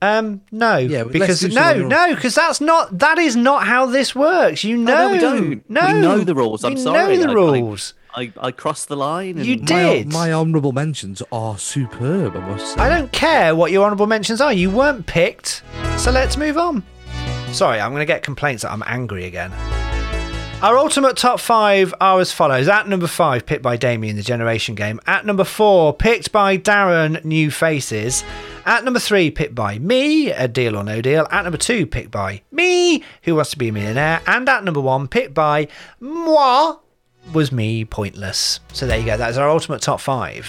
Um, 0.00 0.40
no, 0.50 0.78
Yeah, 0.78 1.04
because 1.04 1.28
let's 1.28 1.40
do 1.40 1.50
some 1.50 1.80
no, 1.80 1.88
no, 1.88 2.14
because 2.14 2.34
that's 2.36 2.62
not 2.62 2.98
that 3.00 3.18
is 3.18 3.36
not 3.36 3.66
how 3.66 3.84
this 3.84 4.14
works. 4.14 4.64
You 4.64 4.78
know, 4.78 5.08
no, 5.08 5.12
we 5.12 5.18
don't. 5.18 5.70
No, 5.70 5.86
We 5.92 6.00
know 6.00 6.18
the 6.24 6.34
rules. 6.34 6.64
I'm 6.64 6.74
we 6.74 6.80
sorry. 6.80 7.18
know 7.18 7.22
the 7.22 7.28
I- 7.28 7.30
I- 7.30 7.34
ruls. 7.34 7.92
I, 8.16 8.32
I 8.40 8.50
crossed 8.50 8.88
the 8.88 8.96
line. 8.96 9.36
And 9.36 9.46
You 9.46 9.58
My, 9.58 9.64
did. 9.66 10.12
my 10.12 10.32
honourable 10.32 10.72
mentions 10.72 11.22
are 11.30 11.58
superb. 11.58 12.34
I 12.34 12.40
must 12.40 12.74
say. 12.74 12.80
I 12.80 12.88
don't 12.88 13.12
care 13.12 13.54
what 13.54 13.70
your 13.72 13.84
honourable 13.84 14.06
mentions 14.06 14.40
are. 14.40 14.52
You 14.52 14.70
weren't 14.70 15.06
picked, 15.06 15.62
so 15.98 16.10
let's 16.10 16.36
move 16.38 16.56
on. 16.56 16.82
Sorry, 17.52 17.78
I'm 17.78 17.90
going 17.90 18.00
to 18.00 18.06
get 18.06 18.22
complaints 18.22 18.62
that 18.62 18.72
I'm 18.72 18.82
angry 18.86 19.26
again. 19.26 19.52
Our 20.62 20.78
ultimate 20.78 21.18
top 21.18 21.38
five 21.38 21.92
are 22.00 22.18
as 22.18 22.32
follows. 22.32 22.66
At 22.68 22.88
number 22.88 23.06
five, 23.06 23.44
picked 23.44 23.62
by 23.62 23.76
Damien, 23.76 24.16
the 24.16 24.22
Generation 24.22 24.74
Game. 24.74 24.98
At 25.06 25.26
number 25.26 25.44
four, 25.44 25.92
picked 25.92 26.32
by 26.32 26.56
Darren, 26.56 27.22
New 27.22 27.50
Faces. 27.50 28.24
At 28.64 28.82
number 28.82 28.98
three, 28.98 29.30
picked 29.30 29.54
by 29.54 29.78
me, 29.78 30.30
A 30.30 30.48
Deal 30.48 30.74
or 30.74 30.82
No 30.82 31.02
Deal. 31.02 31.28
At 31.30 31.42
number 31.42 31.58
two, 31.58 31.86
picked 31.86 32.10
by 32.10 32.40
me, 32.50 33.04
Who 33.24 33.34
Wants 33.34 33.50
to 33.50 33.58
Be 33.58 33.68
a 33.68 33.72
Millionaire. 33.72 34.22
And 34.26 34.48
at 34.48 34.64
number 34.64 34.80
one, 34.80 35.08
picked 35.08 35.34
by 35.34 35.68
moi, 36.00 36.76
was 37.32 37.52
me 37.52 37.84
pointless. 37.84 38.60
So 38.72 38.86
there 38.86 38.98
you 38.98 39.06
go. 39.06 39.16
That 39.16 39.30
is 39.30 39.38
our 39.38 39.48
ultimate 39.48 39.82
top 39.82 40.00
five 40.00 40.46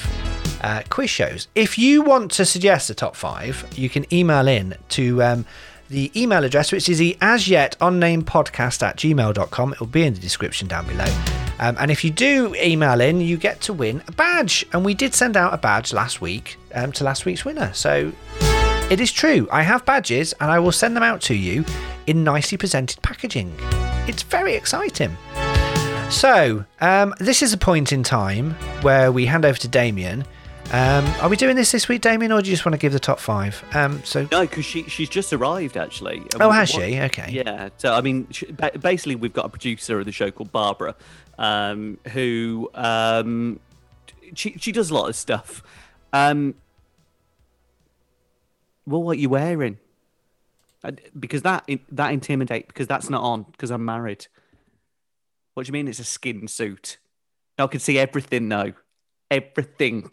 uh, 0.62 0.84
quiz 0.90 1.10
shows. 1.10 1.48
If 1.56 1.78
you 1.78 2.02
want 2.02 2.32
to 2.34 2.46
suggest 2.46 2.90
a 2.90 2.96
top 2.96 3.16
five, 3.16 3.66
you 3.76 3.90
can 3.90 4.12
email 4.14 4.48
in 4.48 4.76
to 4.90 5.24
um, 5.24 5.46
the 5.90 6.12
email 6.20 6.44
address, 6.44 6.72
which 6.72 6.90
is 6.90 6.98
the 6.98 7.18
as 7.22 7.48
yet 7.48 7.76
unnamed 7.82 8.28
podcast 8.28 8.84
at 8.84 8.98
gmail.com. 8.98 9.74
It 9.74 9.80
will 9.80 9.88
be 9.88 10.04
in 10.04 10.14
the 10.14 10.20
description 10.20 10.68
down 10.68 10.88
below. 10.88 11.06
Um, 11.60 11.76
and 11.80 11.90
if 11.90 12.04
you 12.04 12.12
do 12.12 12.54
email 12.56 13.02
in, 13.02 13.20
you 13.22 13.38
get 13.38 13.62
to 13.62 13.74
win 13.74 14.04
a 14.08 14.12
badge. 14.12 14.66
And 14.74 14.86
we 14.86 14.94
did 14.94 15.14
send 15.14 15.36
out 15.36 15.54
a 15.54 15.58
badge 15.58 15.94
last 15.94 16.22
week 16.22 16.58
um, 16.74 16.92
to 16.94 17.04
last 17.04 17.26
week's 17.26 17.46
winner. 17.46 17.74
So 17.74 18.12
it 18.92 19.00
is 19.00 19.12
true. 19.12 19.48
I 19.52 19.64
have 19.64 19.86
badges 19.86 20.34
and 20.40 20.52
I 20.52 20.60
will 20.60 20.72
send 20.72 20.96
them 20.96 21.04
out 21.04 21.22
to 21.22 21.36
you 21.36 21.66
in 22.06 22.24
nicely 22.24 22.58
presented 22.58 23.02
packaging. 23.02 23.54
It's 24.08 24.24
very 24.24 24.54
exciting. 24.54 25.18
So, 26.10 26.66
um, 26.82 27.14
this 27.20 27.44
is 27.44 27.54
a 27.54 27.58
point 27.58 27.92
in 27.92 28.02
time 28.02 28.52
where 28.82 29.12
we 29.12 29.26
hand 29.26 29.46
over 29.46 29.58
to 29.60 29.68
Damien. 29.68 30.26
Um, 30.72 31.06
are 31.22 31.30
we 31.30 31.36
doing 31.36 31.56
this 31.56 31.72
this 31.72 31.88
week, 31.88 32.02
Damien, 32.02 32.32
or 32.32 32.42
do 32.42 32.50
you 32.50 32.54
just 32.56 32.66
want 32.66 32.74
to 32.74 32.80
give 32.80 32.92
the 32.94 33.00
top 33.00 33.20
five? 33.20 33.64
Um, 33.74 34.02
so, 34.04 34.28
No, 34.32 34.42
because 34.42 34.66
she 34.66 34.84
she's 34.84 35.10
just 35.10 35.32
arrived 35.32 35.78
actually. 35.78 36.24
Oh, 36.40 36.50
has 36.50 36.74
what- 36.74 36.84
she? 36.84 37.00
Okay. 37.02 37.32
Yeah. 37.32 37.70
So 37.78 37.94
I 37.94 38.02
mean, 38.02 38.28
sh- 38.32 38.46
ba- 38.52 38.72
basically, 38.80 39.16
we've 39.16 39.34
got 39.34 39.46
a 39.46 39.50
producer 39.50 40.00
of 40.00 40.06
the 40.06 40.12
show 40.12 40.32
called 40.32 40.52
Barbara, 40.52 40.96
um, 41.38 41.98
who 42.14 42.70
um, 42.74 43.60
she 44.34 44.54
she 44.58 44.72
does 44.72 44.90
a 44.90 44.94
lot 44.94 45.10
of 45.10 45.16
stuff. 45.16 45.62
Um, 46.14 46.56
well, 48.86 49.04
what 49.04 49.18
are 49.18 49.20
you 49.20 49.30
wearing? 49.30 49.78
Because 51.20 51.44
that 51.44 51.70
that 51.92 52.12
intimidate. 52.12 52.68
Because 52.68 52.88
that's 52.88 53.10
not 53.10 53.22
on. 53.24 53.44
Because 53.52 53.72
I'm 53.72 53.86
married. 53.86 54.28
What 55.58 55.66
do 55.66 55.70
you 55.72 55.74
mean? 55.74 55.88
It's 55.88 55.98
a 55.98 56.04
skin 56.04 56.48
suit. 56.48 57.00
I 57.58 57.66
can 57.66 57.80
see 57.80 57.98
everything 57.98 58.48
now. 58.48 58.74
Everything. 59.32 60.12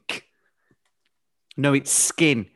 No, 1.54 1.74
it's 1.74 1.90
skin. 1.90 2.46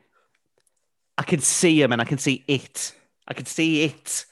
I 1.15 1.21
can 1.21 1.39
see 1.39 1.79
him 1.79 1.91
and 1.91 2.01
I 2.01 2.05
can 2.05 2.17
see 2.17 2.43
it. 2.47 2.93
I 3.27 3.35
can 3.35 3.45
see 3.45 3.83
it. 3.83 4.25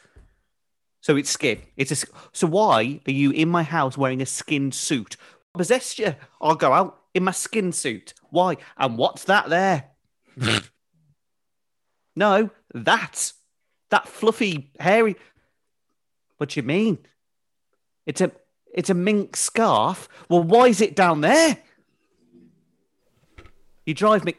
So 1.02 1.15
it's 1.17 1.30
skin. 1.30 1.62
It's 1.76 1.91
a, 1.91 2.08
so 2.34 2.48
why 2.48 3.00
are 3.08 3.12
you 3.12 3.30
in 3.30 3.48
my 3.48 3.62
house 3.62 3.96
wearing 3.96 4.24
a 4.24 4.26
skin 4.26 4.72
suit? 4.72 5.17
What 5.52 5.60
possessed 5.60 6.00
you? 6.00 6.15
I'll 6.41 6.56
go 6.56 6.74
out 6.74 6.98
in 7.13 7.26
my 7.26 7.34
skin 7.34 7.72
suit. 7.72 8.15
Why? 8.32 8.58
And 8.76 8.98
what's 8.98 9.26
that 9.26 9.50
there? 9.50 9.91
no, 12.15 12.50
that. 12.74 13.34
That 13.91 14.08
fluffy, 14.08 14.72
hairy. 14.80 15.15
What 16.38 16.50
do 16.50 16.60
you 16.60 16.65
mean? 16.65 16.98
It's 18.08 18.22
a 18.22 18.32
it's 18.74 18.90
a 18.90 18.94
mink 18.94 19.36
scarf. 19.36 20.08
Well, 20.30 20.44
why 20.44 20.68
is 20.68 20.82
it 20.82 20.96
down 20.96 21.22
there? 21.22 21.58
You 23.86 23.94
drive 23.94 24.26
me. 24.26 24.36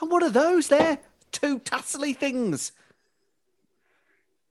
And 0.00 0.10
what 0.10 0.22
are 0.22 0.30
those 0.30 0.68
there? 0.68 0.98
Two 1.32 1.58
tassely 1.58 2.12
things. 2.12 2.72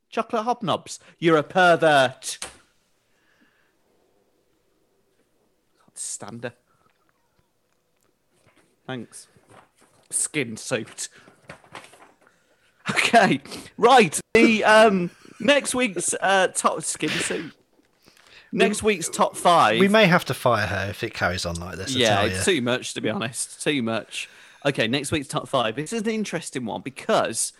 Chocolate 0.09 0.45
hobnobs. 0.45 0.99
You're 1.17 1.37
a 1.37 1.43
pervert. 1.43 2.39
Can't 5.79 5.97
stand 5.97 6.43
her. 6.43 6.53
Thanks. 8.85 9.27
Skin 10.09 10.57
suit. 10.57 11.09
Okay, 12.89 13.41
right. 13.77 14.19
The 14.33 14.63
um 14.65 15.09
next 15.39 15.73
week's 15.73 16.13
uh 16.19 16.47
top 16.47 16.83
skin 16.83 17.09
suit. 17.09 17.53
Next 18.53 18.83
week's 18.83 19.09
top 19.09 19.35
five. 19.35 19.79
We 19.79 19.87
may 19.87 20.05
have 20.05 20.25
to 20.25 20.33
fire 20.33 20.67
her 20.67 20.87
if 20.89 21.03
it 21.03 21.13
carries 21.13 21.45
on 21.45 21.55
like 21.55 21.77
this. 21.77 21.95
I 21.95 21.99
Yeah, 21.99 22.23
it's 22.23 22.45
too 22.45 22.61
much 22.61 22.93
to 22.93 23.01
be 23.01 23.09
honest. 23.09 23.61
Too 23.61 23.81
much. 23.81 24.29
Okay, 24.65 24.87
next 24.87 25.11
week's 25.11 25.27
top 25.27 25.47
five. 25.47 25.75
This 25.75 25.91
is 25.91 26.03
an 26.03 26.09
interesting 26.09 26.65
one 26.65 26.81
because 26.81 27.51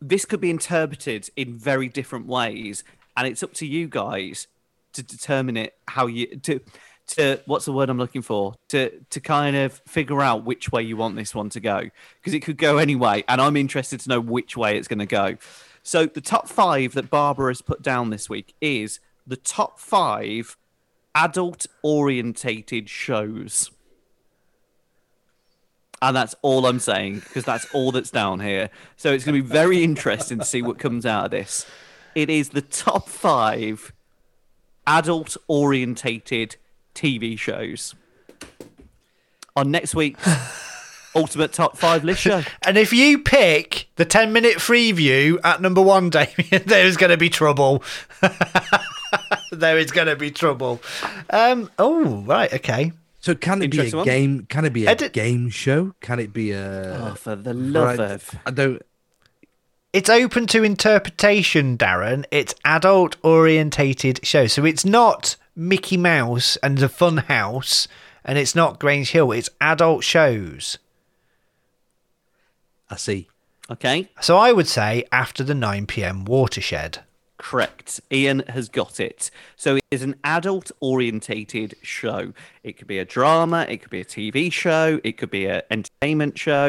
this 0.00 0.24
could 0.24 0.40
be 0.40 0.50
interpreted 0.50 1.30
in 1.36 1.56
very 1.56 1.88
different 1.88 2.26
ways, 2.26 2.84
and 3.16 3.26
it's 3.26 3.42
up 3.42 3.54
to 3.54 3.66
you 3.66 3.88
guys 3.88 4.46
to 4.92 5.02
determine 5.02 5.56
it 5.56 5.74
how 5.88 6.06
you 6.06 6.26
to 6.26 6.60
to 7.08 7.40
what's 7.46 7.64
the 7.64 7.72
word 7.72 7.88
I'm 7.88 7.98
looking 7.98 8.22
for 8.22 8.54
to 8.68 8.90
to 9.10 9.20
kind 9.20 9.56
of 9.56 9.80
figure 9.86 10.20
out 10.20 10.44
which 10.44 10.70
way 10.70 10.82
you 10.82 10.96
want 10.96 11.16
this 11.16 11.34
one 11.34 11.48
to 11.50 11.60
go 11.60 11.90
because 12.20 12.34
it 12.34 12.40
could 12.40 12.58
go 12.58 12.78
any 12.78 12.94
way, 12.94 13.24
and 13.26 13.40
I'm 13.40 13.56
interested 13.56 14.00
to 14.00 14.08
know 14.08 14.20
which 14.20 14.56
way 14.56 14.76
it's 14.76 14.86
going 14.86 15.00
to 15.00 15.06
go. 15.06 15.36
So 15.82 16.04
the 16.04 16.20
top 16.20 16.46
five 16.46 16.92
that 16.92 17.08
Barbara 17.08 17.50
has 17.50 17.62
put 17.62 17.80
down 17.80 18.10
this 18.10 18.28
week 18.28 18.54
is 18.60 19.00
the 19.26 19.36
top 19.36 19.78
five 19.78 20.56
adult 21.14 21.66
orientated 21.82 22.88
shows. 22.88 23.70
And 26.02 26.16
that's 26.16 26.34
all 26.40 26.66
I'm 26.66 26.78
saying 26.78 27.20
because 27.20 27.44
that's 27.44 27.66
all 27.74 27.92
that's 27.92 28.10
down 28.10 28.40
here. 28.40 28.70
So 28.96 29.12
it's 29.12 29.24
going 29.24 29.36
to 29.36 29.42
be 29.42 29.48
very 29.48 29.84
interesting 29.84 30.38
to 30.38 30.44
see 30.44 30.62
what 30.62 30.78
comes 30.78 31.04
out 31.04 31.26
of 31.26 31.30
this. 31.30 31.66
It 32.14 32.30
is 32.30 32.50
the 32.50 32.62
top 32.62 33.08
five 33.08 33.92
adult 34.86 35.36
orientated 35.46 36.56
TV 36.94 37.38
shows 37.38 37.94
on 39.54 39.70
next 39.70 39.94
week's 39.94 40.26
Ultimate 41.14 41.52
Top 41.52 41.76
5 41.76 42.04
list 42.04 42.22
show. 42.22 42.42
And 42.62 42.78
if 42.78 42.92
you 42.92 43.18
pick 43.18 43.88
the 43.96 44.04
10 44.04 44.32
minute 44.32 44.60
free 44.60 44.92
view 44.92 45.40
at 45.42 45.60
number 45.60 45.82
one, 45.82 46.10
Damien, 46.10 46.62
there's 46.66 46.96
going 46.96 47.10
to 47.10 47.16
be 47.16 47.28
trouble. 47.28 47.82
there 49.52 49.78
is 49.78 49.90
going 49.90 50.06
to 50.08 50.16
be 50.16 50.30
trouble. 50.30 50.80
Um, 51.30 51.70
oh, 51.78 52.22
right. 52.22 52.52
Okay. 52.54 52.92
So 53.20 53.34
can 53.34 53.60
it 53.62 53.70
be 53.70 53.78
a 53.78 53.80
Interesting 53.84 53.96
one. 53.98 54.06
game? 54.06 54.46
Can 54.48 54.64
it 54.64 54.72
be 54.72 54.86
a 54.86 54.90
Edit- 54.90 55.12
game 55.12 55.50
show? 55.50 55.94
Can 56.00 56.18
it 56.18 56.32
be 56.32 56.52
a? 56.52 57.10
Oh, 57.10 57.14
for 57.14 57.36
the 57.36 57.52
love 57.54 57.98
Right, 57.98 58.12
of. 58.12 58.34
I 58.46 58.50
don't. 58.50 58.82
It's 59.92 60.08
open 60.08 60.46
to 60.48 60.62
interpretation, 60.62 61.76
Darren. 61.76 62.24
It's 62.30 62.54
adult 62.64 63.16
orientated 63.24 64.24
show. 64.24 64.46
So 64.46 64.64
it's 64.64 64.84
not 64.84 65.36
Mickey 65.56 65.96
Mouse 65.96 66.56
and 66.62 66.78
the 66.78 66.88
Fun 66.88 67.16
House 67.18 67.88
and 68.24 68.38
it's 68.38 68.54
not 68.54 68.78
Grange 68.78 69.10
Hill. 69.10 69.32
It's 69.32 69.50
adult 69.60 70.04
shows. 70.04 70.78
I 72.88 72.96
see. 72.96 73.28
Okay, 73.70 74.08
So 74.20 74.36
I 74.36 74.50
would 74.52 74.66
say 74.66 75.04
after 75.12 75.44
the 75.44 75.54
9 75.54 75.86
p.m. 75.86 76.24
watershed. 76.24 77.00
Correct. 77.40 78.00
Ian 78.12 78.44
has 78.48 78.68
got 78.68 79.00
it. 79.00 79.30
So 79.56 79.76
it 79.76 79.84
is 79.90 80.02
an 80.02 80.14
adult 80.22 80.70
orientated 80.80 81.74
show. 81.82 82.34
It 82.62 82.76
could 82.76 82.86
be 82.86 82.98
a 82.98 83.04
drama, 83.04 83.66
it 83.68 83.78
could 83.78 83.90
be 83.90 84.00
a 84.00 84.04
TV 84.04 84.52
show, 84.52 85.00
it 85.02 85.16
could 85.16 85.30
be 85.30 85.46
an 85.46 85.62
entertainment 85.70 86.38
show. 86.38 86.68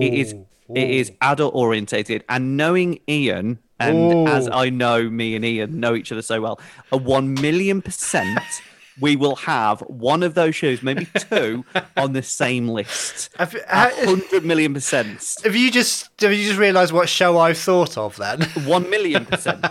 It 0.00 0.12
is 0.12 0.34
it 0.74 0.90
is 0.90 1.10
adult 1.20 1.54
orientated. 1.54 2.22
And 2.28 2.56
knowing 2.56 3.00
Ian, 3.08 3.58
and 3.80 4.28
as 4.28 4.46
I 4.46 4.68
know 4.68 5.08
me 5.08 5.34
and 5.34 5.44
Ian 5.44 5.80
know 5.80 5.94
each 5.94 6.12
other 6.12 6.22
so 6.22 6.40
well, 6.40 6.60
a 6.92 6.98
one 6.98 7.34
million 7.34 7.80
percent 7.82 8.62
we 9.00 9.16
will 9.16 9.36
have 9.36 9.80
one 9.80 10.22
of 10.22 10.34
those 10.34 10.54
shows, 10.54 10.82
maybe 10.82 11.06
two, 11.18 11.64
on 11.96 12.12
the 12.12 12.22
same 12.22 12.68
list. 12.68 13.30
Hundred 13.36 14.44
million 14.44 14.74
percent. 14.74 15.36
have 15.44 15.56
you 15.56 15.70
just 15.70 16.10
have 16.20 16.32
you 16.32 16.44
just 16.44 16.58
realised 16.58 16.92
what 16.92 17.08
show 17.08 17.38
I've 17.38 17.58
thought 17.58 17.96
of 17.96 18.16
then? 18.16 18.42
One 18.64 18.88
million 18.90 19.24
percent. 19.26 19.64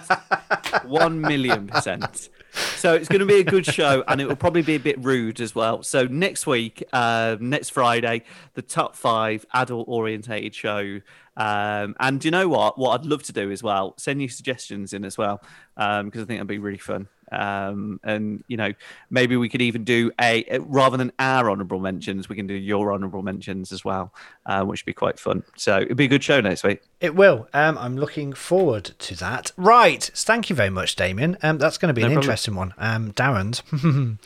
One 0.86 1.22
million 1.22 1.68
percent. 1.68 2.30
So 2.52 2.94
it's 2.94 3.08
going 3.08 3.20
to 3.20 3.26
be 3.26 3.40
a 3.40 3.44
good 3.44 3.66
show, 3.66 4.04
and 4.08 4.20
it 4.20 4.28
will 4.28 4.36
probably 4.36 4.64
be 4.64 4.76
a 4.76 4.80
bit 4.80 4.98
rude 5.04 5.40
as 5.40 5.54
well. 5.54 5.84
So 5.84 6.06
next 6.06 6.48
week, 6.48 6.84
uh, 6.92 7.38
next 7.40 7.70
Friday, 7.70 8.24
the 8.56 8.62
top 8.62 8.96
five 8.96 9.46
adult 9.54 9.88
orientated 9.88 10.56
show. 10.56 11.02
Um, 11.38 11.96
and 12.00 12.20
do 12.20 12.28
you 12.28 12.32
know 12.32 12.50
what? 12.50 12.78
What 12.78 13.00
I'd 13.00 13.06
love 13.06 13.24
to 13.24 13.34
do 13.34 13.52
as 13.52 13.64
well, 13.64 13.94
send 13.98 14.22
you 14.22 14.28
suggestions 14.28 14.94
in 14.94 15.06
as 15.06 15.18
well, 15.18 15.42
because 15.76 16.22
I 16.22 16.26
think 16.26 16.28
that'd 16.28 16.48
be 16.48 16.58
really 16.58 16.78
fun. 16.78 17.08
Um, 17.32 18.00
and 18.04 18.44
you 18.48 18.58
know, 18.58 18.74
maybe 19.10 19.38
we 19.38 19.50
could 19.50 19.62
even 19.62 19.84
do 19.84 20.12
a 20.20 20.60
rather 20.62 20.98
than 20.98 21.12
our 21.20 21.50
honourable 21.50 21.80
mentions, 21.80 22.30
we 22.30 22.36
can 22.36 22.48
do 22.48 22.54
your 22.54 22.92
honourable 22.94 23.22
mentions 23.22 23.72
as 23.72 23.84
well, 23.86 24.14
uh, 24.46 24.64
which 24.64 24.82
would 24.82 24.86
be 24.90 24.94
quite 24.94 25.20
fun. 25.20 25.44
So 25.56 25.78
it'd 25.78 25.98
be 25.98 26.06
a 26.06 26.10
good 26.10 26.24
show 26.24 26.42
next 26.42 26.64
week. 26.64 26.82
It 27.02 27.16
will. 27.16 27.48
Um, 27.54 27.78
I'm 27.78 27.96
looking 27.98 28.34
forward 28.34 28.86
to 29.00 29.16
that. 29.18 29.52
Right. 29.58 30.10
Thank 30.14 30.50
you 30.50 30.56
very 30.56 30.70
much, 30.70 30.96
Damien. 30.96 31.38
Um, 31.44 31.58
that's 31.58 31.78
going 31.78 31.88
to 31.88 31.94
be 31.94 32.02
No 32.02 32.08
an 32.08 32.14
problem. 32.14 32.24
interesting 32.30 32.56
one. 32.56 32.74
Um, 32.78 33.14
Darren's. 33.14 33.64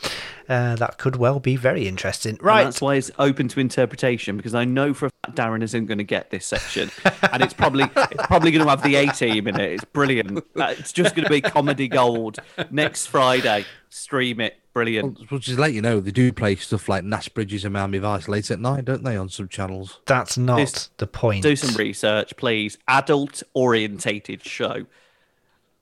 uh, 0.48 0.76
that 0.76 0.98
could 0.98 1.16
well 1.16 1.40
be 1.40 1.56
very 1.56 1.86
interesting. 1.86 2.32
And 2.36 2.42
Right. 2.42 2.64
that's 2.64 2.80
why 2.80 2.96
it's 2.96 3.10
open 3.18 3.48
to 3.48 3.60
interpretation 3.60 4.36
because 4.36 4.54
I 4.54 4.64
know 4.64 4.92
for 4.94 5.06
a 5.06 5.10
fact 5.24 5.36
Darren 5.36 5.62
isn't 5.62 5.86
going 5.86 5.98
to 5.98 6.04
get 6.04 6.30
this 6.30 6.46
section, 6.46 6.90
and 7.32 7.42
it's 7.42 7.54
probably 7.54 7.84
it's 7.94 8.26
probably 8.26 8.50
going 8.50 8.64
to 8.64 8.70
have 8.70 8.82
the 8.82 8.96
A 8.96 9.06
team 9.08 9.46
in 9.48 9.58
it. 9.58 9.72
It's 9.72 9.84
brilliant. 9.84 10.44
It's 10.56 10.92
just 10.92 11.14
going 11.14 11.24
to 11.24 11.30
be 11.30 11.40
comedy 11.40 11.88
gold 11.88 12.38
next 12.70 12.93
Friday. 13.06 13.64
Stream 13.90 14.40
it. 14.40 14.56
Brilliant. 14.72 15.30
Well, 15.30 15.38
just 15.38 15.58
let 15.58 15.72
you 15.72 15.80
know, 15.80 16.00
they 16.00 16.10
do 16.10 16.32
play 16.32 16.56
stuff 16.56 16.88
like 16.88 17.04
Nash 17.04 17.28
Bridges 17.28 17.64
and 17.64 17.72
Miami 17.74 17.98
Vice 17.98 18.26
late 18.26 18.50
at 18.50 18.58
night, 18.58 18.84
don't 18.84 19.04
they, 19.04 19.16
on 19.16 19.28
some 19.28 19.46
channels? 19.48 20.00
That's 20.06 20.36
not 20.36 20.56
This- 20.56 20.90
the 20.96 21.06
point. 21.06 21.42
Do 21.44 21.54
some 21.54 21.76
research, 21.76 22.36
please. 22.36 22.76
Adult 22.88 23.42
orientated 23.54 24.44
show. 24.44 24.86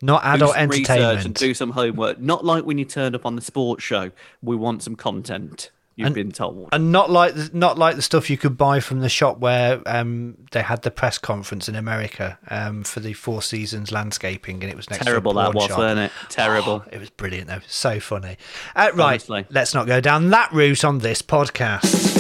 not 0.05 0.21
adult 0.25 0.55
some 0.57 0.69
research 0.69 0.89
and 0.91 1.01
entertainment. 1.01 1.37
do 1.39 1.55
some 1.55 1.71
homework. 1.71 2.19
Not 2.19 2.45
like 2.45 2.65
when 2.65 2.77
you 2.77 2.85
turn 2.85 3.15
up 3.15 3.25
on 3.25 3.37
the 3.37 3.41
sports 3.43 3.85
show. 3.85 4.11
We 4.43 4.57
want 4.57 4.83
some 4.83 4.97
content. 4.97 5.71
You've 5.95 6.07
And- 6.07 6.15
been 6.15 6.33
told. 6.33 6.71
and 6.73 6.91
not 6.91 7.11
like 7.11 7.35
the, 7.35 7.51
not 7.53 7.77
like 7.79 7.97
the 7.97 8.03
stuff 8.03 8.31
you 8.31 8.39
could 8.39 8.57
buy 8.57 8.81
from 8.81 9.01
the 9.01 9.09
shop 9.11 9.39
where 9.41 9.81
um, 9.87 10.37
they 10.53 10.63
had 10.63 10.83
the 10.83 10.91
press 10.91 11.19
conference 11.19 11.69
in 11.69 11.75
America 11.77 12.39
um, 12.49 12.83
for 12.83 13.01
the 13.01 13.13
Four 13.13 13.43
Seasons 13.43 13.93
landscaping, 13.93 14.63
and 14.63 14.71
it 14.73 14.77
was 14.77 14.89
next 14.89 15.05
Terrible 15.05 15.35
to 15.35 15.39
a 15.41 15.43
that 15.45 15.55
was, 15.55 15.67
shop. 15.67 15.79
wasn't 15.79 16.01
it? 16.01 16.13
Terrible. 16.31 16.83
Oh, 16.87 16.89
it 16.91 16.99
was 16.99 17.11
brilliant 17.11 17.49
though. 17.49 17.61
So 17.67 18.01
funny. 18.01 18.39
Uh, 18.75 18.91
right, 18.95 19.21
Honestly. 19.21 19.47
let's 19.51 19.75
not 19.75 19.87
go 19.87 20.01
down 20.01 20.31
that 20.31 20.51
route 20.53 20.83
on 20.85 20.99
this 21.01 21.21
podcast. 21.21 22.12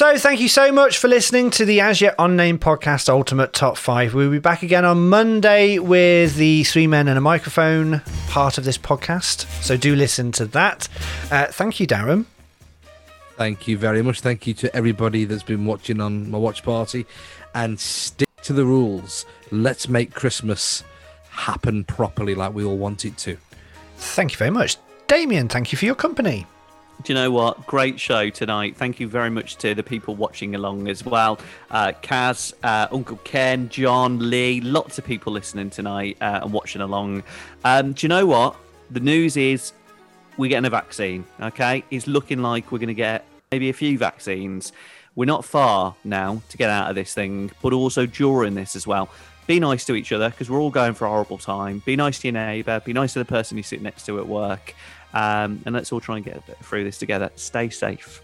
So, 0.00 0.16
thank 0.16 0.40
you 0.40 0.48
so 0.48 0.72
much 0.72 0.96
for 0.96 1.08
listening 1.08 1.50
to 1.50 1.66
the 1.66 1.82
As 1.82 2.00
Yet 2.00 2.14
Unnamed 2.18 2.62
Podcast 2.62 3.10
Ultimate 3.10 3.52
Top 3.52 3.76
5. 3.76 4.14
We'll 4.14 4.30
be 4.30 4.38
back 4.38 4.62
again 4.62 4.86
on 4.86 5.10
Monday 5.10 5.78
with 5.78 6.36
the 6.36 6.64
Three 6.64 6.86
Men 6.86 7.06
and 7.06 7.18
a 7.18 7.20
Microphone 7.20 8.00
part 8.28 8.56
of 8.56 8.64
this 8.64 8.78
podcast. 8.78 9.44
So, 9.62 9.76
do 9.76 9.94
listen 9.94 10.32
to 10.32 10.46
that. 10.46 10.88
Uh, 11.30 11.48
thank 11.48 11.80
you, 11.80 11.86
Darren. 11.86 12.24
Thank 13.36 13.68
you 13.68 13.76
very 13.76 14.00
much. 14.00 14.22
Thank 14.22 14.46
you 14.46 14.54
to 14.54 14.74
everybody 14.74 15.26
that's 15.26 15.42
been 15.42 15.66
watching 15.66 16.00
on 16.00 16.30
my 16.30 16.38
watch 16.38 16.62
party. 16.62 17.04
And 17.54 17.78
stick 17.78 18.30
to 18.44 18.54
the 18.54 18.64
rules. 18.64 19.26
Let's 19.50 19.86
make 19.86 20.14
Christmas 20.14 20.82
happen 21.28 21.84
properly 21.84 22.34
like 22.34 22.54
we 22.54 22.64
all 22.64 22.78
want 22.78 23.04
it 23.04 23.18
to. 23.18 23.36
Thank 23.98 24.32
you 24.32 24.38
very 24.38 24.50
much. 24.50 24.78
Damien, 25.08 25.50
thank 25.50 25.72
you 25.72 25.76
for 25.76 25.84
your 25.84 25.94
company. 25.94 26.46
Do 27.02 27.12
you 27.12 27.14
know 27.14 27.30
what? 27.30 27.66
Great 27.66 27.98
show 27.98 28.28
tonight. 28.28 28.76
Thank 28.76 29.00
you 29.00 29.08
very 29.08 29.30
much 29.30 29.56
to 29.58 29.74
the 29.74 29.82
people 29.82 30.16
watching 30.16 30.54
along 30.54 30.88
as 30.88 31.04
well. 31.04 31.38
Uh, 31.70 31.92
Kaz, 32.02 32.52
uh, 32.62 32.88
Uncle 32.92 33.16
Ken, 33.18 33.70
John, 33.70 34.28
Lee, 34.28 34.60
lots 34.60 34.98
of 34.98 35.04
people 35.06 35.32
listening 35.32 35.70
tonight 35.70 36.18
uh, 36.20 36.40
and 36.42 36.52
watching 36.52 36.82
along. 36.82 37.22
Um, 37.64 37.92
do 37.92 38.04
you 38.04 38.08
know 38.08 38.26
what? 38.26 38.54
The 38.90 39.00
news 39.00 39.38
is 39.38 39.72
we're 40.36 40.50
getting 40.50 40.66
a 40.66 40.70
vaccine, 40.70 41.24
okay? 41.40 41.84
It's 41.90 42.06
looking 42.06 42.42
like 42.42 42.70
we're 42.70 42.78
going 42.78 42.88
to 42.88 42.94
get 42.94 43.24
maybe 43.50 43.70
a 43.70 43.74
few 43.74 43.96
vaccines. 43.96 44.72
We're 45.14 45.24
not 45.24 45.44
far 45.44 45.94
now 46.04 46.42
to 46.50 46.56
get 46.58 46.68
out 46.68 46.90
of 46.90 46.96
this 46.96 47.14
thing, 47.14 47.50
but 47.62 47.72
also 47.72 48.04
during 48.04 48.54
this 48.54 48.76
as 48.76 48.86
well. 48.86 49.08
Be 49.46 49.58
nice 49.58 49.84
to 49.86 49.94
each 49.94 50.12
other 50.12 50.30
because 50.30 50.50
we're 50.50 50.60
all 50.60 50.70
going 50.70 50.94
for 50.94 51.06
a 51.06 51.08
horrible 51.08 51.38
time. 51.38 51.82
Be 51.84 51.96
nice 51.96 52.20
to 52.20 52.28
your 52.28 52.34
neighbour. 52.34 52.80
Be 52.80 52.92
nice 52.92 53.14
to 53.14 53.18
the 53.20 53.24
person 53.24 53.56
you 53.56 53.62
sit 53.62 53.80
next 53.80 54.06
to 54.06 54.18
at 54.18 54.26
work. 54.26 54.74
Um, 55.12 55.62
and 55.64 55.74
let's 55.74 55.92
all 55.92 56.00
try 56.00 56.16
and 56.16 56.24
get 56.24 56.42
through 56.62 56.84
this 56.84 56.98
together. 56.98 57.30
Stay 57.36 57.68
safe. 57.68 58.22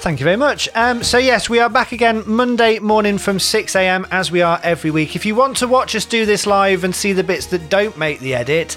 Thank 0.00 0.20
you 0.20 0.24
very 0.24 0.36
much. 0.36 0.68
Um, 0.74 1.02
so, 1.02 1.18
yes, 1.18 1.48
we 1.48 1.58
are 1.58 1.70
back 1.70 1.92
again 1.92 2.22
Monday 2.26 2.78
morning 2.78 3.18
from 3.18 3.40
6 3.40 3.74
a.m. 3.74 4.06
as 4.10 4.30
we 4.30 4.42
are 4.42 4.60
every 4.62 4.90
week. 4.90 5.16
If 5.16 5.24
you 5.26 5.34
want 5.34 5.56
to 5.58 5.66
watch 5.66 5.96
us 5.96 6.04
do 6.04 6.26
this 6.26 6.46
live 6.46 6.84
and 6.84 6.94
see 6.94 7.12
the 7.12 7.24
bits 7.24 7.46
that 7.46 7.70
don't 7.70 7.96
make 7.98 8.20
the 8.20 8.34
edit, 8.34 8.76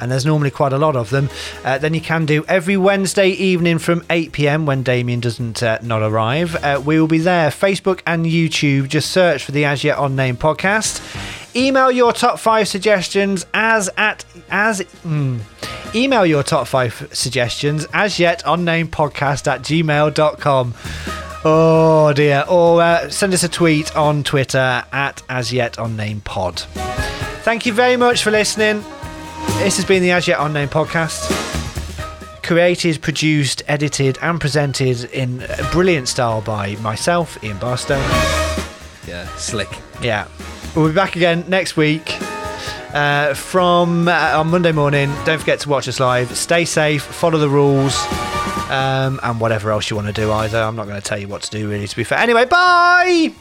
and 0.00 0.10
there's 0.10 0.24
normally 0.24 0.50
quite 0.52 0.72
a 0.72 0.78
lot 0.78 0.94
of 0.94 1.10
them, 1.10 1.28
uh, 1.64 1.78
then 1.78 1.92
you 1.94 2.00
can 2.00 2.24
do 2.26 2.44
every 2.46 2.76
Wednesday 2.76 3.30
evening 3.30 3.78
from 3.78 4.04
8 4.08 4.30
p.m. 4.32 4.64
when 4.66 4.84
Damien 4.84 5.18
doesn't 5.20 5.62
uh, 5.62 5.78
not 5.82 6.02
arrive. 6.02 6.54
Uh, 6.56 6.80
we 6.84 7.00
will 7.00 7.08
be 7.08 7.18
there, 7.18 7.50
Facebook 7.50 8.00
and 8.06 8.24
YouTube. 8.24 8.88
Just 8.88 9.10
search 9.10 9.44
for 9.44 9.52
the 9.52 9.64
As 9.64 9.82
Yet 9.82 9.98
Unnamed 9.98 10.38
podcast. 10.38 11.02
Email 11.56 11.90
your 11.90 12.12
top 12.12 12.38
five 12.38 12.68
suggestions 12.68 13.44
as 13.52 13.90
at 13.96 14.24
as. 14.50 14.80
mm. 15.04 15.40
Email 15.94 16.26
your 16.26 16.42
top 16.42 16.66
five 16.66 17.08
suggestions 17.12 17.86
as 17.94 18.18
yet 18.18 18.42
unnamed 18.44 18.92
podcast 18.92 19.46
at 19.46 19.62
gmail.com. 19.62 20.74
Oh 21.44 22.12
dear. 22.14 22.44
Or 22.48 22.82
uh, 22.82 23.08
send 23.08 23.32
us 23.32 23.42
a 23.42 23.48
tweet 23.48 23.96
on 23.96 24.22
Twitter 24.22 24.84
at 24.92 25.22
as 25.30 25.52
yet 25.52 25.78
unnamed 25.78 26.24
pod. 26.24 26.60
Thank 27.42 27.64
you 27.64 27.72
very 27.72 27.96
much 27.96 28.22
for 28.22 28.30
listening. 28.30 28.84
This 29.58 29.76
has 29.76 29.84
been 29.86 30.02
the 30.02 30.10
As 30.10 30.28
Yet 30.28 30.38
Unnamed 30.40 30.70
podcast. 30.70 31.32
Created, 32.42 33.00
produced, 33.00 33.62
edited, 33.66 34.18
and 34.20 34.40
presented 34.40 35.04
in 35.04 35.42
brilliant 35.72 36.08
style 36.08 36.42
by 36.42 36.76
myself, 36.76 37.42
Ian 37.42 37.58
Barstow. 37.58 37.98
Yeah, 39.06 39.26
slick. 39.36 39.70
Yeah. 40.02 40.28
We'll 40.76 40.88
be 40.88 40.94
back 40.94 41.16
again 41.16 41.44
next 41.48 41.76
week 41.76 42.18
uh, 42.94 43.34
from 43.34 44.08
uh, 44.08 44.38
on 44.38 44.48
Monday 44.48 44.72
morning. 44.72 45.12
Don't 45.24 45.38
forget 45.38 45.60
to 45.60 45.68
watch 45.68 45.88
us 45.88 46.00
live. 46.00 46.36
Stay 46.36 46.64
safe, 46.64 47.02
follow 47.02 47.38
the 47.38 47.48
rules, 47.48 47.96
um, 48.70 49.20
and 49.22 49.40
whatever 49.40 49.70
else 49.70 49.90
you 49.90 49.96
want 49.96 50.08
to 50.08 50.12
do 50.12 50.30
either. 50.32 50.58
I'm 50.58 50.76
not 50.76 50.86
going 50.86 51.00
to 51.00 51.06
tell 51.06 51.18
you 51.18 51.28
what 51.28 51.42
to 51.42 51.50
do, 51.50 51.68
really, 51.68 51.86
to 51.86 51.96
be 51.96 52.04
fair. 52.04 52.18
Anyway, 52.18 52.44
bye! 52.44 53.32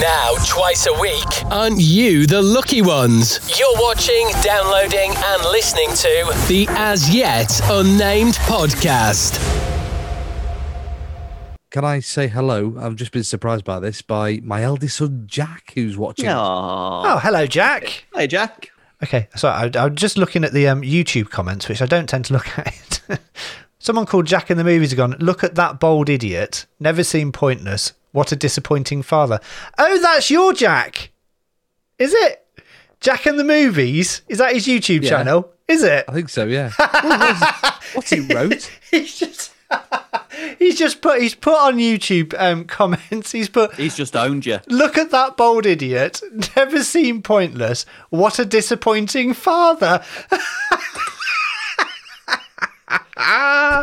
Now, 0.00 0.34
twice 0.44 0.86
a 0.86 0.92
week. 1.00 1.24
Aren't 1.50 1.80
you 1.80 2.26
the 2.26 2.42
lucky 2.42 2.82
ones? 2.82 3.40
You're 3.58 3.80
watching, 3.80 4.28
downloading, 4.42 5.12
and 5.16 5.42
listening 5.44 5.88
to 5.94 6.46
the 6.48 6.66
As 6.70 7.14
Yet 7.14 7.60
Unnamed 7.70 8.34
Podcast. 8.34 9.63
Can 11.74 11.84
I 11.84 11.98
say 11.98 12.28
hello? 12.28 12.76
I've 12.78 12.94
just 12.94 13.10
been 13.10 13.24
surprised 13.24 13.64
by 13.64 13.80
this 13.80 14.00
by 14.00 14.38
my 14.44 14.62
eldest 14.62 14.98
son 14.98 15.24
Jack, 15.26 15.72
who's 15.74 15.96
watching. 15.96 16.26
Aww. 16.26 16.32
Oh, 17.04 17.18
hello, 17.20 17.48
Jack. 17.48 18.04
Hey, 18.14 18.28
Jack. 18.28 18.70
Okay, 19.02 19.26
so 19.34 19.48
I, 19.48 19.68
I'm 19.74 19.96
just 19.96 20.16
looking 20.16 20.44
at 20.44 20.52
the 20.52 20.68
um, 20.68 20.82
YouTube 20.82 21.30
comments, 21.30 21.68
which 21.68 21.82
I 21.82 21.86
don't 21.86 22.08
tend 22.08 22.26
to 22.26 22.34
look 22.34 22.56
at. 22.60 23.00
Someone 23.80 24.06
called 24.06 24.26
Jack 24.26 24.52
in 24.52 24.56
the 24.56 24.62
movies 24.62 24.92
have 24.92 24.98
gone, 24.98 25.16
look 25.18 25.42
at 25.42 25.56
that 25.56 25.80
bold 25.80 26.08
idiot. 26.08 26.66
Never 26.78 27.02
seen 27.02 27.32
pointless. 27.32 27.92
What 28.12 28.30
a 28.30 28.36
disappointing 28.36 29.02
father. 29.02 29.40
Oh, 29.76 29.98
that's 30.00 30.30
your 30.30 30.52
Jack. 30.52 31.10
Is 31.98 32.14
it? 32.14 32.46
Jack 33.00 33.26
in 33.26 33.36
the 33.36 33.42
movies? 33.42 34.22
Is 34.28 34.38
that 34.38 34.52
his 34.54 34.68
YouTube 34.68 35.02
Yeah. 35.02 35.10
channel? 35.10 35.50
Is 35.66 35.82
it? 35.82 36.04
I 36.06 36.12
think 36.12 36.28
so, 36.28 36.44
yeah. 36.46 36.70
What's 37.94 38.10
he 38.10 38.20
wrote? 38.32 38.70
He's 38.92 39.18
just 39.18 39.50
he's 40.58 40.78
just 40.78 41.00
put 41.00 41.20
he's 41.20 41.34
put 41.34 41.54
on 41.54 41.76
YouTube 41.76 42.34
um, 42.38 42.64
comments. 42.66 43.32
He's 43.32 43.48
put 43.48 43.74
He's 43.74 43.96
just 43.96 44.16
owned 44.16 44.46
you. 44.46 44.58
Look 44.68 44.96
at 44.98 45.10
that 45.10 45.36
bold 45.36 45.66
idiot. 45.66 46.20
Never 46.56 46.82
seen 46.82 47.22
pointless. 47.22 47.86
What 48.10 48.38
a 48.38 48.44
disappointing 48.44 49.34
father. 49.34 50.02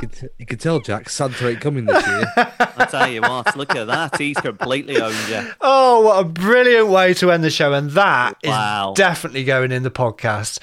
You 0.01 0.07
could, 0.07 0.29
you 0.37 0.45
could 0.45 0.59
tell 0.59 0.79
Jack 0.79 1.09
Santa 1.09 1.47
ain't 1.49 1.61
coming 1.61 1.85
this 1.85 2.05
year. 2.05 2.23
I 2.37 2.87
tell 2.89 3.09
you 3.09 3.21
what, 3.21 3.55
look 3.57 3.75
at 3.75 3.87
that. 3.87 4.17
He's 4.17 4.37
completely 4.37 5.01
owned 5.01 5.15
you. 5.29 5.47
Oh, 5.61 6.01
what 6.01 6.19
a 6.19 6.23
brilliant 6.23 6.87
way 6.89 7.13
to 7.15 7.31
end 7.31 7.43
the 7.43 7.49
show. 7.49 7.73
And 7.73 7.91
that 7.91 8.37
is 8.43 8.49
Wow. 8.49 8.93
definitely 8.95 9.43
going 9.43 9.71
in 9.71 9.83
the 9.83 9.91
podcast. 9.91 10.59